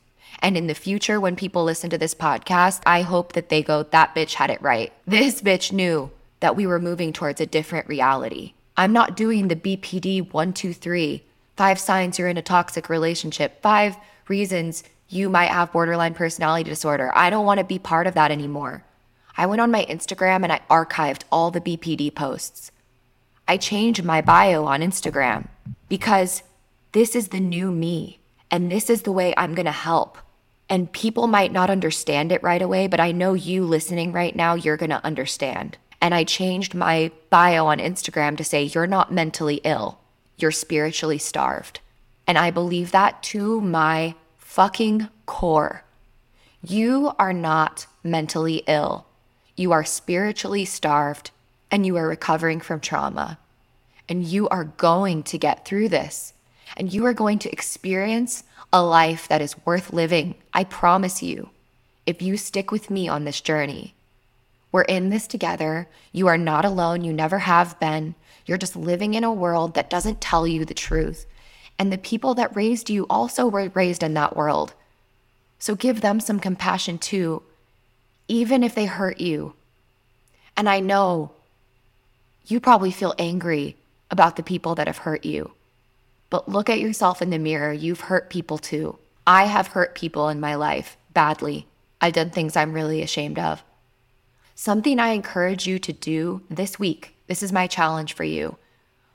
And 0.40 0.56
in 0.56 0.68
the 0.68 0.74
future, 0.74 1.18
when 1.18 1.36
people 1.36 1.64
listen 1.64 1.90
to 1.90 1.98
this 1.98 2.14
podcast, 2.14 2.82
I 2.86 3.02
hope 3.02 3.32
that 3.32 3.48
they 3.48 3.62
go, 3.62 3.82
that 3.82 4.14
bitch 4.14 4.34
had 4.34 4.50
it 4.50 4.62
right. 4.62 4.92
This 5.06 5.42
bitch 5.42 5.72
knew 5.72 6.10
that 6.40 6.54
we 6.54 6.66
were 6.66 6.78
moving 6.78 7.12
towards 7.12 7.40
a 7.40 7.46
different 7.46 7.88
reality. 7.88 8.52
I'm 8.76 8.92
not 8.92 9.16
doing 9.16 9.48
the 9.48 9.56
BPD 9.56 10.32
one, 10.32 10.52
two, 10.52 10.72
three, 10.72 11.24
five 11.56 11.80
signs 11.80 12.18
you're 12.18 12.28
in 12.28 12.36
a 12.36 12.42
toxic 12.42 12.88
relationship, 12.88 13.60
five 13.62 13.96
reasons 14.28 14.84
you 15.08 15.28
might 15.28 15.50
have 15.50 15.72
borderline 15.72 16.14
personality 16.14 16.68
disorder. 16.68 17.10
I 17.14 17.30
don't 17.30 17.46
want 17.46 17.58
to 17.58 17.64
be 17.64 17.78
part 17.78 18.06
of 18.06 18.14
that 18.14 18.30
anymore. 18.30 18.84
I 19.36 19.46
went 19.46 19.60
on 19.60 19.70
my 19.70 19.84
Instagram 19.86 20.42
and 20.42 20.52
I 20.52 20.60
archived 20.68 21.22
all 21.30 21.50
the 21.50 21.60
BPD 21.60 22.14
posts. 22.14 22.70
I 23.46 23.56
changed 23.56 24.04
my 24.04 24.20
bio 24.20 24.64
on 24.64 24.80
Instagram 24.80 25.48
because 25.88 26.42
this 26.92 27.16
is 27.16 27.28
the 27.28 27.40
new 27.40 27.70
me 27.70 28.18
and 28.50 28.70
this 28.70 28.90
is 28.90 29.02
the 29.02 29.12
way 29.12 29.32
I'm 29.36 29.54
going 29.54 29.66
to 29.66 29.72
help. 29.72 30.18
And 30.68 30.92
people 30.92 31.26
might 31.26 31.52
not 31.52 31.70
understand 31.70 32.30
it 32.30 32.42
right 32.42 32.60
away, 32.60 32.88
but 32.88 33.00
I 33.00 33.12
know 33.12 33.32
you 33.32 33.64
listening 33.64 34.12
right 34.12 34.36
now, 34.36 34.54
you're 34.54 34.76
going 34.76 34.90
to 34.90 35.04
understand. 35.04 35.78
And 36.00 36.14
I 36.14 36.24
changed 36.24 36.74
my 36.74 37.10
bio 37.30 37.66
on 37.66 37.78
Instagram 37.78 38.36
to 38.36 38.44
say, 38.44 38.64
You're 38.64 38.86
not 38.86 39.12
mentally 39.12 39.60
ill, 39.64 39.98
you're 40.36 40.50
spiritually 40.50 41.18
starved. 41.18 41.80
And 42.28 42.38
I 42.38 42.50
believe 42.50 42.92
that 42.92 43.22
to 43.24 43.60
my 43.60 44.14
fucking 44.36 45.08
core. 45.26 45.82
You 46.62 47.12
are 47.18 47.32
not 47.32 47.86
mentally 48.04 48.62
ill, 48.66 49.06
you 49.56 49.72
are 49.72 49.84
spiritually 49.84 50.64
starved, 50.64 51.30
and 51.70 51.84
you 51.84 51.96
are 51.96 52.06
recovering 52.06 52.60
from 52.60 52.80
trauma. 52.80 53.38
And 54.10 54.24
you 54.24 54.48
are 54.48 54.64
going 54.64 55.22
to 55.24 55.38
get 55.38 55.64
through 55.64 55.88
this, 55.88 56.32
and 56.76 56.92
you 56.92 57.04
are 57.06 57.14
going 57.14 57.38
to 57.40 57.50
experience 57.50 58.44
a 58.72 58.82
life 58.82 59.26
that 59.28 59.42
is 59.42 59.56
worth 59.64 59.92
living. 59.92 60.34
I 60.52 60.64
promise 60.64 61.22
you, 61.22 61.50
if 62.06 62.22
you 62.22 62.36
stick 62.36 62.70
with 62.70 62.90
me 62.90 63.08
on 63.08 63.24
this 63.24 63.40
journey. 63.40 63.94
We're 64.70 64.82
in 64.82 65.08
this 65.08 65.26
together. 65.26 65.88
You 66.12 66.26
are 66.26 66.38
not 66.38 66.64
alone. 66.64 67.04
You 67.04 67.12
never 67.12 67.38
have 67.38 67.78
been. 67.80 68.14
You're 68.44 68.58
just 68.58 68.76
living 68.76 69.14
in 69.14 69.24
a 69.24 69.32
world 69.32 69.74
that 69.74 69.90
doesn't 69.90 70.20
tell 70.20 70.46
you 70.46 70.64
the 70.64 70.74
truth. 70.74 71.26
And 71.78 71.92
the 71.92 71.98
people 71.98 72.34
that 72.34 72.56
raised 72.56 72.90
you 72.90 73.06
also 73.08 73.46
were 73.46 73.68
raised 73.68 74.02
in 74.02 74.14
that 74.14 74.36
world. 74.36 74.74
So 75.58 75.74
give 75.74 76.00
them 76.00 76.20
some 76.20 76.40
compassion 76.40 76.98
too, 76.98 77.42
even 78.26 78.62
if 78.62 78.74
they 78.74 78.86
hurt 78.86 79.20
you. 79.20 79.54
And 80.56 80.68
I 80.68 80.80
know 80.80 81.32
you 82.46 82.60
probably 82.60 82.90
feel 82.90 83.14
angry 83.18 83.76
about 84.10 84.36
the 84.36 84.42
people 84.42 84.74
that 84.74 84.86
have 84.86 84.98
hurt 84.98 85.24
you. 85.24 85.52
But 86.30 86.48
look 86.48 86.68
at 86.68 86.80
yourself 86.80 87.22
in 87.22 87.30
the 87.30 87.38
mirror. 87.38 87.72
You've 87.72 88.02
hurt 88.02 88.30
people 88.30 88.58
too. 88.58 88.98
I 89.26 89.44
have 89.44 89.68
hurt 89.68 89.94
people 89.94 90.28
in 90.28 90.40
my 90.40 90.54
life 90.54 90.96
badly. 91.12 91.66
I've 92.00 92.12
done 92.14 92.30
things 92.30 92.56
I'm 92.56 92.72
really 92.72 93.02
ashamed 93.02 93.38
of. 93.38 93.62
Something 94.54 94.98
I 94.98 95.08
encourage 95.10 95.66
you 95.66 95.78
to 95.78 95.92
do 95.92 96.42
this 96.48 96.78
week, 96.78 97.14
this 97.26 97.42
is 97.42 97.52
my 97.52 97.66
challenge 97.66 98.12
for 98.14 98.24
you. 98.24 98.56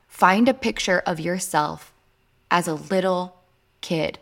Find 0.08 0.48
a 0.48 0.54
picture 0.54 1.02
of 1.06 1.20
yourself 1.20 1.93
as 2.54 2.68
a 2.68 2.76
little 2.76 3.36
kid. 3.82 4.20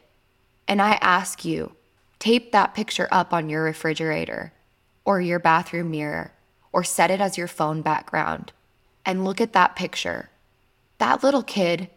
And 0.66 0.82
I 0.82 0.94
ask 1.02 1.44
you, 1.44 1.74
tape 2.18 2.54
that 2.54 2.74
picture 2.74 3.10
up 3.12 3.34
on 3.34 3.50
your 3.50 3.64
refrigerator 3.64 4.54
or 5.04 5.20
your 5.20 5.38
bathroom 5.38 5.92
mirror 5.92 6.32
or 6.72 6.82
set 6.82 7.12
it 7.12 7.20
as 7.20 7.38
your 7.38 7.50
phone 7.50 7.82
background 7.82 8.54
and 9.06 9.26
look 9.26 9.42
at 9.42 9.52
that 9.52 9.76
picture. 9.76 10.30
That 10.98 11.22
little 11.22 11.44
kid 11.44 11.90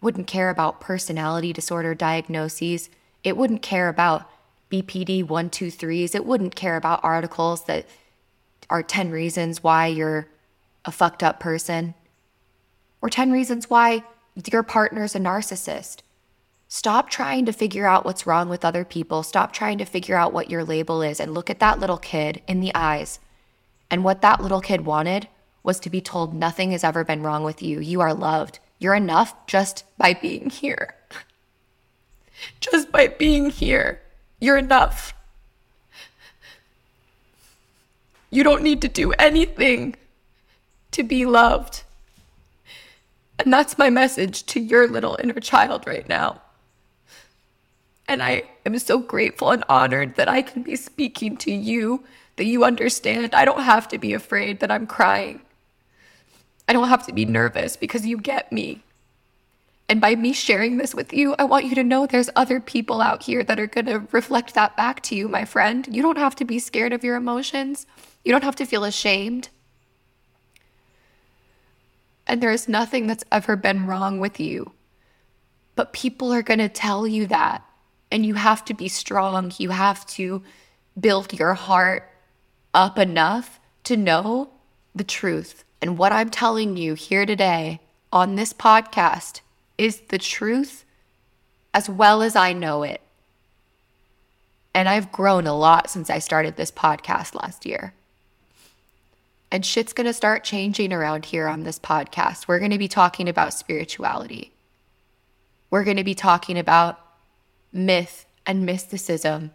wouldn't 0.00 0.26
care 0.26 0.48
about 0.48 0.80
personality 0.80 1.52
disorder 1.52 1.94
diagnoses. 1.94 2.88
It 3.22 3.36
wouldn't 3.36 3.60
care 3.60 3.90
about 3.90 4.30
BPD 4.70 5.22
123s. 5.22 6.14
It 6.14 6.24
wouldn't 6.24 6.54
care 6.54 6.76
about 6.76 7.04
articles 7.04 7.64
that 7.64 7.84
are 8.70 8.82
10 8.82 9.10
reasons 9.10 9.62
why 9.62 9.88
you're 9.88 10.28
a 10.86 10.92
fucked 10.92 11.22
up 11.22 11.40
person 11.40 11.92
or 13.02 13.10
10 13.10 13.30
reasons 13.32 13.68
why 13.68 14.02
your 14.46 14.62
partner's 14.62 15.16
a 15.16 15.18
narcissist. 15.18 16.02
Stop 16.68 17.08
trying 17.08 17.46
to 17.46 17.52
figure 17.52 17.86
out 17.86 18.04
what's 18.04 18.26
wrong 18.26 18.48
with 18.48 18.64
other 18.64 18.84
people. 18.84 19.22
Stop 19.22 19.52
trying 19.52 19.78
to 19.78 19.84
figure 19.86 20.16
out 20.16 20.34
what 20.34 20.50
your 20.50 20.62
label 20.62 21.02
is 21.02 21.18
and 21.18 21.32
look 21.32 21.48
at 21.48 21.60
that 21.60 21.80
little 21.80 21.96
kid 21.96 22.42
in 22.46 22.60
the 22.60 22.72
eyes. 22.74 23.18
And 23.90 24.04
what 24.04 24.20
that 24.20 24.42
little 24.42 24.60
kid 24.60 24.82
wanted 24.82 25.28
was 25.62 25.80
to 25.80 25.90
be 25.90 26.00
told 26.00 26.34
nothing 26.34 26.72
has 26.72 26.84
ever 26.84 27.04
been 27.04 27.22
wrong 27.22 27.42
with 27.42 27.62
you. 27.62 27.80
You 27.80 28.00
are 28.00 28.12
loved. 28.12 28.58
You're 28.78 28.94
enough 28.94 29.34
just 29.46 29.84
by 29.96 30.12
being 30.12 30.50
here. 30.50 30.94
just 32.60 32.92
by 32.92 33.08
being 33.08 33.50
here. 33.50 34.02
You're 34.38 34.58
enough. 34.58 35.14
You 38.30 38.44
don't 38.44 38.62
need 38.62 38.82
to 38.82 38.88
do 38.88 39.12
anything 39.12 39.96
to 40.92 41.02
be 41.02 41.24
loved. 41.24 41.82
And 43.38 43.52
that's 43.52 43.78
my 43.78 43.90
message 43.90 44.44
to 44.46 44.60
your 44.60 44.88
little 44.88 45.18
inner 45.22 45.40
child 45.40 45.86
right 45.86 46.08
now. 46.08 46.42
And 48.08 48.22
I 48.22 48.44
am 48.64 48.78
so 48.78 48.98
grateful 48.98 49.50
and 49.50 49.64
honored 49.68 50.16
that 50.16 50.28
I 50.28 50.42
can 50.42 50.62
be 50.62 50.76
speaking 50.76 51.36
to 51.38 51.52
you, 51.52 52.04
that 52.36 52.46
you 52.46 52.64
understand. 52.64 53.34
I 53.34 53.44
don't 53.44 53.62
have 53.62 53.86
to 53.88 53.98
be 53.98 54.14
afraid 54.14 54.60
that 54.60 54.70
I'm 54.70 54.86
crying. 54.86 55.42
I 56.66 56.72
don't 56.72 56.88
have 56.88 57.06
to 57.06 57.12
be 57.12 57.24
nervous 57.24 57.76
because 57.76 58.06
you 58.06 58.18
get 58.18 58.50
me. 58.50 58.82
And 59.90 60.00
by 60.00 60.16
me 60.16 60.34
sharing 60.34 60.76
this 60.76 60.94
with 60.94 61.14
you, 61.14 61.34
I 61.38 61.44
want 61.44 61.64
you 61.64 61.74
to 61.74 61.84
know 61.84 62.06
there's 62.06 62.28
other 62.36 62.60
people 62.60 63.00
out 63.00 63.22
here 63.22 63.42
that 63.44 63.58
are 63.58 63.66
going 63.66 63.86
to 63.86 64.06
reflect 64.12 64.54
that 64.54 64.76
back 64.76 65.02
to 65.04 65.14
you, 65.14 65.28
my 65.28 65.46
friend. 65.46 65.88
You 65.90 66.02
don't 66.02 66.18
have 66.18 66.36
to 66.36 66.44
be 66.44 66.58
scared 66.58 66.92
of 66.92 67.04
your 67.04 67.16
emotions. 67.16 67.86
You 68.22 68.32
don't 68.32 68.44
have 68.44 68.56
to 68.56 68.66
feel 68.66 68.84
ashamed. 68.84 69.48
And 72.28 72.42
there 72.42 72.52
is 72.52 72.68
nothing 72.68 73.06
that's 73.06 73.24
ever 73.32 73.56
been 73.56 73.86
wrong 73.86 74.20
with 74.20 74.38
you. 74.38 74.72
But 75.74 75.94
people 75.94 76.32
are 76.32 76.42
going 76.42 76.58
to 76.58 76.68
tell 76.68 77.06
you 77.06 77.26
that. 77.28 77.64
And 78.12 78.24
you 78.24 78.34
have 78.34 78.64
to 78.66 78.74
be 78.74 78.88
strong. 78.88 79.52
You 79.56 79.70
have 79.70 80.06
to 80.08 80.42
build 80.98 81.32
your 81.32 81.54
heart 81.54 82.10
up 82.74 82.98
enough 82.98 83.58
to 83.84 83.96
know 83.96 84.50
the 84.94 85.04
truth. 85.04 85.64
And 85.80 85.96
what 85.96 86.12
I'm 86.12 86.30
telling 86.30 86.76
you 86.76 86.94
here 86.94 87.24
today 87.24 87.80
on 88.12 88.34
this 88.34 88.52
podcast 88.52 89.40
is 89.78 90.00
the 90.08 90.18
truth 90.18 90.84
as 91.72 91.88
well 91.88 92.22
as 92.22 92.34
I 92.34 92.52
know 92.52 92.82
it. 92.82 93.00
And 94.74 94.88
I've 94.88 95.12
grown 95.12 95.46
a 95.46 95.56
lot 95.56 95.90
since 95.90 96.10
I 96.10 96.18
started 96.18 96.56
this 96.56 96.70
podcast 96.70 97.34
last 97.34 97.64
year. 97.64 97.94
And 99.50 99.64
shit's 99.64 99.92
gonna 99.92 100.12
start 100.12 100.44
changing 100.44 100.92
around 100.92 101.26
here 101.26 101.48
on 101.48 101.62
this 101.62 101.78
podcast. 101.78 102.48
We're 102.48 102.58
gonna 102.58 102.78
be 102.78 102.88
talking 102.88 103.28
about 103.28 103.54
spirituality. 103.54 104.52
We're 105.70 105.84
gonna 105.84 106.04
be 106.04 106.14
talking 106.14 106.58
about 106.58 107.00
myth 107.72 108.26
and 108.46 108.64
mysticism. 108.64 109.52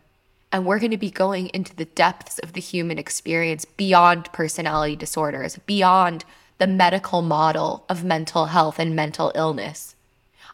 And 0.51 0.65
we're 0.67 0.79
going 0.79 0.91
to 0.91 0.97
be 0.97 1.09
going 1.09 1.47
into 1.47 1.75
the 1.75 1.85
depths 1.85 2.37
of 2.39 2.53
the 2.53 2.61
human 2.61 2.99
experience 2.99 3.65
beyond 3.65 4.31
personality 4.31 4.95
disorders, 4.95 5.57
beyond 5.65 6.25
the 6.59 6.67
medical 6.67 7.23
model 7.23 7.83
of 7.89 8.03
mental 8.03 8.45
health 8.45 8.77
and 8.77 8.95
mental 8.95 9.31
illness. 9.33 9.95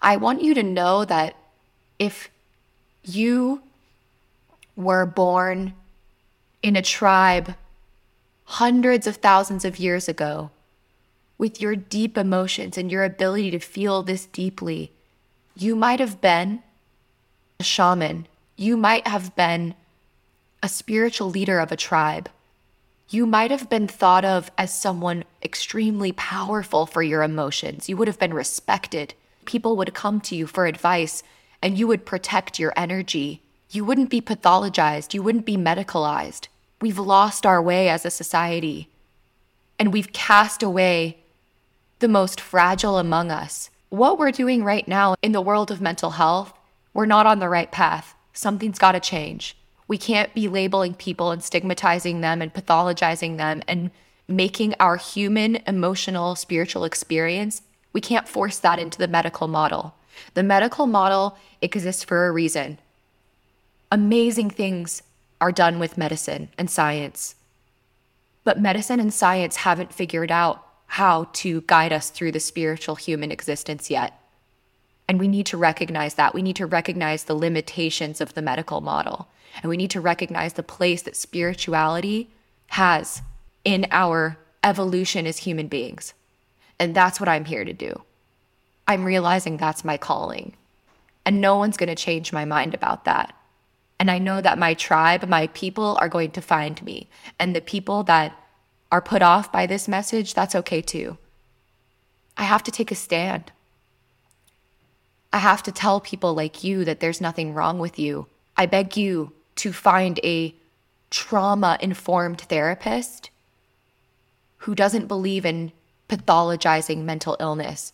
I 0.01 0.15
want 0.15 0.41
you 0.41 0.53
to 0.53 0.63
know 0.63 1.03
that 1.03 1.35
if 1.99 2.29
you 3.03 3.61
were 4.77 5.05
born 5.05 5.73
in 6.63 6.77
a 6.77 6.81
tribe 6.81 7.55
hundreds 8.53 9.05
of 9.05 9.17
thousands 9.17 9.63
of 9.63 9.77
years 9.77 10.09
ago, 10.09 10.49
with 11.37 11.61
your 11.61 11.75
deep 11.75 12.17
emotions 12.17 12.79
and 12.79 12.91
your 12.91 13.03
ability 13.03 13.51
to 13.51 13.59
feel 13.59 14.01
this 14.01 14.25
deeply, 14.25 14.91
you 15.55 15.75
might 15.75 15.99
have 15.99 16.19
been 16.19 16.63
a 17.59 17.63
shaman. 17.63 18.27
You 18.55 18.75
might 18.75 19.07
have 19.07 19.35
been 19.35 19.75
a 20.63 20.67
spiritual 20.67 21.29
leader 21.29 21.59
of 21.59 21.71
a 21.71 21.77
tribe. 21.77 22.27
You 23.09 23.27
might 23.27 23.51
have 23.51 23.69
been 23.69 23.87
thought 23.87 24.25
of 24.25 24.49
as 24.57 24.73
someone 24.73 25.25
extremely 25.43 26.11
powerful 26.11 26.87
for 26.87 27.03
your 27.03 27.21
emotions. 27.21 27.87
You 27.87 27.97
would 27.97 28.07
have 28.07 28.19
been 28.19 28.33
respected. 28.33 29.13
People 29.45 29.77
would 29.77 29.93
come 29.93 30.19
to 30.21 30.35
you 30.35 30.47
for 30.47 30.65
advice 30.65 31.21
and 31.61 31.77
you 31.77 31.85
would 31.85 32.03
protect 32.03 32.57
your 32.57 32.73
energy. 32.75 33.43
You 33.69 33.85
wouldn't 33.85 34.09
be 34.09 34.21
pathologized. 34.21 35.13
You 35.13 35.21
wouldn't 35.21 35.45
be 35.45 35.55
medicalized. 35.55 36.47
We've 36.81 36.99
lost 36.99 37.45
our 37.45 37.61
way 37.61 37.89
as 37.89 38.05
a 38.05 38.11
society 38.11 38.89
and 39.77 39.93
we've 39.93 40.13
cast 40.13 40.63
away 40.63 41.17
the 41.99 42.07
most 42.07 42.39
fragile 42.39 42.97
among 42.97 43.31
us. 43.31 43.69
What 43.89 44.17
we're 44.17 44.31
doing 44.31 44.63
right 44.63 44.87
now 44.87 45.15
in 45.21 45.31
the 45.31 45.41
world 45.41 45.71
of 45.71 45.81
mental 45.81 46.11
health 46.11 46.53
we're 46.93 47.05
not 47.05 47.25
on 47.25 47.39
the 47.39 47.49
right 47.49 47.71
path. 47.71 48.15
Something's 48.33 48.79
got 48.79 48.93
to 48.93 48.99
change. 48.99 49.55
We 49.87 49.97
can't 49.97 50.33
be 50.33 50.47
labeling 50.47 50.93
people 50.93 51.31
and 51.31 51.43
stigmatizing 51.43 52.21
them 52.21 52.41
and 52.41 52.53
pathologizing 52.53 53.37
them 53.37 53.61
and 53.67 53.91
making 54.27 54.75
our 54.79 54.97
human, 54.97 55.57
emotional, 55.67 56.35
spiritual 56.35 56.83
experience. 56.83 57.61
We 57.93 58.01
can't 58.01 58.27
force 58.27 58.59
that 58.59 58.79
into 58.79 58.97
the 58.97 59.07
medical 59.07 59.47
model. 59.47 59.95
The 60.33 60.43
medical 60.43 60.87
model 60.87 61.37
exists 61.61 62.03
for 62.03 62.27
a 62.27 62.31
reason. 62.31 62.77
Amazing 63.91 64.51
things 64.51 65.01
are 65.41 65.51
done 65.51 65.79
with 65.79 65.97
medicine 65.97 66.49
and 66.57 66.69
science. 66.69 67.35
But 68.43 68.59
medicine 68.59 68.99
and 68.99 69.13
science 69.13 69.57
haven't 69.57 69.93
figured 69.93 70.31
out 70.31 70.65
how 70.87 71.29
to 71.33 71.61
guide 71.61 71.93
us 71.93 72.09
through 72.09 72.31
the 72.31 72.39
spiritual 72.39 72.95
human 72.95 73.31
existence 73.31 73.89
yet. 73.89 74.19
And 75.07 75.19
we 75.19 75.27
need 75.27 75.45
to 75.47 75.57
recognize 75.57 76.15
that. 76.15 76.33
We 76.33 76.41
need 76.41 76.55
to 76.57 76.65
recognize 76.65 77.23
the 77.23 77.35
limitations 77.35 78.21
of 78.21 78.33
the 78.33 78.41
medical 78.41 78.81
model. 78.81 79.27
And 79.61 79.69
we 79.69 79.77
need 79.77 79.91
to 79.91 80.01
recognize 80.01 80.53
the 80.53 80.63
place 80.63 81.01
that 81.03 81.15
spirituality 81.15 82.29
has 82.67 83.21
in 83.63 83.87
our 83.91 84.37
evolution 84.63 85.25
as 85.25 85.39
human 85.39 85.67
beings. 85.67 86.13
And 86.79 86.95
that's 86.95 87.19
what 87.19 87.29
I'm 87.29 87.45
here 87.45 87.65
to 87.65 87.73
do. 87.73 88.03
I'm 88.87 89.03
realizing 89.03 89.57
that's 89.57 89.85
my 89.85 89.97
calling. 89.97 90.55
And 91.25 91.41
no 91.41 91.57
one's 91.57 91.77
going 91.77 91.89
to 91.89 91.95
change 91.95 92.33
my 92.33 92.45
mind 92.45 92.73
about 92.73 93.05
that. 93.05 93.35
And 93.99 94.09
I 94.09 94.17
know 94.17 94.39
that 94.39 94.57
my 94.57 94.73
tribe, 94.73 95.27
my 95.27 95.47
people 95.47 95.97
are 95.99 96.07
going 96.07 96.31
to 96.31 96.41
find 96.41 96.81
me. 96.83 97.09
And 97.37 97.53
the 97.53 97.61
people 97.61 98.03
that 98.03 98.33
are 98.91 99.01
put 99.01 99.21
off 99.21 99.51
by 99.51 99.65
this 99.65 99.87
message, 99.87 100.33
that's 100.33 100.55
okay 100.55 100.81
too. 100.81 101.17
I 102.37 102.43
have 102.43 102.63
to 102.63 102.71
take 102.71 102.91
a 102.91 102.95
stand. 102.95 103.51
I 105.33 105.39
have 105.39 105.61
to 105.63 105.71
tell 105.71 105.99
people 105.99 106.33
like 106.33 106.63
you 106.63 106.85
that 106.85 107.01
there's 107.01 107.21
nothing 107.21 107.53
wrong 107.53 107.77
with 107.77 107.99
you. 107.99 108.27
I 108.55 108.65
beg 108.65 108.95
you 108.95 109.33
to 109.57 109.73
find 109.73 110.19
a 110.23 110.55
trauma 111.09 111.77
informed 111.81 112.41
therapist 112.41 113.29
who 114.59 114.73
doesn't 114.73 115.07
believe 115.07 115.45
in 115.45 115.71
pathologizing 116.07 117.03
mental 117.03 117.37
illness, 117.39 117.93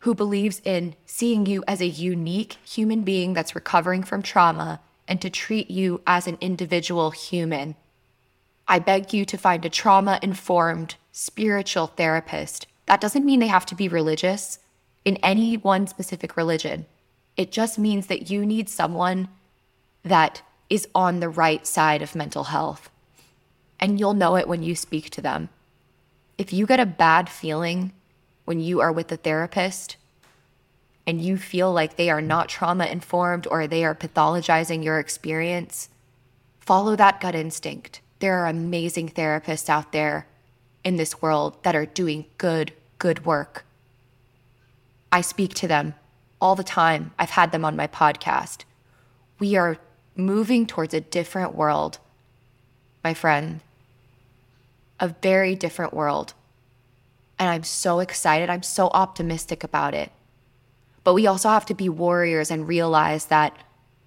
who 0.00 0.14
believes 0.14 0.60
in 0.64 0.94
seeing 1.06 1.46
you 1.46 1.64
as 1.66 1.80
a 1.80 1.86
unique 1.86 2.58
human 2.64 3.02
being 3.02 3.32
that's 3.32 3.54
recovering 3.54 4.02
from 4.02 4.22
trauma 4.22 4.80
and 5.08 5.20
to 5.20 5.30
treat 5.30 5.70
you 5.70 6.00
as 6.06 6.26
an 6.26 6.38
individual 6.40 7.10
human. 7.10 7.76
I 8.68 8.78
beg 8.78 9.12
you 9.12 9.24
to 9.26 9.38
find 9.38 9.64
a 9.64 9.70
trauma 9.70 10.18
informed 10.22 10.96
spiritual 11.12 11.86
therapist. 11.86 12.66
That 12.86 13.00
doesn't 13.00 13.24
mean 13.24 13.40
they 13.40 13.46
have 13.46 13.66
to 13.66 13.74
be 13.74 13.88
religious 13.88 14.58
in 15.04 15.16
any 15.18 15.56
one 15.56 15.86
specific 15.86 16.36
religion. 16.36 16.86
It 17.36 17.52
just 17.52 17.78
means 17.78 18.06
that 18.08 18.30
you 18.30 18.44
need 18.44 18.68
someone 18.68 19.28
that 20.02 20.42
is 20.68 20.88
on 20.94 21.20
the 21.20 21.28
right 21.28 21.66
side 21.66 22.02
of 22.02 22.14
mental 22.14 22.44
health. 22.44 22.90
And 23.78 24.00
you'll 24.00 24.14
know 24.14 24.36
it 24.36 24.48
when 24.48 24.62
you 24.62 24.74
speak 24.74 25.10
to 25.10 25.20
them. 25.20 25.48
If 26.38 26.52
you 26.52 26.66
get 26.66 26.80
a 26.80 26.86
bad 26.86 27.28
feeling 27.28 27.92
when 28.44 28.60
you 28.60 28.80
are 28.80 28.92
with 28.92 29.10
a 29.12 29.16
therapist 29.16 29.96
and 31.06 31.22
you 31.22 31.36
feel 31.36 31.72
like 31.72 31.96
they 31.96 32.10
are 32.10 32.20
not 32.20 32.48
trauma 32.48 32.86
informed 32.86 33.46
or 33.50 33.66
they 33.66 33.84
are 33.84 33.94
pathologizing 33.94 34.82
your 34.82 34.98
experience, 34.98 35.88
follow 36.58 36.96
that 36.96 37.20
gut 37.20 37.34
instinct. 37.34 38.00
There 38.18 38.38
are 38.38 38.46
amazing 38.46 39.10
therapists 39.10 39.68
out 39.68 39.92
there 39.92 40.26
in 40.82 40.96
this 40.96 41.22
world 41.22 41.62
that 41.62 41.76
are 41.76 41.86
doing 41.86 42.26
good, 42.38 42.72
good 42.98 43.24
work. 43.24 43.64
I 45.12 45.20
speak 45.20 45.54
to 45.54 45.68
them 45.68 45.94
all 46.40 46.56
the 46.56 46.64
time. 46.64 47.12
I've 47.18 47.30
had 47.30 47.52
them 47.52 47.64
on 47.64 47.76
my 47.76 47.86
podcast. 47.86 48.64
We 49.38 49.56
are 49.56 49.78
moving 50.16 50.66
towards 50.66 50.94
a 50.94 51.00
different 51.00 51.54
world, 51.54 51.98
my 53.04 53.14
friend, 53.14 53.60
a 54.98 55.08
very 55.08 55.54
different 55.54 55.94
world. 55.94 56.34
And 57.38 57.48
I'm 57.48 57.64
so 57.64 58.00
excited. 58.00 58.48
I'm 58.48 58.62
so 58.62 58.88
optimistic 58.88 59.62
about 59.62 59.94
it. 59.94 60.10
But 61.06 61.14
we 61.14 61.28
also 61.28 61.50
have 61.50 61.66
to 61.66 61.74
be 61.74 61.88
warriors 61.88 62.50
and 62.50 62.66
realize 62.66 63.26
that 63.26 63.56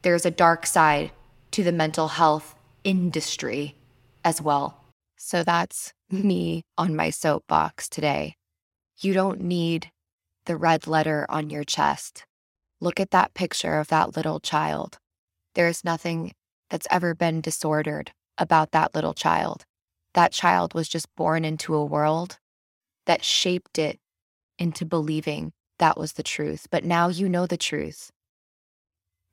there's 0.01 0.25
a 0.25 0.31
dark 0.31 0.65
side 0.65 1.11
to 1.51 1.63
the 1.63 1.71
mental 1.71 2.09
health 2.09 2.55
industry 2.83 3.77
as 4.25 4.41
well. 4.41 4.83
So 5.15 5.41
that's 5.41 5.93
me 6.11 6.65
on 6.77 6.97
my 6.97 7.09
soapbox 7.09 7.87
today. 7.87 8.35
You 8.97 9.13
don't 9.13 9.39
need 9.39 9.91
the 10.43 10.57
red 10.57 10.87
letter 10.87 11.25
on 11.29 11.49
your 11.49 11.63
chest. 11.63 12.25
Look 12.81 12.99
at 12.99 13.11
that 13.11 13.33
picture 13.33 13.79
of 13.79 13.87
that 13.87 14.17
little 14.17 14.41
child. 14.41 14.97
There 15.55 15.69
is 15.69 15.85
nothing 15.85 16.33
that's 16.69 16.87
ever 16.91 17.15
been 17.15 17.39
disordered 17.39 18.11
about 18.37 18.71
that 18.71 18.93
little 18.93 19.13
child. 19.13 19.63
That 20.15 20.33
child 20.33 20.73
was 20.73 20.89
just 20.89 21.07
born 21.15 21.45
into 21.45 21.75
a 21.75 21.85
world 21.85 22.39
that 23.05 23.23
shaped 23.23 23.79
it 23.79 24.01
into 24.57 24.83
believing 24.83 25.53
that 25.79 25.97
was 25.97 26.13
the 26.13 26.23
truth. 26.23 26.67
But 26.69 26.83
now 26.83 27.07
you 27.09 27.27
know 27.27 27.47
the 27.47 27.57
truth. 27.57 28.11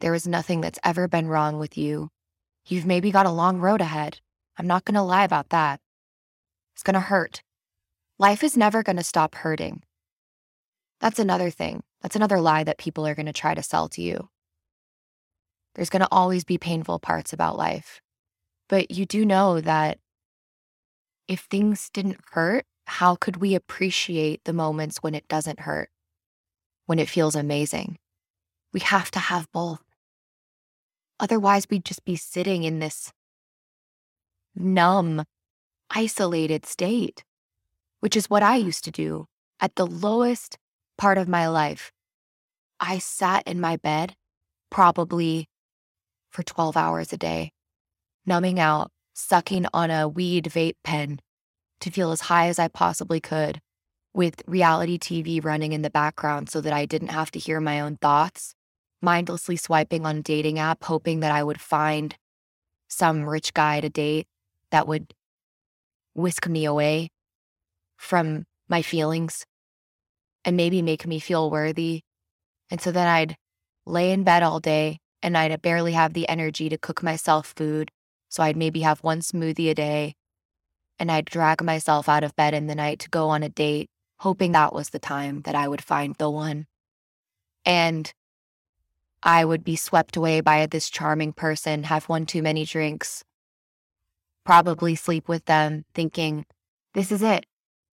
There 0.01 0.15
is 0.15 0.27
nothing 0.27 0.61
that's 0.61 0.79
ever 0.85 1.09
been 1.09 1.29
wrong 1.29 1.59
with 1.59 1.77
you. 1.77 2.11
You've 2.67 2.87
maybe 2.87 3.11
got 3.11 3.27
a 3.27 3.31
long 3.31 3.59
road 3.59 3.81
ahead. 3.81 4.21
I'm 4.59 4.67
not 4.67 4.85
going 4.85 4.95
to 4.95 5.03
lie 5.03 5.25
about 5.25 5.51
that. 5.51 5.81
It's 6.75 6.83
going 6.83 6.95
to 6.95 7.01
hurt. 7.01 7.43
Life 8.19 8.43
is 8.43 8.57
never 8.57 8.83
going 8.83 8.97
to 8.97 9.05
stop 9.05 9.37
hurting. 9.37 9.83
That's 11.01 11.19
another 11.19 11.51
thing. 11.51 11.83
That's 12.03 12.17
another 12.17 12.41
lie 12.41 12.65
that 12.65 12.79
people 12.79 13.07
are 13.07 13.15
going 13.15 13.27
to 13.27 13.33
try 13.33 13.55
to 13.55 13.63
sell 13.63 13.89
to 13.91 14.03
you. 14.03 14.29
There's 15.75 15.91
going 15.91 16.01
to 16.01 16.09
always 16.11 16.45
be 16.45 16.59
painful 16.59 16.99
parts 16.99 17.33
about 17.33 17.59
life. 17.59 18.01
But 18.69 18.91
you 18.91 19.07
do 19.07 19.25
know 19.25 19.61
that 19.61 19.99
if 21.29 21.41
things 21.41 21.91
didn't 21.93 22.21
hurt, 22.33 22.65
how 22.87 23.17
could 23.17 23.37
we 23.37 23.55
appreciate 23.55 24.45
the 24.45 24.53
moments 24.53 24.99
when 25.03 25.15
it 25.15 25.29
doesn't 25.29 25.61
hurt, 25.61 25.91
when 26.87 26.99
it 26.99 27.09
feels 27.09 27.35
amazing? 27.35 27.99
We 28.73 28.81
have 28.81 29.11
to 29.13 29.19
have 29.19 29.51
both. 29.53 29.83
Otherwise, 31.19 31.67
we'd 31.71 31.85
just 31.85 32.05
be 32.05 32.17
sitting 32.17 32.65
in 32.65 32.79
this 32.79 33.13
numb, 34.55 35.25
isolated 35.91 36.67
state, 36.67 37.25
which 38.01 38.17
is 38.17 38.31
what 38.31 38.43
I 38.43 38.57
used 38.57 38.85
to 38.85 38.91
do 38.91 39.27
at 39.61 39.77
the 39.77 39.87
lowest 39.87 40.59
part 40.99 41.19
of 41.19 41.29
my 41.29 41.49
life. 41.49 41.93
I 42.81 42.99
sat 42.99 43.47
in 43.47 43.61
my 43.61 43.77
bed 43.77 44.15
probably 44.71 45.49
for 46.31 46.43
12 46.43 46.77
hours 46.77 47.13
a 47.13 47.17
day, 47.17 47.53
numbing 48.27 48.61
out, 48.61 48.91
sucking 49.15 49.67
on 49.73 49.91
a 49.91 50.07
weed 50.07 50.45
vape 50.45 50.77
pen 50.85 51.21
to 51.81 51.91
feel 51.91 52.13
as 52.13 52.23
high 52.23 52.49
as 52.49 52.59
I 52.59 52.69
possibly 52.69 53.21
could 53.21 53.61
with 54.17 54.43
reality 54.47 54.99
TV 54.99 55.45
running 55.45 55.75
in 55.75 55.83
the 55.83 55.91
background 55.91 56.49
so 56.49 56.63
that 56.63 56.73
I 56.73 56.87
didn't 56.87 57.09
have 57.09 57.31
to 57.33 57.39
hear 57.39 57.61
my 57.61 57.81
own 57.81 57.99
thoughts, 57.99 58.55
mindlessly 59.03 59.57
swiping 59.57 60.07
on 60.07 60.17
a 60.17 60.23
dating 60.23 60.59
app, 60.59 60.85
hoping 60.85 61.21
that 61.21 61.33
I 61.33 61.45
would 61.45 61.61
find 61.61 62.17
some 62.89 63.29
rich 63.29 63.53
guy 63.53 63.83
to 63.83 63.91
date 63.91 64.27
that 64.71 64.89
would 64.89 65.13
whisk 66.15 66.49
me 66.49 66.65
away 66.65 67.11
from 67.99 68.47
my 68.69 68.81
feelings 68.81 69.45
and 70.47 70.57
maybe 70.57 70.81
make 70.81 71.07
me 71.07 71.19
feel 71.19 71.51
worthy. 71.51 72.01
And 72.71 72.81
so 72.81 72.91
then 72.91 73.07
I'd 73.07 73.37
lay 73.85 74.13
in 74.13 74.25
bed 74.25 74.43
all 74.43 74.61
day 74.61 74.99
and 75.23 75.37
I'd 75.37 75.61
barely 75.61 75.93
have 75.93 76.15
the 76.15 76.27
energy 76.27 76.71
to 76.71 76.79
cook 76.79 77.03
myself 77.03 77.53
food. 77.55 77.91
So 78.31 78.43
I'd 78.43 78.57
maybe 78.57 78.81
have 78.81 79.01
one 79.01 79.21
smoothie 79.21 79.71
a 79.71 79.75
day 79.75 80.15
and 80.99 81.13
I'd 81.13 81.27
drag 81.27 81.63
myself 81.63 82.09
out 82.09 82.25
of 82.25 82.35
bed 82.35 82.55
in 82.55 82.67
the 82.67 82.75
night 82.75 82.99
to 83.01 83.11
go 83.11 83.29
on 83.29 83.43
a 83.43 83.51
date, 83.51 83.91
hoping 84.19 84.53
that 84.53 84.73
was 84.73 84.91
the 84.91 84.99
time 84.99 85.43
that 85.43 85.55
I 85.55 85.69
would 85.69 85.83
find 85.83 86.15
the 86.17 86.31
one. 86.31 86.67
And 87.65 88.13
I 89.23 89.45
would 89.45 89.65
be 89.65 89.77
swept 89.77 90.17
away 90.17 90.41
by 90.41 90.67
this 90.67 90.89
charming 90.89 91.33
person, 91.33 91.85
have 91.85 92.09
one 92.09 92.27
too 92.27 92.43
many 92.43 92.65
drinks, 92.65 93.25
probably 94.45 94.95
sleep 94.95 95.29
with 95.29 95.45
them, 95.47 95.85
thinking, 95.95 96.47
this 96.95 97.11
is 97.11 97.23
it. 97.23 97.47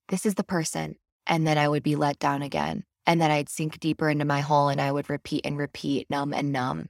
This 0.09 0.25
is 0.25 0.35
the 0.35 0.43
person. 0.43 0.95
And 1.25 1.47
then 1.47 1.57
I 1.57 1.67
would 1.67 1.83
be 1.83 1.95
let 1.95 2.19
down 2.19 2.41
again. 2.41 2.83
And 3.05 3.19
then 3.19 3.31
I'd 3.31 3.49
sink 3.49 3.79
deeper 3.79 4.09
into 4.09 4.25
my 4.25 4.41
hole 4.41 4.69
and 4.69 4.79
I 4.79 4.91
would 4.91 5.09
repeat 5.09 5.41
and 5.45 5.57
repeat, 5.57 6.09
numb 6.09 6.33
and 6.33 6.51
numb. 6.51 6.89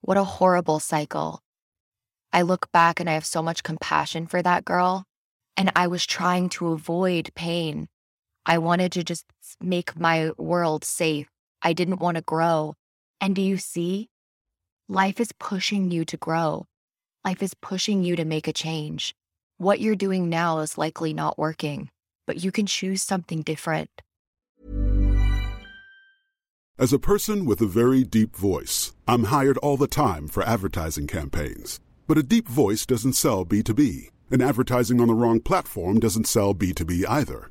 What 0.00 0.16
a 0.16 0.24
horrible 0.24 0.80
cycle. 0.80 1.42
I 2.32 2.42
look 2.42 2.70
back 2.72 3.00
and 3.00 3.08
I 3.08 3.14
have 3.14 3.24
so 3.24 3.42
much 3.42 3.62
compassion 3.62 4.26
for 4.26 4.42
that 4.42 4.64
girl 4.64 5.06
and 5.56 5.70
I 5.76 5.86
was 5.86 6.04
trying 6.04 6.48
to 6.50 6.72
avoid 6.72 7.30
pain. 7.34 7.88
I 8.46 8.58
wanted 8.58 8.92
to 8.92 9.04
just 9.04 9.24
make 9.60 9.98
my 9.98 10.30
world 10.36 10.84
safe. 10.84 11.28
I 11.62 11.72
didn't 11.72 12.00
want 12.00 12.16
to 12.16 12.22
grow. 12.22 12.74
And 13.20 13.34
do 13.34 13.42
you 13.42 13.56
see? 13.56 14.10
Life 14.88 15.18
is 15.18 15.32
pushing 15.32 15.90
you 15.90 16.04
to 16.04 16.16
grow. 16.16 16.66
Life 17.24 17.42
is 17.42 17.54
pushing 17.54 18.02
you 18.04 18.16
to 18.16 18.24
make 18.24 18.46
a 18.46 18.52
change. 18.52 19.14
What 19.56 19.80
you're 19.80 19.96
doing 19.96 20.28
now 20.28 20.58
is 20.58 20.76
likely 20.76 21.14
not 21.14 21.38
working, 21.38 21.90
but 22.26 22.44
you 22.44 22.52
can 22.52 22.66
choose 22.66 23.02
something 23.02 23.42
different. 23.42 23.88
As 26.78 26.92
a 26.92 26.98
person 26.98 27.46
with 27.46 27.60
a 27.60 27.66
very 27.66 28.04
deep 28.04 28.36
voice, 28.36 28.92
I'm 29.08 29.24
hired 29.24 29.56
all 29.58 29.76
the 29.76 29.86
time 29.86 30.28
for 30.28 30.42
advertising 30.42 31.06
campaigns. 31.06 31.80
But 32.06 32.18
a 32.18 32.22
deep 32.22 32.48
voice 32.48 32.84
doesn't 32.84 33.14
sell 33.14 33.46
B2B 33.46 34.10
and 34.30 34.42
advertising 34.42 35.00
on 35.00 35.08
the 35.08 35.14
wrong 35.14 35.40
platform 35.40 36.00
doesn't 36.00 36.26
sell 36.26 36.54
B2B 36.54 37.04
either. 37.08 37.50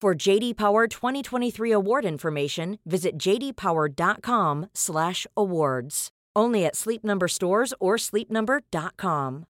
For 0.00 0.14
JD 0.14 0.56
Power 0.56 0.86
2023 0.86 1.72
award 1.72 2.04
information, 2.04 2.78
visit 2.86 3.18
jdpower.com/awards. 3.18 6.08
Only 6.36 6.64
at 6.64 6.76
Sleep 6.76 7.02
Number 7.02 7.26
stores 7.26 7.74
or 7.80 7.96
sleepnumber.com. 7.96 9.46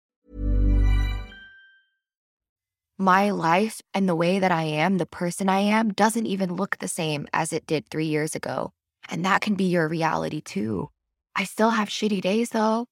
My 3.00 3.32
life 3.32 3.82
and 3.96 4.08
the 4.08 4.14
way 4.14 4.38
that 4.38 4.52
I 4.52 4.66
am, 4.66 5.00
the 5.00 5.08
person 5.08 5.50
I 5.50 5.62
am, 5.62 5.94
doesn't 5.94 6.28
even 6.28 6.56
look 6.56 6.78
the 6.78 6.88
same 6.88 7.28
as 7.34 7.52
it 7.52 7.66
did 7.66 7.90
three 7.90 8.06
years 8.06 8.36
ago. 8.36 8.72
And 9.10 9.26
that 9.26 9.42
can 9.42 9.56
be 9.56 9.64
your 9.64 9.88
reality 9.88 10.42
too. 10.42 10.92
I 11.36 11.46
still 11.46 11.72
have 11.72 11.90
shitty 11.90 12.22
days 12.22 12.52
though. 12.52 12.86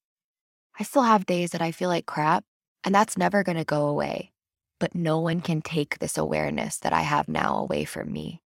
I 0.80 0.84
still 0.84 1.04
have 1.04 1.28
days 1.28 1.52
that 1.52 1.62
I 1.62 1.72
feel 1.72 1.90
like 1.90 2.08
crap, 2.08 2.46
and 2.84 2.96
that's 2.96 3.16
never 3.16 3.44
going 3.44 3.60
to 3.60 3.64
go 3.64 3.86
away 3.86 4.33
but 4.80 4.96
no 4.96 5.20
one 5.20 5.42
can 5.42 5.62
take 5.62 6.00
this 6.00 6.18
awareness 6.18 6.78
that 6.80 6.94
I 6.94 7.02
have 7.02 7.28
now 7.28 7.58
away 7.58 7.86
from 7.86 8.12
me. 8.12 8.42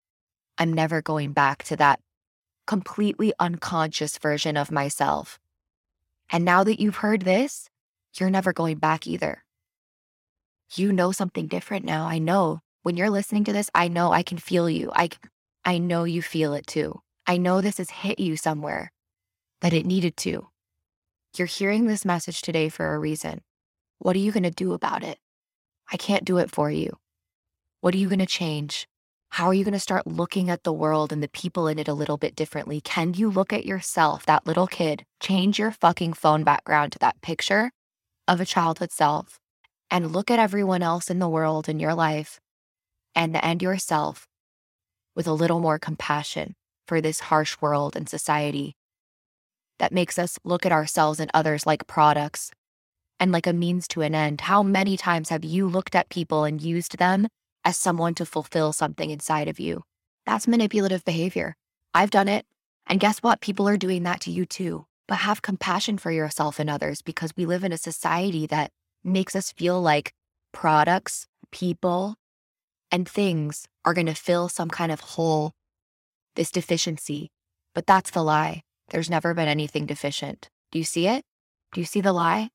I'm 0.58 0.72
never 0.72 1.02
going 1.02 1.32
back 1.32 1.62
to 1.64 1.76
that 1.76 2.00
completely 2.66 3.32
unconscious 3.38 4.18
version 4.18 4.56
of 4.56 4.70
myself. 4.70 5.38
And 6.30 6.44
now 6.44 6.64
that 6.64 6.80
you've 6.80 6.96
heard 6.96 7.22
this, 7.22 7.68
you're 8.14 8.30
never 8.30 8.52
going 8.52 8.78
back 8.78 9.06
either. 9.06 9.44
You 10.74 10.92
know 10.92 11.12
something 11.12 11.46
different 11.46 11.84
now. 11.84 12.06
I 12.06 12.18
know 12.18 12.60
when 12.82 12.96
you're 12.96 13.10
listening 13.10 13.44
to 13.44 13.52
this, 13.52 13.70
I 13.74 13.88
know 13.88 14.12
I 14.12 14.22
can 14.22 14.38
feel 14.38 14.68
you. 14.68 14.90
I, 14.94 15.10
I 15.64 15.78
know 15.78 16.04
you 16.04 16.22
feel 16.22 16.54
it 16.54 16.66
too. 16.66 17.00
I 17.26 17.36
know 17.36 17.60
this 17.60 17.78
has 17.78 17.90
hit 17.90 18.18
you 18.18 18.36
somewhere 18.36 18.92
that 19.60 19.72
it 19.72 19.86
needed 19.86 20.16
to. 20.18 20.48
You're 21.36 21.46
hearing 21.46 21.86
this 21.86 22.04
message 22.04 22.40
today 22.40 22.68
for 22.68 22.94
a 22.94 22.98
reason. 22.98 23.42
What 23.98 24.16
are 24.16 24.20
you 24.20 24.32
going 24.32 24.42
to 24.44 24.50
do 24.50 24.72
about 24.72 25.02
it? 25.02 25.18
I 25.92 25.96
can't 25.96 26.24
do 26.24 26.38
it 26.38 26.50
for 26.50 26.70
you. 26.70 26.96
What 27.80 27.94
are 27.94 27.98
you 27.98 28.08
going 28.08 28.18
to 28.18 28.26
change? 28.26 28.88
How 29.30 29.46
are 29.46 29.54
you 29.54 29.64
going 29.64 29.74
to 29.74 29.80
start 29.80 30.06
looking 30.06 30.50
at 30.50 30.62
the 30.62 30.72
world 30.72 31.12
and 31.12 31.22
the 31.22 31.28
people 31.28 31.68
in 31.68 31.78
it 31.78 31.88
a 31.88 31.94
little 31.94 32.16
bit 32.16 32.34
differently? 32.34 32.80
Can 32.80 33.14
you 33.14 33.30
look 33.30 33.52
at 33.52 33.66
yourself, 33.66 34.24
that 34.26 34.46
little 34.46 34.66
kid, 34.66 35.04
change 35.20 35.58
your 35.58 35.70
fucking 35.70 36.14
phone 36.14 36.42
background 36.42 36.92
to 36.92 36.98
that 37.00 37.20
picture 37.20 37.70
of 38.26 38.40
a 38.40 38.46
childhood 38.46 38.92
self 38.92 39.38
and 39.90 40.12
look 40.12 40.30
at 40.30 40.38
everyone 40.38 40.82
else 40.82 41.10
in 41.10 41.18
the 41.18 41.28
world 41.28 41.68
in 41.68 41.78
your 41.78 41.94
life 41.94 42.40
and, 43.14 43.36
and 43.42 43.62
yourself 43.62 44.26
with 45.14 45.26
a 45.26 45.32
little 45.32 45.60
more 45.60 45.78
compassion 45.78 46.54
for 46.86 47.00
this 47.00 47.20
harsh 47.20 47.56
world 47.60 47.96
and 47.96 48.08
society 48.08 48.74
that 49.78 49.92
makes 49.92 50.18
us 50.18 50.38
look 50.44 50.64
at 50.64 50.72
ourselves 50.72 51.20
and 51.20 51.30
others 51.34 51.66
like 51.66 51.86
products 51.86 52.50
and 53.18 53.32
like 53.32 53.46
a 53.46 53.52
means 53.52 53.88
to 53.88 54.02
an 54.02 54.14
end. 54.14 54.42
How 54.42 54.62
many 54.62 54.96
times 54.96 55.28
have 55.30 55.44
you 55.44 55.68
looked 55.68 55.94
at 55.94 56.08
people 56.08 56.44
and 56.44 56.60
used 56.60 56.98
them 56.98 57.28
as 57.64 57.76
someone 57.76 58.14
to 58.14 58.26
fulfill 58.26 58.72
something 58.72 59.10
inside 59.10 59.48
of 59.48 59.58
you? 59.58 59.82
That's 60.26 60.48
manipulative 60.48 61.04
behavior. 61.04 61.54
I've 61.94 62.10
done 62.10 62.28
it. 62.28 62.44
And 62.86 63.00
guess 63.00 63.18
what? 63.18 63.40
People 63.40 63.68
are 63.68 63.76
doing 63.76 64.02
that 64.04 64.20
to 64.22 64.30
you 64.30 64.44
too. 64.44 64.86
But 65.08 65.16
have 65.16 65.42
compassion 65.42 65.98
for 65.98 66.10
yourself 66.10 66.58
and 66.58 66.68
others 66.68 67.00
because 67.00 67.32
we 67.36 67.46
live 67.46 67.64
in 67.64 67.72
a 67.72 67.78
society 67.78 68.46
that 68.48 68.70
makes 69.04 69.36
us 69.36 69.52
feel 69.52 69.80
like 69.80 70.12
products, 70.52 71.26
people, 71.52 72.16
and 72.90 73.08
things 73.08 73.66
are 73.84 73.94
going 73.94 74.06
to 74.06 74.14
fill 74.14 74.48
some 74.48 74.68
kind 74.68 74.90
of 74.90 75.00
hole, 75.00 75.52
this 76.34 76.50
deficiency. 76.50 77.30
But 77.74 77.86
that's 77.86 78.10
the 78.10 78.22
lie. 78.22 78.62
There's 78.88 79.10
never 79.10 79.34
been 79.34 79.48
anything 79.48 79.86
deficient. 79.86 80.48
Do 80.72 80.78
you 80.78 80.84
see 80.84 81.06
it? 81.06 81.24
Do 81.72 81.80
you 81.80 81.86
see 81.86 82.00
the 82.00 82.12
lie? 82.12 82.50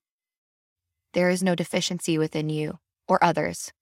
There 1.12 1.30
is 1.30 1.42
no 1.42 1.54
deficiency 1.54 2.18
within 2.18 2.48
you 2.48 2.78
or 3.08 3.22
others. 3.22 3.72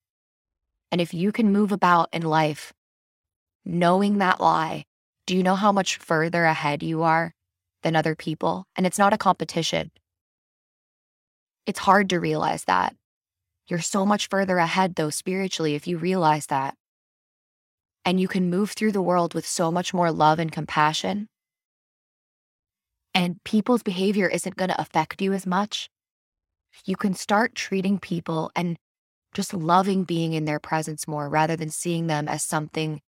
And 0.91 0.99
if 0.99 1.13
you 1.13 1.31
can 1.31 1.51
move 1.51 1.71
about 1.71 2.09
in 2.11 2.23
life 2.23 2.73
knowing 3.63 4.17
that 4.17 4.41
lie, 4.41 4.85
do 5.25 5.37
you 5.37 5.43
know 5.43 5.55
how 5.55 5.71
much 5.71 5.97
further 5.97 6.45
ahead 6.45 6.83
you 6.83 7.03
are 7.03 7.33
than 7.83 7.95
other 7.95 8.15
people? 8.15 8.65
And 8.75 8.85
it's 8.85 8.97
not 8.97 9.13
a 9.13 9.17
competition. 9.17 9.91
It's 11.65 11.79
hard 11.79 12.09
to 12.09 12.19
realize 12.19 12.65
that. 12.65 12.95
You're 13.67 13.79
so 13.79 14.05
much 14.05 14.27
further 14.27 14.57
ahead, 14.57 14.95
though, 14.95 15.11
spiritually, 15.11 15.75
if 15.75 15.87
you 15.87 15.97
realize 15.97 16.47
that. 16.47 16.75
And 18.03 18.19
you 18.19 18.27
can 18.27 18.49
move 18.49 18.71
through 18.71 18.91
the 18.91 19.01
world 19.01 19.33
with 19.33 19.45
so 19.45 19.71
much 19.71 19.93
more 19.93 20.11
love 20.11 20.39
and 20.39 20.51
compassion 20.51 21.29
and 23.13 23.43
people's 23.43 23.83
behavior 23.83 24.27
isn't 24.27 24.55
going 24.55 24.69
to 24.69 24.81
affect 24.81 25.21
you 25.21 25.33
as 25.33 25.45
much, 25.45 25.89
you 26.85 26.95
can 26.95 27.13
start 27.13 27.55
treating 27.55 27.99
people 27.99 28.51
and 28.55 28.77
just 29.33 29.53
loving 29.53 30.03
being 30.03 30.33
in 30.33 30.45
their 30.45 30.59
presence 30.59 31.07
more 31.07 31.29
rather 31.29 31.55
than 31.55 31.69
seeing 31.69 32.07
them 32.07 32.27
as 32.27 32.43
something 32.43 33.01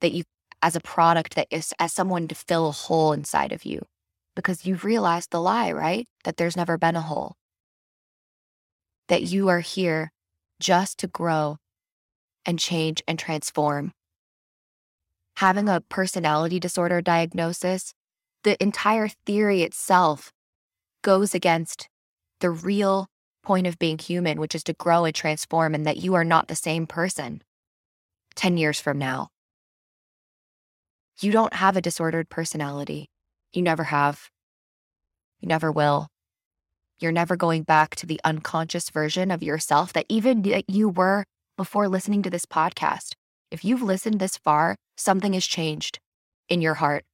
that 0.00 0.12
you, 0.12 0.24
as 0.62 0.76
a 0.76 0.80
product 0.80 1.34
that 1.34 1.48
is, 1.50 1.74
as 1.78 1.92
someone 1.92 2.28
to 2.28 2.34
fill 2.34 2.68
a 2.68 2.72
hole 2.72 3.12
inside 3.12 3.52
of 3.52 3.64
you. 3.64 3.84
Because 4.34 4.64
you've 4.64 4.84
realized 4.84 5.30
the 5.30 5.40
lie, 5.40 5.72
right? 5.72 6.06
That 6.24 6.38
there's 6.38 6.56
never 6.56 6.78
been 6.78 6.96
a 6.96 7.02
hole. 7.02 7.36
That 9.08 9.22
you 9.22 9.48
are 9.48 9.60
here 9.60 10.10
just 10.58 10.98
to 10.98 11.06
grow 11.06 11.58
and 12.46 12.58
change 12.58 13.02
and 13.06 13.18
transform. 13.18 13.92
Having 15.36 15.68
a 15.68 15.82
personality 15.82 16.58
disorder 16.58 17.02
diagnosis 17.02 17.92
the 18.44 18.60
entire 18.60 19.08
theory 19.24 19.62
itself 19.62 20.32
goes 21.02 21.34
against 21.34 21.88
the 22.42 22.50
real 22.50 23.06
point 23.42 23.66
of 23.66 23.78
being 23.78 23.98
human, 23.98 24.38
which 24.38 24.54
is 24.54 24.62
to 24.64 24.74
grow 24.74 25.04
and 25.04 25.14
transform, 25.14 25.74
and 25.74 25.86
that 25.86 25.96
you 25.96 26.14
are 26.14 26.24
not 26.24 26.48
the 26.48 26.54
same 26.54 26.86
person 26.86 27.42
10 28.34 28.56
years 28.56 28.80
from 28.80 28.98
now. 28.98 29.28
You 31.20 31.32
don't 31.32 31.54
have 31.54 31.76
a 31.76 31.82
disordered 31.82 32.28
personality. 32.28 33.10
You 33.52 33.62
never 33.62 33.84
have. 33.84 34.30
You 35.40 35.48
never 35.48 35.70
will. 35.70 36.08
You're 36.98 37.12
never 37.12 37.36
going 37.36 37.62
back 37.64 37.94
to 37.96 38.06
the 38.06 38.20
unconscious 38.24 38.90
version 38.90 39.30
of 39.30 39.42
yourself 39.42 39.92
that 39.92 40.06
even 40.08 40.42
that 40.42 40.70
you 40.70 40.88
were 40.88 41.24
before 41.56 41.88
listening 41.88 42.22
to 42.22 42.30
this 42.30 42.46
podcast. 42.46 43.12
If 43.50 43.64
you've 43.64 43.82
listened 43.82 44.20
this 44.20 44.36
far, 44.36 44.76
something 44.96 45.32
has 45.34 45.46
changed 45.46 45.98
in 46.48 46.62
your 46.62 46.74
heart. 46.74 47.04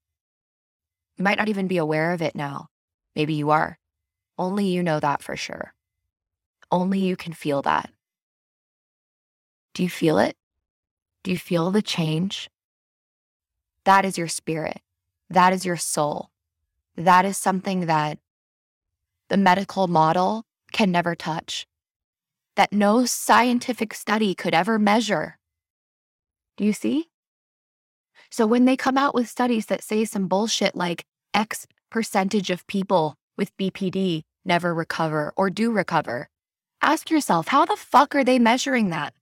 You 1.16 1.24
might 1.24 1.38
not 1.38 1.48
even 1.48 1.66
be 1.66 1.78
aware 1.78 2.12
of 2.12 2.22
it 2.22 2.34
now. 2.34 2.68
Maybe 3.16 3.34
you 3.34 3.50
are. 3.50 3.78
Only 4.39 4.66
you 4.66 4.82
know 4.82 5.01
that 5.01 5.22
for 5.22 5.36
sure. 5.36 5.74
Only 6.70 6.99
mm-hmm. 6.99 7.07
you 7.07 7.16
can 7.16 7.32
feel 7.32 7.62
that. 7.62 7.91
Do 9.74 9.82
you 9.82 9.91
feel 9.91 10.18
it? 10.18 10.36
Do 11.22 11.30
you 11.30 11.39
feel 11.39 11.70
the 11.70 11.82
change? 11.82 12.49
That 13.84 14.05
is 14.05 14.16
your 14.16 14.28
spirit. 14.28 14.80
That 15.30 15.53
is 15.53 15.66
your 15.66 15.76
soul. 15.76 16.30
That 16.97 17.24
is 17.24 17.36
something 17.36 17.86
that 17.86 18.18
the 19.28 19.36
medical 19.36 19.89
model 19.89 20.45
can 20.72 20.91
never 20.91 21.14
touch, 21.14 21.66
that 22.57 22.72
no 22.72 23.05
scientific 23.05 23.95
study 23.95 24.34
could 24.34 24.55
ever 24.55 24.78
measure. 24.78 25.39
Do 26.57 26.64
you 26.64 26.72
see? 26.72 27.09
So 28.30 28.47
when 28.47 28.64
they 28.64 28.76
come 28.76 28.99
out 28.99 29.14
with 29.14 29.28
studies 29.28 29.66
that 29.66 29.82
say 29.82 30.05
some 30.05 30.28
bullshit 30.28 30.74
like 30.74 31.05
X 31.32 31.66
percentage 31.91 32.51
of 32.51 32.66
people 32.66 33.16
with 33.36 33.57
BPD 33.57 34.24
never 34.49 34.74
recover 34.74 35.32
or 35.36 35.51
do 35.51 35.70
recover, 35.70 36.28
ask 36.82 37.11
yourself, 37.11 37.49
how 37.49 37.64
the 37.64 37.76
fuck 37.76 38.14
are 38.16 38.24
they 38.24 38.38
measuring 38.38 38.90
that? 38.90 39.14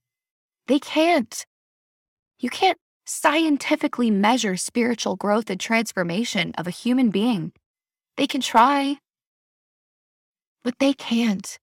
They 0.69 0.79
can't. 0.79 1.45
You 2.39 2.49
can't 2.49 2.79
scientifically 3.05 4.11
measure 4.11 4.57
spiritual 4.57 5.17
growth 5.17 5.51
and 5.51 5.61
transformation 5.61 6.53
of 6.57 6.67
a 6.67 6.71
human 6.71 7.11
being. 7.11 7.53
They 8.17 8.27
can 8.27 8.41
try, 8.41 8.97
but 10.65 10.79
they 10.79 10.93
can't. 10.93 11.59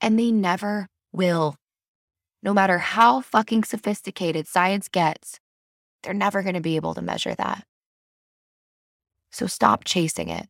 And 0.00 0.18
they 0.18 0.30
never 0.30 0.86
will. 1.12 1.56
No 2.42 2.54
matter 2.54 2.78
how 2.78 3.20
fucking 3.20 3.64
sophisticated 3.64 4.46
science 4.46 4.88
gets, 4.88 5.40
they're 6.02 6.14
never 6.14 6.42
going 6.42 6.54
to 6.54 6.60
be 6.60 6.76
able 6.76 6.94
to 6.94 7.02
measure 7.02 7.34
that. 7.34 7.64
So 9.30 9.46
stop 9.46 9.84
chasing 9.84 10.28
it. 10.28 10.48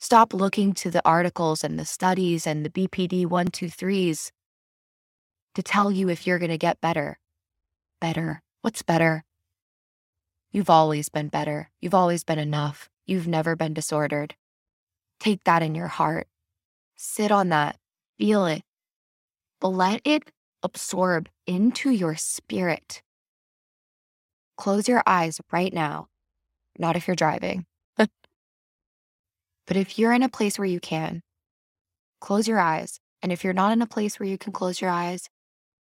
Stop 0.00 0.32
looking 0.32 0.74
to 0.74 0.92
the 0.92 1.02
articles 1.04 1.64
and 1.64 1.76
the 1.76 1.84
studies 1.84 2.46
and 2.46 2.64
the 2.64 2.70
BPD 2.70 3.26
123s 3.26 4.30
to 5.54 5.62
tell 5.62 5.90
you 5.90 6.08
if 6.08 6.24
you're 6.24 6.38
going 6.38 6.52
to 6.52 6.58
get 6.58 6.80
better. 6.80 7.18
Better. 8.00 8.42
What's 8.62 8.82
better? 8.82 9.24
You've 10.52 10.70
always 10.70 11.08
been 11.08 11.28
better. 11.28 11.70
You've 11.80 11.94
always 11.94 12.22
been 12.22 12.38
enough. 12.38 12.88
You've 13.06 13.26
never 13.26 13.56
been 13.56 13.74
disordered. 13.74 14.36
Take 15.18 15.42
that 15.44 15.62
in 15.62 15.74
your 15.74 15.88
heart. 15.88 16.28
Sit 16.96 17.32
on 17.32 17.48
that. 17.48 17.76
Feel 18.18 18.46
it. 18.46 18.62
But 19.60 19.70
let 19.70 20.00
it 20.04 20.30
absorb 20.62 21.28
into 21.44 21.90
your 21.90 22.14
spirit. 22.14 23.02
Close 24.56 24.86
your 24.86 25.02
eyes 25.06 25.40
right 25.50 25.74
now. 25.74 26.06
Not 26.78 26.94
if 26.94 27.08
you're 27.08 27.16
driving. 27.16 27.66
But 29.68 29.76
if 29.76 29.98
you're 29.98 30.14
in 30.14 30.22
a 30.22 30.30
place 30.30 30.58
where 30.58 30.66
you 30.66 30.80
can, 30.80 31.22
close 32.20 32.48
your 32.48 32.58
eyes. 32.58 33.00
And 33.22 33.30
if 33.30 33.44
you're 33.44 33.52
not 33.52 33.70
in 33.72 33.82
a 33.82 33.86
place 33.86 34.18
where 34.18 34.28
you 34.28 34.38
can 34.38 34.50
close 34.50 34.80
your 34.80 34.90
eyes, 34.90 35.28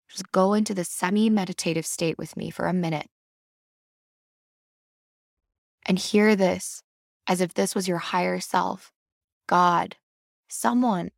just 0.09 0.31
go 0.31 0.55
into 0.55 0.73
the 0.73 0.85
semi 0.85 1.29
meditative 1.29 1.85
state 1.85 2.17
with 2.17 2.37
me 2.37 2.49
for 2.49 2.67
a 2.67 2.73
minute. 2.73 3.09
And 5.85 5.99
hear 5.99 6.37
this 6.37 6.83
as 7.27 7.41
if 7.41 7.55
this 7.55 7.75
was 7.75 7.89
your 7.89 7.99
higher 7.99 8.39
self, 8.39 8.93
God, 9.49 9.97
someone 10.49 11.11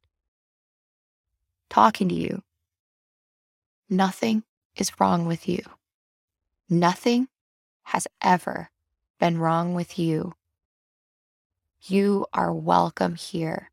talking 1.68 2.08
to 2.08 2.14
you. 2.14 2.42
Nothing 3.90 4.42
is 4.74 4.92
wrong 4.98 5.26
with 5.26 5.46
you. 5.46 5.60
Nothing 6.70 7.28
has 7.82 8.06
ever 8.22 8.70
been 9.20 9.36
wrong 9.36 9.74
with 9.74 9.98
you, 9.98 10.32
you 11.86 12.24
are 12.32 12.52
welcome 12.52 13.14
here 13.14 13.70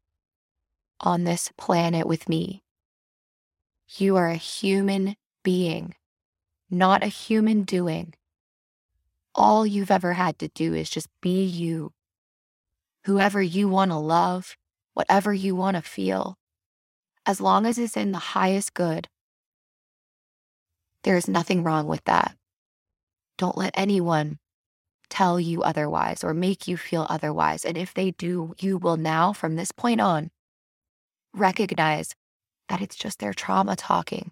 on 1.00 1.24
this 1.24 1.50
planet 1.58 2.06
with 2.06 2.28
me. 2.28 2.62
You 3.96 4.18
are 4.18 4.28
a 4.28 4.36
human 4.36 5.16
being, 5.44 5.96
not 6.70 7.04
a 7.04 7.08
human 7.08 7.64
doing. 7.64 8.14
All 9.34 9.66
you've 9.66 9.92
ever 9.92 10.12
had 10.14 10.40
to 10.40 10.50
do 10.50 10.74
is 10.74 10.90
just 10.90 11.08
be 11.22 11.46
you. 11.46 11.94
Whoever 13.06 13.42
you 13.42 13.70
want 13.70 13.92
to 13.92 13.98
love, 13.98 14.58
whatever 14.94 15.34
you 15.34 15.56
want 15.56 15.78
to 15.78 15.82
feel, 15.82 16.38
as 17.26 17.40
long 17.40 17.66
as 17.66 17.78
it's 17.78 17.96
in 17.96 18.12
the 18.12 18.20
highest 18.20 18.74
good. 18.74 19.08
There 21.04 21.16
is 21.16 21.30
nothing 21.30 21.64
wrong 21.64 21.88
with 21.88 22.04
that. 22.04 22.36
Don't 23.38 23.58
let 23.58 23.74
anyone 23.76 24.38
tell 25.12 25.40
you 25.40 25.62
otherwise 25.62 26.24
or 26.24 26.34
make 26.34 26.68
you 26.68 26.78
feel 26.78 27.06
otherwise. 27.10 27.66
And 27.66 27.78
if 27.78 27.94
they 27.94 28.12
do, 28.12 28.56
you 28.58 28.78
will 28.78 28.98
now, 28.98 29.34
from 29.34 29.56
this 29.56 29.72
point 29.72 30.02
on, 30.02 30.32
recognize 31.34 32.16
that 32.70 32.82
it's 32.82 32.96
just 32.96 33.20
their 33.20 33.34
trauma 33.34 33.76
talking. 33.76 34.32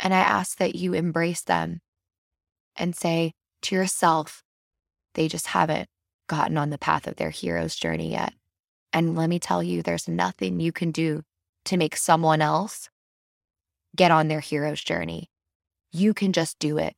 And 0.00 0.12
I 0.14 0.18
ask 0.18 0.56
that 0.58 0.74
you 0.74 0.94
embrace 0.94 1.42
them 1.42 1.80
and 2.74 2.96
say 2.96 3.34
to 3.62 3.74
yourself, 3.74 4.42
they 5.14 5.28
just 5.28 5.48
haven't 5.48 5.88
gotten 6.28 6.56
on 6.56 6.70
the 6.70 6.78
path 6.78 7.06
of 7.06 7.16
their 7.16 7.30
hero's 7.30 7.76
journey 7.76 8.10
yet. 8.10 8.32
And 8.92 9.14
let 9.14 9.28
me 9.28 9.38
tell 9.38 9.62
you, 9.62 9.82
there's 9.82 10.08
nothing 10.08 10.58
you 10.58 10.72
can 10.72 10.90
do 10.90 11.22
to 11.66 11.76
make 11.76 11.96
someone 11.96 12.40
else 12.40 12.88
get 13.94 14.10
on 14.10 14.28
their 14.28 14.40
hero's 14.40 14.82
journey. 14.82 15.28
You 15.92 16.14
can 16.14 16.32
just 16.32 16.58
do 16.58 16.78
it. 16.78 16.94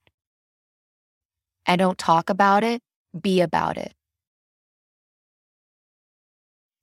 And 1.67 1.79
don't 1.79 1.99
talk 1.99 2.31
about 2.31 2.65
it, 2.65 2.83
be 3.19 3.41
about 3.41 3.77
it. 3.77 3.93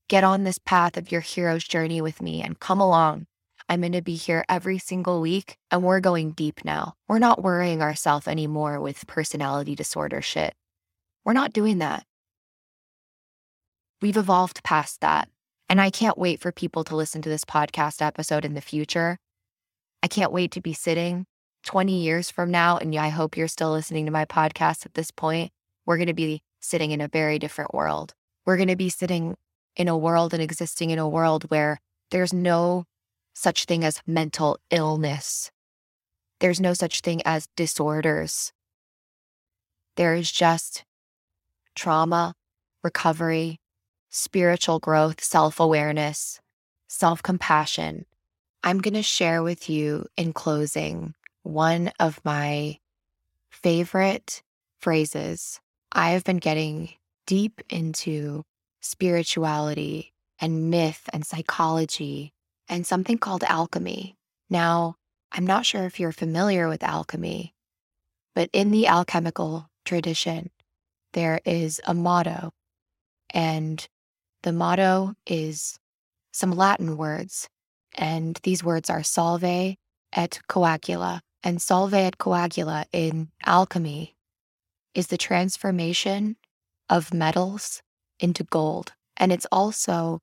Get 0.07 0.23
on 0.23 0.43
this 0.43 0.57
path 0.57 0.97
of 0.97 1.11
your 1.11 1.21
hero's 1.21 1.63
journey 1.63 2.01
with 2.01 2.21
me 2.21 2.41
and 2.41 2.59
come 2.59 2.81
along. 2.81 3.27
I'm 3.67 3.81
going 3.81 3.91
to 3.91 4.01
be 4.01 4.15
here 4.15 4.43
every 4.49 4.79
single 4.79 5.21
week 5.21 5.57
and 5.69 5.83
we're 5.83 5.99
going 5.99 6.31
deep 6.31 6.65
now. 6.65 6.95
We're 7.07 7.19
not 7.19 7.43
worrying 7.43 7.83
ourselves 7.83 8.27
anymore 8.27 8.81
with 8.81 9.05
personality 9.05 9.75
disorder 9.75 10.23
shit. 10.23 10.55
We're 11.23 11.33
not 11.33 11.53
doing 11.53 11.77
that. 11.77 12.03
We've 14.01 14.17
evolved 14.17 14.63
past 14.63 15.01
that. 15.01 15.29
And 15.69 15.79
I 15.79 15.91
can't 15.91 16.17
wait 16.17 16.39
for 16.39 16.51
people 16.51 16.83
to 16.85 16.95
listen 16.95 17.21
to 17.21 17.29
this 17.29 17.45
podcast 17.45 18.01
episode 18.01 18.43
in 18.43 18.55
the 18.55 18.61
future. 18.61 19.19
I 20.01 20.07
can't 20.07 20.31
wait 20.31 20.51
to 20.53 20.61
be 20.61 20.73
sitting 20.73 21.27
20 21.63 22.01
years 22.01 22.31
from 22.31 22.51
now. 22.51 22.77
And 22.77 22.95
I 22.95 23.09
hope 23.09 23.37
you're 23.37 23.47
still 23.47 23.71
listening 23.71 24.05
to 24.05 24.11
my 24.11 24.25
podcast 24.25 24.85
at 24.85 24.93
this 24.93 25.11
point. 25.11 25.51
We're 25.85 25.97
going 25.97 26.07
to 26.07 26.13
be 26.13 26.41
sitting 26.59 26.91
in 26.91 27.01
a 27.01 27.07
very 27.07 27.39
different 27.39 27.73
world. 27.73 28.13
We're 28.45 28.57
going 28.57 28.69
to 28.69 28.75
be 28.75 28.89
sitting 28.89 29.35
in 29.75 29.87
a 29.87 29.97
world 29.97 30.33
and 30.33 30.43
existing 30.43 30.89
in 30.89 30.99
a 30.99 31.07
world 31.07 31.45
where 31.49 31.79
there's 32.11 32.33
no 32.33 32.85
such 33.33 33.65
thing 33.65 33.83
as 33.83 34.01
mental 34.05 34.59
illness. 34.69 35.51
There's 36.39 36.59
no 36.59 36.73
such 36.73 37.01
thing 37.01 37.21
as 37.25 37.47
disorders. 37.55 38.51
There 39.95 40.15
is 40.15 40.31
just 40.31 40.83
trauma, 41.75 42.33
recovery, 42.83 43.59
spiritual 44.09 44.79
growth, 44.79 45.23
self 45.23 45.59
awareness, 45.59 46.39
self 46.87 47.21
compassion. 47.21 48.05
I'm 48.63 48.79
going 48.79 48.93
to 48.93 49.03
share 49.03 49.41
with 49.41 49.69
you 49.69 50.05
in 50.17 50.33
closing 50.33 51.13
one 51.49 51.91
of 51.99 52.19
my 52.23 52.79
favorite 53.49 54.43
phrases. 54.79 55.59
I 55.91 56.11
have 56.11 56.23
been 56.23 56.37
getting 56.37 56.93
deep 57.25 57.61
into 57.69 58.43
spirituality 58.81 60.13
and 60.39 60.69
myth 60.69 61.09
and 61.11 61.25
psychology 61.25 62.33
and 62.67 62.85
something 62.85 63.17
called 63.17 63.43
alchemy. 63.43 64.15
Now, 64.49 64.95
I'm 65.31 65.45
not 65.45 65.65
sure 65.65 65.85
if 65.85 65.99
you're 65.99 66.11
familiar 66.11 66.67
with 66.67 66.83
alchemy, 66.83 67.53
but 68.33 68.49
in 68.53 68.71
the 68.71 68.87
alchemical 68.87 69.69
tradition, 69.85 70.49
there 71.13 71.39
is 71.45 71.81
a 71.85 71.93
motto, 71.93 72.51
and 73.31 73.87
the 74.43 74.51
motto 74.51 75.15
is 75.25 75.79
some 76.31 76.51
Latin 76.51 76.97
words, 76.97 77.49
and 77.95 78.39
these 78.43 78.63
words 78.63 78.89
are 78.89 79.03
solve 79.03 79.43
et 79.43 80.39
coagula. 80.47 81.21
And 81.43 81.61
solve 81.61 81.93
et 81.93 82.17
coagula 82.17 82.85
in 82.91 83.29
alchemy 83.45 84.15
is 84.93 85.07
the 85.07 85.17
transformation 85.17 86.35
of 86.89 87.13
metals 87.13 87.81
into 88.19 88.43
gold. 88.43 88.93
And 89.15 89.31
it's 89.31 89.47
also 89.51 90.19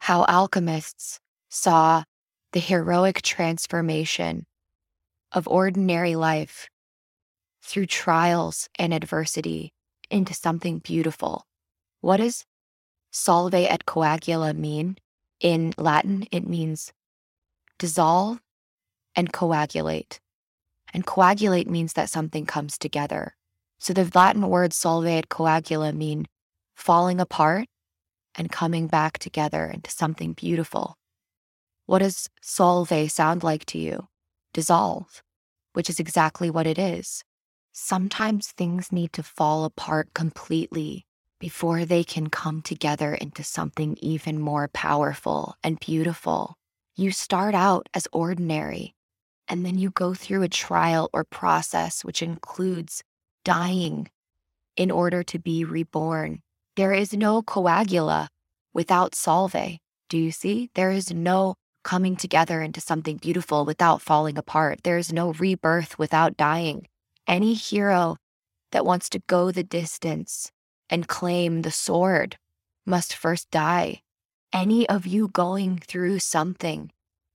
how 0.00 0.24
alchemists 0.26 1.20
saw 1.48 2.04
the 2.52 2.60
heroic 2.60 3.22
transformation 3.22 4.46
of 5.32 5.48
ordinary 5.48 6.14
life 6.14 6.68
through 7.62 7.86
trials 7.86 8.68
and 8.78 8.94
adversity 8.94 9.72
into 10.10 10.34
something 10.34 10.78
beautiful. 10.78 11.44
What 12.00 12.18
does 12.18 12.44
solve 13.10 13.54
et 13.54 13.84
coagula 13.86 14.56
mean? 14.56 14.96
In 15.40 15.72
Latin, 15.78 16.26
it 16.32 16.46
means 16.48 16.92
dissolve 17.78 18.40
and 19.18 19.32
coagulate. 19.32 20.20
And 20.94 21.04
coagulate 21.04 21.68
means 21.68 21.94
that 21.94 22.08
something 22.08 22.46
comes 22.46 22.78
together. 22.78 23.34
So 23.80 23.92
the 23.92 24.08
Latin 24.14 24.48
words 24.48 24.76
solve 24.76 25.06
et 25.06 25.28
coagula 25.28 25.92
mean 25.92 26.26
falling 26.76 27.18
apart 27.18 27.66
and 28.36 28.52
coming 28.52 28.86
back 28.86 29.18
together 29.18 29.66
into 29.66 29.90
something 29.90 30.34
beautiful. 30.34 30.96
What 31.86 31.98
does 31.98 32.30
solve 32.40 32.92
sound 33.10 33.42
like 33.42 33.66
to 33.66 33.78
you? 33.78 34.06
Dissolve, 34.52 35.22
which 35.72 35.90
is 35.90 35.98
exactly 35.98 36.48
what 36.48 36.66
it 36.66 36.78
is. 36.78 37.24
Sometimes 37.72 38.52
things 38.52 38.92
need 38.92 39.12
to 39.14 39.22
fall 39.24 39.64
apart 39.64 40.14
completely 40.14 41.06
before 41.40 41.84
they 41.84 42.04
can 42.04 42.30
come 42.30 42.62
together 42.62 43.14
into 43.14 43.42
something 43.42 43.96
even 44.00 44.38
more 44.38 44.68
powerful 44.68 45.56
and 45.64 45.80
beautiful. 45.80 46.54
You 46.94 47.10
start 47.10 47.54
out 47.54 47.88
as 47.94 48.08
ordinary, 48.12 48.94
and 49.48 49.64
then 49.64 49.78
you 49.78 49.90
go 49.90 50.14
through 50.14 50.42
a 50.42 50.48
trial 50.48 51.08
or 51.12 51.24
process 51.24 52.04
which 52.04 52.22
includes 52.22 53.02
dying 53.44 54.08
in 54.76 54.90
order 54.90 55.22
to 55.22 55.38
be 55.38 55.64
reborn. 55.64 56.40
There 56.76 56.92
is 56.92 57.12
no 57.12 57.42
coagula 57.42 58.28
without 58.72 59.14
solve. 59.14 59.56
Do 60.08 60.18
you 60.18 60.30
see? 60.30 60.70
There 60.74 60.90
is 60.90 61.12
no 61.12 61.54
coming 61.82 62.16
together 62.16 62.60
into 62.60 62.80
something 62.80 63.16
beautiful 63.16 63.64
without 63.64 64.02
falling 64.02 64.36
apart. 64.38 64.80
There 64.84 64.98
is 64.98 65.12
no 65.12 65.32
rebirth 65.32 65.98
without 65.98 66.36
dying. 66.36 66.86
Any 67.26 67.54
hero 67.54 68.16
that 68.72 68.84
wants 68.84 69.08
to 69.10 69.22
go 69.26 69.50
the 69.50 69.64
distance 69.64 70.52
and 70.90 71.08
claim 71.08 71.62
the 71.62 71.70
sword 71.70 72.36
must 72.86 73.14
first 73.14 73.50
die. 73.50 74.02
Any 74.52 74.88
of 74.88 75.06
you 75.06 75.28
going 75.28 75.78
through 75.78 76.20
something 76.20 76.90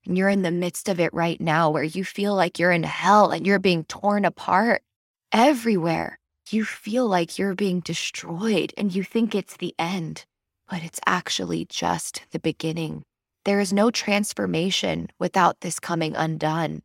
and 0.05 0.17
you're 0.17 0.29
in 0.29 0.41
the 0.41 0.51
midst 0.51 0.89
of 0.89 0.99
it 0.99 1.13
right 1.13 1.39
now 1.39 1.69
where 1.69 1.83
you 1.83 2.03
feel 2.03 2.35
like 2.35 2.59
you're 2.59 2.71
in 2.71 2.83
hell 2.83 3.31
and 3.31 3.45
you're 3.45 3.59
being 3.59 3.85
torn 3.85 4.25
apart 4.25 4.83
everywhere. 5.31 6.19
You 6.49 6.65
feel 6.65 7.07
like 7.07 7.39
you're 7.39 7.55
being 7.55 7.79
destroyed 7.79 8.73
and 8.77 8.93
you 8.93 9.03
think 9.03 9.33
it's 9.33 9.57
the 9.57 9.73
end, 9.79 10.25
but 10.69 10.83
it's 10.83 10.99
actually 11.05 11.65
just 11.65 12.23
the 12.31 12.39
beginning. 12.39 13.03
There 13.45 13.59
is 13.59 13.73
no 13.73 13.91
transformation 13.91 15.09
without 15.19 15.61
this 15.61 15.79
coming 15.79 16.15
undone. 16.15 16.81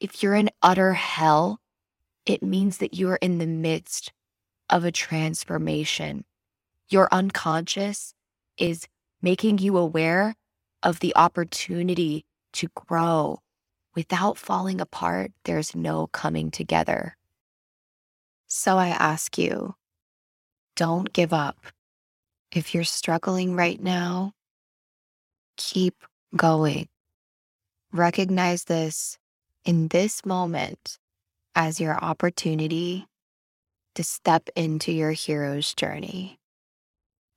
If 0.00 0.22
you're 0.22 0.34
in 0.34 0.50
utter 0.62 0.94
hell, 0.94 1.60
it 2.26 2.42
means 2.42 2.78
that 2.78 2.94
you 2.94 3.10
are 3.10 3.18
in 3.22 3.38
the 3.38 3.46
midst 3.46 4.12
of 4.68 4.84
a 4.84 4.92
transformation. 4.92 6.24
Your 6.88 7.08
unconscious 7.12 8.14
is 8.58 8.88
making 9.20 9.58
you 9.58 9.76
aware 9.76 10.34
of 10.82 11.00
the 11.00 11.14
opportunity 11.14 12.24
to 12.54 12.68
grow. 12.74 13.40
Without 13.94 14.38
falling 14.38 14.80
apart, 14.80 15.32
there's 15.44 15.74
no 15.74 16.06
coming 16.08 16.50
together. 16.50 17.16
So 18.46 18.76
I 18.76 18.88
ask 18.88 19.36
you, 19.38 19.74
don't 20.76 21.12
give 21.12 21.32
up. 21.32 21.58
If 22.50 22.74
you're 22.74 22.84
struggling 22.84 23.54
right 23.54 23.80
now, 23.80 24.32
keep 25.56 26.04
going. 26.36 26.88
Recognize 27.92 28.64
this 28.64 29.18
in 29.64 29.88
this 29.88 30.24
moment 30.24 30.98
as 31.54 31.80
your 31.80 32.02
opportunity 32.02 33.06
to 33.94 34.02
step 34.02 34.48
into 34.56 34.92
your 34.92 35.12
hero's 35.12 35.74
journey. 35.74 36.38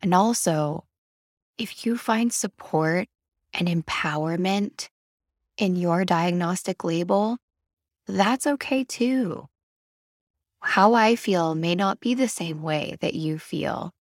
And 0.01 0.13
also, 0.13 0.85
if 1.57 1.85
you 1.85 1.97
find 1.97 2.31
support 2.31 3.07
and 3.53 3.67
empowerment 3.67 4.89
in 5.57 5.75
your 5.75 6.05
diagnostic 6.05 6.83
label, 6.83 7.37
that's 8.07 8.45
okay 8.47 8.83
too. 8.83 9.47
How 10.61 10.93
I 10.93 11.15
feel 11.15 11.55
may 11.55 11.75
not 11.75 11.99
be 11.99 12.13
the 12.13 12.27
same 12.27 12.61
way 12.61 12.97
that 13.01 13.13
you 13.13 13.39
feel. 13.39 13.91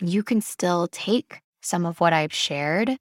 You 0.00 0.22
can 0.22 0.40
still 0.40 0.88
take 0.88 1.40
some 1.60 1.84
of 1.84 2.00
what 2.00 2.12
I've 2.12 2.32
shared, 2.32 2.96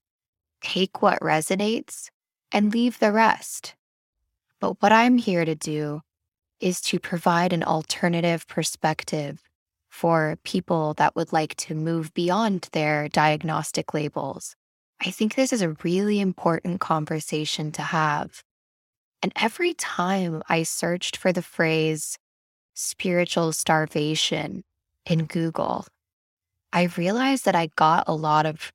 take 0.62 1.01
what 1.01 1.20
resonates, 1.20 2.09
and 2.51 2.74
leave 2.74 2.99
the 2.99 3.12
rest. 3.12 3.76
But 4.59 4.82
what 4.82 4.91
I'm 4.91 5.18
here 5.18 5.45
to 5.45 5.55
do 5.55 6.01
is 6.59 6.82
to 6.82 6.99
provide 6.99 7.53
an 7.53 7.64
alternative 7.64 8.47
perspective 8.47 9.41
for 9.89 10.38
people 10.43 10.93
that 10.95 11.16
would 11.16 11.34
like 11.34 11.55
to 11.55 11.76
move 11.76 12.14
beyond 12.14 12.70
their 12.72 13.09
diagnostic 13.09 13.93
labels. 13.93 14.55
I 15.04 15.10
think 15.10 15.34
this 15.34 15.52
is 15.52 15.64
a 15.64 15.76
really 15.84 16.20
important 16.20 16.80
conversation 16.80 17.72
to 17.74 17.82
have 17.82 18.43
And 19.24 19.32
every 19.36 19.74
time 19.74 20.41
I 20.49 20.64
searched 20.64 21.18
for 21.18 21.32
the 21.32 21.41
phrase 21.41 22.18
spiritual 22.74 23.52
starvation 23.52 24.64
in 25.06 25.26
Google, 25.26 25.86
I 26.74 26.89
realized 26.97 27.45
that 27.45 27.56
I 27.56 27.70
got 27.76 28.06
a 28.08 28.14
lot 28.14 28.45
of 28.45 28.72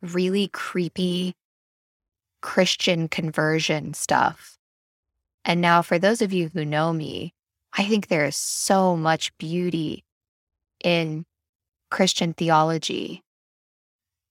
really 0.00 0.48
creepy 0.48 1.34
Christian 2.40 3.08
conversion 3.08 3.94
stuff. 3.94 4.56
And 5.44 5.60
now, 5.60 5.82
for 5.82 5.98
those 5.98 6.22
of 6.22 6.32
you 6.32 6.50
who 6.52 6.64
know 6.64 6.92
me, 6.92 7.32
I 7.76 7.84
think 7.84 8.06
there 8.06 8.24
is 8.24 8.36
so 8.36 8.96
much 8.96 9.36
beauty 9.38 10.04
in 10.82 11.24
Christian 11.90 12.32
theology. 12.32 13.22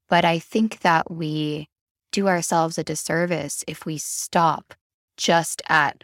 But 0.10 0.26
I 0.26 0.40
think 0.40 0.80
that 0.80 1.12
we 1.12 1.70
do 2.12 2.28
ourselves 2.28 2.78
a 2.78 2.84
disservice 2.84 3.64
if 3.68 3.86
we 3.86 3.98
stop 3.98 4.74
just 5.18 5.62
at 5.68 6.04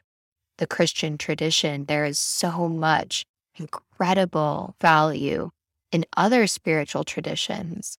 the 0.57 0.67
Christian 0.67 1.17
tradition. 1.17 1.85
There 1.85 2.05
is 2.05 2.19
so 2.19 2.67
much 2.67 3.25
incredible 3.55 4.75
value 4.81 5.51
in 5.91 6.05
other 6.17 6.47
spiritual 6.47 7.03
traditions. 7.03 7.97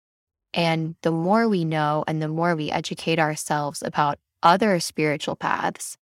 And 0.53 0.95
the 1.01 1.11
more 1.11 1.49
we 1.49 1.65
know 1.65 2.03
and 2.07 2.21
the 2.21 2.27
more 2.27 2.55
we 2.55 2.71
educate 2.71 3.19
ourselves 3.19 3.81
about 3.81 4.19
other 4.43 4.79
spiritual 4.79 5.35
paths, 5.35 5.97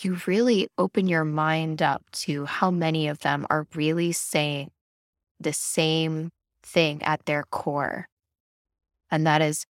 you 0.00 0.20
really 0.26 0.68
open 0.76 1.08
your 1.08 1.24
mind 1.24 1.80
up 1.80 2.04
to 2.12 2.44
how 2.44 2.70
many 2.70 3.08
of 3.08 3.20
them 3.20 3.46
are 3.48 3.66
really 3.74 4.12
saying 4.12 4.70
the 5.40 5.52
same 5.52 6.30
thing 6.62 7.02
at 7.02 7.24
their 7.24 7.44
core. 7.44 8.06
And 9.10 9.26
that 9.26 9.42
is, 9.42 9.66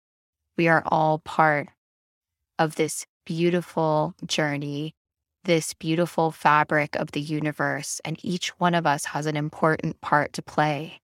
we 0.57 0.69
are 0.69 0.83
all 0.87 1.19
part 1.19 1.69
of 2.59 2.77
this 2.77 3.07
beautiful 3.25 4.15
journey, 4.25 4.95
this 5.45 5.75
beautiful 5.75 6.31
fabric 6.31 6.97
of 6.97 7.13
the 7.13 7.21
universe, 7.21 8.01
and 8.05 8.19
each 8.25 8.49
one 8.59 8.75
of 8.75 8.87
us 8.87 9.07
has 9.07 9.27
an 9.27 9.37
important 9.37 10.01
part 10.01 10.33
to 10.35 10.43
play. 10.43 11.01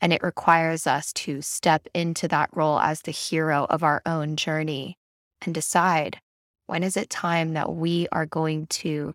And 0.00 0.12
it 0.12 0.22
requires 0.22 0.86
us 0.86 1.12
to 1.14 1.42
step 1.42 1.86
into 1.92 2.26
that 2.28 2.48
role 2.54 2.80
as 2.80 3.02
the 3.02 3.10
hero 3.10 3.66
of 3.68 3.82
our 3.82 4.00
own 4.06 4.36
journey 4.36 4.96
and 5.42 5.54
decide 5.54 6.20
when 6.66 6.82
is 6.82 6.96
it 6.96 7.10
time 7.10 7.52
that 7.54 7.74
we 7.74 8.06
are 8.12 8.26
going 8.26 8.66
to 8.68 9.14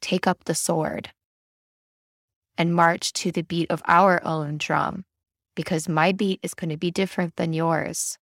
take 0.00 0.26
up 0.26 0.44
the 0.44 0.54
sword 0.54 1.10
and 2.56 2.74
march 2.74 3.12
to 3.12 3.30
the 3.30 3.42
beat 3.42 3.70
of 3.70 3.82
our 3.86 4.24
own 4.24 4.56
drum? 4.56 5.04
Because 5.56 5.88
my 5.88 6.12
beat 6.12 6.38
is 6.44 6.54
going 6.54 6.70
to 6.70 6.76
be 6.76 6.92
different 6.92 7.34
than 7.34 7.52
yours. 7.52 8.16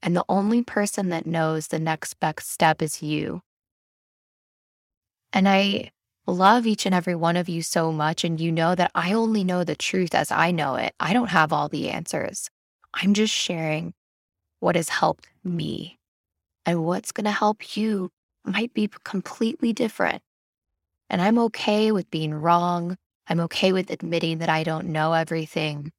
And 0.00 0.14
the 0.14 0.24
only 0.28 0.62
person 0.62 1.08
that 1.08 1.26
knows 1.26 1.68
the 1.68 1.80
next 1.80 2.20
best 2.20 2.48
step 2.48 2.80
is 2.80 3.02
you. 3.02 3.40
And 5.32 5.48
I 5.48 5.90
love 6.26 6.66
each 6.66 6.86
and 6.86 6.94
every 6.94 7.14
one 7.14 7.36
of 7.36 7.48
you 7.48 7.62
so 7.62 7.90
much. 7.90 8.22
And 8.22 8.38
you 8.38 8.52
know 8.52 8.74
that 8.74 8.92
I 8.94 9.12
only 9.14 9.42
know 9.42 9.64
the 9.64 9.74
truth 9.74 10.14
as 10.14 10.30
I 10.30 10.50
know 10.52 10.76
it. 10.76 10.94
I 11.00 11.12
don't 11.12 11.30
have 11.30 11.52
all 11.52 11.68
the 11.68 11.90
answers. 11.90 12.50
I'm 12.92 13.14
just 13.14 13.34
sharing 13.34 13.94
what 14.60 14.76
has 14.76 14.88
helped 14.90 15.26
me 15.42 15.98
and 16.64 16.84
what's 16.84 17.12
going 17.12 17.24
to 17.24 17.30
help 17.30 17.76
you 17.76 18.10
might 18.44 18.72
be 18.74 18.88
completely 19.04 19.72
different. 19.72 20.22
And 21.10 21.20
I'm 21.20 21.38
okay 21.38 21.92
with 21.92 22.10
being 22.10 22.34
wrong. 22.34 22.96
I'm 23.28 23.40
okay 23.40 23.72
with 23.72 23.90
admitting 23.90 24.38
that 24.38 24.48
I 24.48 24.62
don't 24.62 24.88
know 24.88 25.12
everything. 25.12 25.92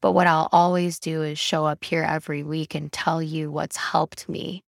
But 0.00 0.12
what 0.12 0.26
I'll 0.26 0.48
always 0.52 0.98
do 0.98 1.22
is 1.22 1.38
show 1.38 1.66
up 1.66 1.84
here 1.84 2.02
every 2.02 2.42
week 2.42 2.74
and 2.74 2.90
tell 2.90 3.22
you 3.22 3.50
what's 3.50 3.76
helped 3.76 4.28
me 4.28 4.62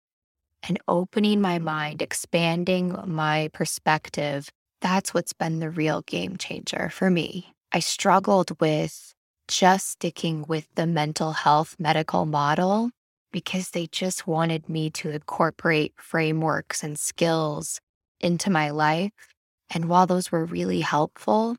and 0.68 0.78
opening 0.88 1.40
my 1.40 1.58
mind, 1.58 2.02
expanding 2.02 2.96
my 3.06 3.48
perspective. 3.52 4.50
That's 4.80 5.14
what's 5.14 5.32
been 5.32 5.60
the 5.60 5.70
real 5.70 6.02
game 6.02 6.36
changer 6.36 6.90
for 6.90 7.10
me. 7.10 7.54
I 7.72 7.78
struggled 7.78 8.60
with 8.60 9.14
just 9.46 9.88
sticking 9.90 10.44
with 10.48 10.66
the 10.74 10.86
mental 10.86 11.32
health 11.32 11.76
medical 11.78 12.26
model 12.26 12.90
because 13.32 13.70
they 13.70 13.86
just 13.86 14.26
wanted 14.26 14.68
me 14.68 14.90
to 14.90 15.10
incorporate 15.10 15.94
frameworks 15.96 16.82
and 16.82 16.98
skills 16.98 17.80
into 18.20 18.50
my 18.50 18.70
life. 18.70 19.12
And 19.70 19.88
while 19.88 20.06
those 20.06 20.32
were 20.32 20.44
really 20.44 20.80
helpful, 20.80 21.56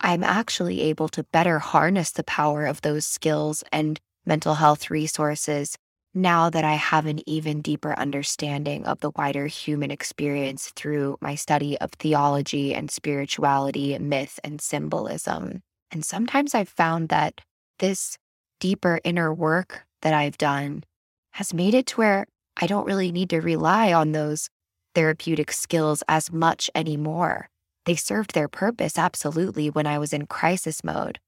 I'm 0.00 0.24
actually 0.24 0.80
able 0.82 1.08
to 1.10 1.24
better 1.24 1.58
harness 1.58 2.10
the 2.10 2.24
power 2.24 2.64
of 2.64 2.80
those 2.80 3.06
skills 3.06 3.62
and 3.72 4.00
mental 4.24 4.54
health 4.54 4.90
resources 4.90 5.76
now 6.14 6.50
that 6.50 6.64
I 6.64 6.74
have 6.74 7.06
an 7.06 7.20
even 7.28 7.60
deeper 7.60 7.96
understanding 7.98 8.84
of 8.84 9.00
the 9.00 9.12
wider 9.16 9.46
human 9.46 9.90
experience 9.90 10.72
through 10.74 11.18
my 11.20 11.34
study 11.34 11.78
of 11.78 11.92
theology 11.92 12.74
and 12.74 12.90
spirituality, 12.90 13.96
myth 13.98 14.40
and 14.42 14.60
symbolism. 14.60 15.62
And 15.92 16.04
sometimes 16.04 16.54
I've 16.54 16.68
found 16.68 17.10
that 17.10 17.40
this 17.78 18.16
deeper 18.58 19.00
inner 19.04 19.32
work 19.32 19.84
that 20.02 20.14
I've 20.14 20.38
done 20.38 20.84
has 21.32 21.54
made 21.54 21.74
it 21.74 21.86
to 21.88 21.96
where 21.96 22.26
I 22.60 22.66
don't 22.66 22.86
really 22.86 23.12
need 23.12 23.30
to 23.30 23.40
rely 23.40 23.92
on 23.92 24.12
those 24.12 24.48
therapeutic 24.94 25.52
skills 25.52 26.02
as 26.08 26.32
much 26.32 26.70
anymore. 26.74 27.48
They 27.84 27.96
served 27.96 28.34
their 28.34 28.48
purpose 28.48 28.98
absolutely 28.98 29.70
when 29.70 29.86
I 29.86 29.98
was 29.98 30.12
in 30.12 30.26
crisis 30.26 30.84
mode. 30.84 31.18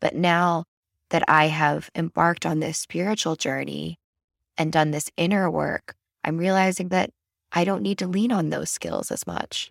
But 0.00 0.14
now 0.14 0.64
that 1.10 1.22
I 1.28 1.46
have 1.46 1.90
embarked 1.94 2.44
on 2.44 2.60
this 2.60 2.78
spiritual 2.78 3.36
journey 3.36 3.98
and 4.58 4.72
done 4.72 4.90
this 4.90 5.10
inner 5.16 5.50
work, 5.50 5.94
I'm 6.24 6.38
realizing 6.38 6.88
that 6.88 7.10
I 7.52 7.64
don't 7.64 7.82
need 7.82 7.98
to 7.98 8.08
lean 8.08 8.32
on 8.32 8.50
those 8.50 8.70
skills 8.70 9.10
as 9.10 9.26
much. 9.26 9.70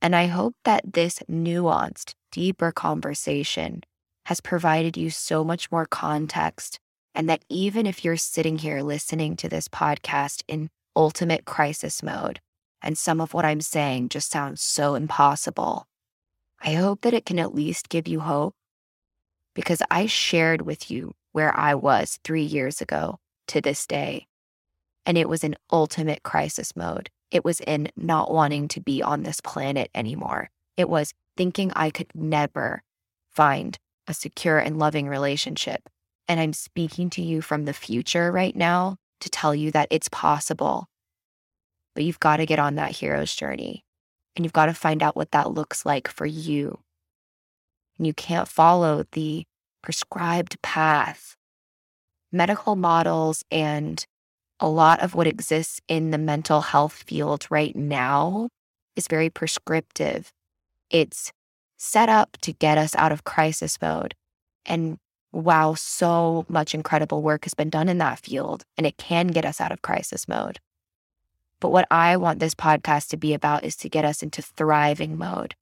And 0.00 0.14
I 0.14 0.26
hope 0.26 0.54
that 0.64 0.92
this 0.92 1.20
nuanced, 1.28 2.14
deeper 2.30 2.70
conversation 2.70 3.82
has 4.26 4.40
provided 4.40 4.96
you 4.96 5.10
so 5.10 5.42
much 5.42 5.70
more 5.72 5.86
context 5.86 6.78
and 7.14 7.28
that 7.28 7.44
even 7.48 7.86
if 7.86 8.04
you're 8.04 8.16
sitting 8.16 8.58
here 8.58 8.82
listening 8.82 9.34
to 9.36 9.48
this 9.48 9.66
podcast 9.66 10.42
in 10.46 10.70
ultimate 10.94 11.44
crisis 11.44 12.02
mode, 12.02 12.40
and 12.82 12.96
some 12.96 13.20
of 13.20 13.34
what 13.34 13.44
I'm 13.44 13.60
saying 13.60 14.08
just 14.10 14.30
sounds 14.30 14.62
so 14.62 14.94
impossible, 14.94 15.86
I 16.60 16.74
hope 16.74 17.02
that 17.02 17.14
it 17.14 17.26
can 17.26 17.38
at 17.38 17.54
least 17.54 17.88
give 17.88 18.08
you 18.08 18.20
hope 18.20 18.54
because 19.54 19.82
I 19.90 20.06
shared 20.06 20.62
with 20.62 20.90
you 20.90 21.14
where 21.32 21.56
I 21.56 21.74
was 21.74 22.18
three 22.24 22.42
years 22.42 22.80
ago 22.80 23.18
to 23.48 23.60
this 23.60 23.86
day. 23.86 24.26
And 25.04 25.16
it 25.16 25.28
was 25.28 25.42
in 25.42 25.56
ultimate 25.72 26.22
crisis 26.22 26.76
mode. 26.76 27.10
It 27.30 27.44
was 27.44 27.60
in 27.60 27.90
not 27.96 28.30
wanting 28.30 28.68
to 28.68 28.80
be 28.80 29.02
on 29.02 29.22
this 29.22 29.40
planet 29.40 29.90
anymore. 29.94 30.50
It 30.76 30.88
was 30.88 31.12
thinking 31.36 31.72
I 31.74 31.90
could 31.90 32.08
never 32.14 32.82
find 33.30 33.78
a 34.06 34.14
secure 34.14 34.58
and 34.58 34.78
loving 34.78 35.08
relationship. 35.08 35.88
And 36.26 36.40
I'm 36.40 36.52
speaking 36.52 37.10
to 37.10 37.22
you 37.22 37.40
from 37.40 37.64
the 37.64 37.72
future 37.72 38.30
right 38.32 38.54
now 38.54 38.96
to 39.20 39.28
tell 39.28 39.54
you 39.54 39.70
that 39.72 39.88
it's 39.90 40.08
possible. 40.08 40.88
But 41.98 42.04
you've 42.04 42.20
got 42.20 42.36
to 42.36 42.46
get 42.46 42.60
on 42.60 42.76
that 42.76 42.92
hero's 42.92 43.34
journey 43.34 43.82
and 44.36 44.44
you've 44.44 44.52
got 44.52 44.66
to 44.66 44.72
find 44.72 45.02
out 45.02 45.16
what 45.16 45.32
that 45.32 45.50
looks 45.50 45.84
like 45.84 46.06
for 46.06 46.26
you. 46.26 46.78
And 47.96 48.06
you 48.06 48.14
can't 48.14 48.46
follow 48.46 49.04
the 49.10 49.42
prescribed 49.82 50.62
path. 50.62 51.34
Medical 52.30 52.76
models 52.76 53.42
and 53.50 54.06
a 54.60 54.68
lot 54.68 55.00
of 55.00 55.16
what 55.16 55.26
exists 55.26 55.80
in 55.88 56.12
the 56.12 56.18
mental 56.18 56.60
health 56.60 57.02
field 57.04 57.48
right 57.50 57.74
now 57.74 58.48
is 58.94 59.08
very 59.08 59.28
prescriptive. 59.28 60.30
It's 60.90 61.32
set 61.78 62.08
up 62.08 62.36
to 62.42 62.52
get 62.52 62.78
us 62.78 62.94
out 62.94 63.10
of 63.10 63.24
crisis 63.24 63.76
mode. 63.82 64.14
And 64.64 64.98
wow, 65.32 65.74
so 65.74 66.46
much 66.48 66.76
incredible 66.76 67.22
work 67.22 67.42
has 67.42 67.54
been 67.54 67.70
done 67.70 67.88
in 67.88 67.98
that 67.98 68.20
field, 68.20 68.62
and 68.76 68.86
it 68.86 68.98
can 68.98 69.26
get 69.26 69.44
us 69.44 69.60
out 69.60 69.72
of 69.72 69.82
crisis 69.82 70.28
mode. 70.28 70.60
But 71.60 71.70
what 71.70 71.86
I 71.90 72.16
want 72.16 72.38
this 72.38 72.54
podcast 72.54 73.08
to 73.08 73.16
be 73.16 73.34
about 73.34 73.64
is 73.64 73.76
to 73.76 73.88
get 73.88 74.04
us 74.04 74.22
into 74.22 74.42
thriving 74.42 75.18
mode, 75.18 75.54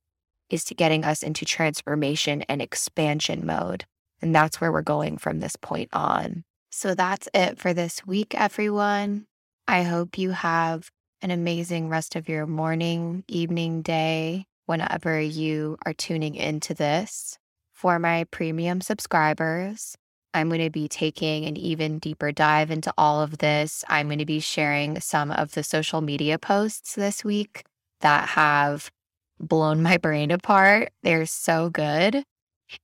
is 0.49 0.63
to 0.65 0.75
getting 0.75 1.03
us 1.03 1.23
into 1.23 1.45
transformation 1.45 2.43
and 2.43 2.61
expansion 2.61 3.45
mode. 3.45 3.85
And 4.21 4.33
that's 4.33 4.61
where 4.61 4.71
we're 4.71 4.81
going 4.81 5.17
from 5.17 5.39
this 5.39 5.55
point 5.55 5.89
on. 5.93 6.43
So 6.71 6.93
that's 6.93 7.27
it 7.33 7.57
for 7.57 7.73
this 7.73 8.05
week, 8.05 8.35
everyone. 8.35 9.25
I 9.67 9.83
hope 9.83 10.17
you 10.17 10.31
have 10.31 10.89
an 11.21 11.31
amazing 11.31 11.89
rest 11.89 12.15
of 12.15 12.29
your 12.29 12.45
morning, 12.45 13.23
evening, 13.27 13.81
day, 13.81 14.45
whenever 14.65 15.19
you 15.19 15.77
are 15.85 15.93
tuning 15.93 16.35
into 16.35 16.73
this. 16.73 17.37
For 17.73 17.99
my 17.99 18.25
premium 18.25 18.81
subscribers, 18.81 19.95
I'm 20.37 20.49
going 20.49 20.61
to 20.61 20.69
be 20.69 20.87
taking 20.87 21.45
an 21.45 21.57
even 21.57 21.97
deeper 21.97 22.31
dive 22.31 22.69
into 22.69 22.93
all 22.97 23.21
of 23.21 23.39
this. 23.39 23.83
I'm 23.89 24.07
going 24.07 24.19
to 24.19 24.25
be 24.25 24.39
sharing 24.39 24.99
some 24.99 25.31
of 25.31 25.53
the 25.53 25.63
social 25.63 26.01
media 26.01 26.37
posts 26.37 26.93
this 26.93 27.25
week 27.25 27.63
that 28.01 28.29
have 28.29 28.91
blown 29.39 29.81
my 29.87 29.97
brain 29.97 30.29
apart. 30.29 30.91
They're 31.01 31.25
so 31.25 31.69
good. 31.69 32.23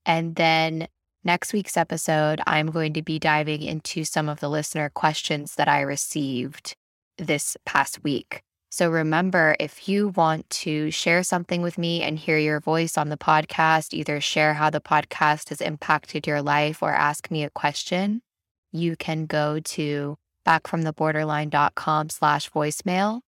And 0.06 0.36
then 0.36 0.88
next 1.24 1.54
week's 1.54 1.78
episode, 1.78 2.41
I'm 2.47 2.72
going 2.72 2.93
to 2.93 3.04
be 3.04 3.20
diving 3.20 3.62
into 3.62 4.04
some 4.04 4.30
of 4.30 4.39
the 4.39 4.49
listener 4.49 4.89
questions 4.89 5.56
that 5.56 5.68
I 5.68 5.82
received 5.82 6.76
this 7.18 7.56
past 7.66 8.04
week. 8.04 8.41
So 8.74 8.90
remember, 8.90 9.56
if 9.60 9.88
you 9.88 10.08
want 10.08 10.50
to 10.50 10.90
share 10.90 11.22
something 11.22 11.62
with 11.62 11.78
me 11.78 12.02
and 12.02 12.18
hear 12.18 12.40
your 12.40 12.60
voice 12.60 12.98
on 12.98 13.10
the 13.10 13.18
podcast, 13.18 13.94
either 13.94 14.20
share 14.20 14.56
how 14.56 14.72
the 14.72 14.82
podcast 14.82 15.50
has 15.50 15.62
impacted 15.62 16.26
your 16.26 16.42
life 16.42 16.82
or 16.82 16.92
ask 16.92 17.30
me 17.30 17.44
a 17.44 17.52
question, 17.52 18.24
you 18.72 18.96
can 18.96 19.28
go 19.28 19.60
to 19.60 20.18
backfromtheborderline.com 20.48 22.10
slash 22.10 22.50
voicemail. 22.50 23.22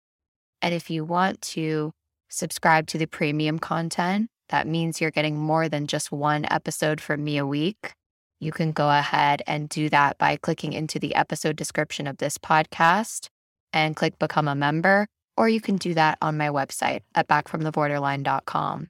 And 0.62 0.72
if 0.72 0.88
you 0.88 1.04
want 1.04 1.42
to 1.42 1.92
subscribe 2.30 2.86
to 2.86 2.96
the 2.96 3.04
premium 3.04 3.58
content, 3.58 4.30
that 4.48 4.66
means 4.66 4.98
you're 4.98 5.10
getting 5.10 5.36
more 5.36 5.68
than 5.68 5.86
just 5.86 6.10
one 6.10 6.46
episode 6.50 7.02
from 7.02 7.22
me 7.22 7.36
a 7.36 7.46
week. 7.46 7.92
You 8.40 8.50
can 8.50 8.72
go 8.72 8.88
ahead 8.88 9.42
and 9.46 9.68
do 9.68 9.90
that 9.90 10.16
by 10.16 10.36
clicking 10.36 10.72
into 10.72 10.98
the 10.98 11.14
episode 11.14 11.56
description 11.56 12.06
of 12.06 12.16
this 12.16 12.38
podcast 12.38 13.28
and 13.74 13.94
click 13.94 14.18
become 14.18 14.48
a 14.48 14.54
member 14.54 15.06
or 15.36 15.48
you 15.48 15.60
can 15.60 15.76
do 15.76 15.94
that 15.94 16.18
on 16.22 16.36
my 16.36 16.48
website 16.48 17.00
at 17.14 17.28
backfromtheborderline.com. 17.28 18.88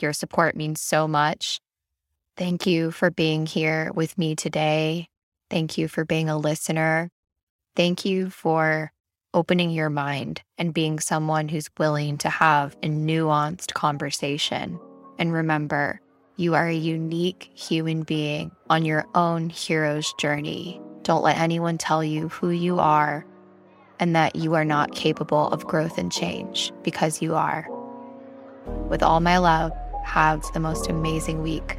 Your 0.00 0.12
support 0.12 0.56
means 0.56 0.80
so 0.80 1.06
much. 1.06 1.60
Thank 2.36 2.66
you 2.66 2.90
for 2.90 3.10
being 3.10 3.46
here 3.46 3.90
with 3.94 4.16
me 4.16 4.34
today. 4.34 5.08
Thank 5.50 5.76
you 5.76 5.86
for 5.86 6.04
being 6.04 6.28
a 6.28 6.38
listener. 6.38 7.10
Thank 7.76 8.04
you 8.04 8.30
for 8.30 8.92
opening 9.34 9.70
your 9.70 9.90
mind 9.90 10.42
and 10.58 10.74
being 10.74 10.98
someone 10.98 11.48
who's 11.48 11.70
willing 11.78 12.18
to 12.18 12.28
have 12.28 12.76
a 12.82 12.88
nuanced 12.88 13.74
conversation. 13.74 14.78
And 15.18 15.32
remember, 15.32 16.00
you 16.36 16.54
are 16.54 16.66
a 16.66 16.74
unique 16.74 17.50
human 17.54 18.02
being 18.02 18.50
on 18.70 18.84
your 18.84 19.06
own 19.14 19.50
hero's 19.50 20.12
journey. 20.14 20.80
Don't 21.02 21.22
let 21.22 21.38
anyone 21.38 21.78
tell 21.78 22.02
you 22.02 22.28
who 22.28 22.50
you 22.50 22.78
are 22.78 23.26
and 24.02 24.16
that 24.16 24.34
you 24.34 24.54
are 24.54 24.64
not 24.64 24.92
capable 24.96 25.46
of 25.50 25.64
growth 25.64 25.96
and 25.96 26.10
change 26.10 26.72
because 26.82 27.22
you 27.22 27.36
are. 27.36 27.68
With 28.88 29.00
all 29.00 29.20
my 29.20 29.38
love, 29.38 29.70
have 30.04 30.42
the 30.54 30.58
most 30.58 30.90
amazing 30.90 31.40
week. 31.40 31.78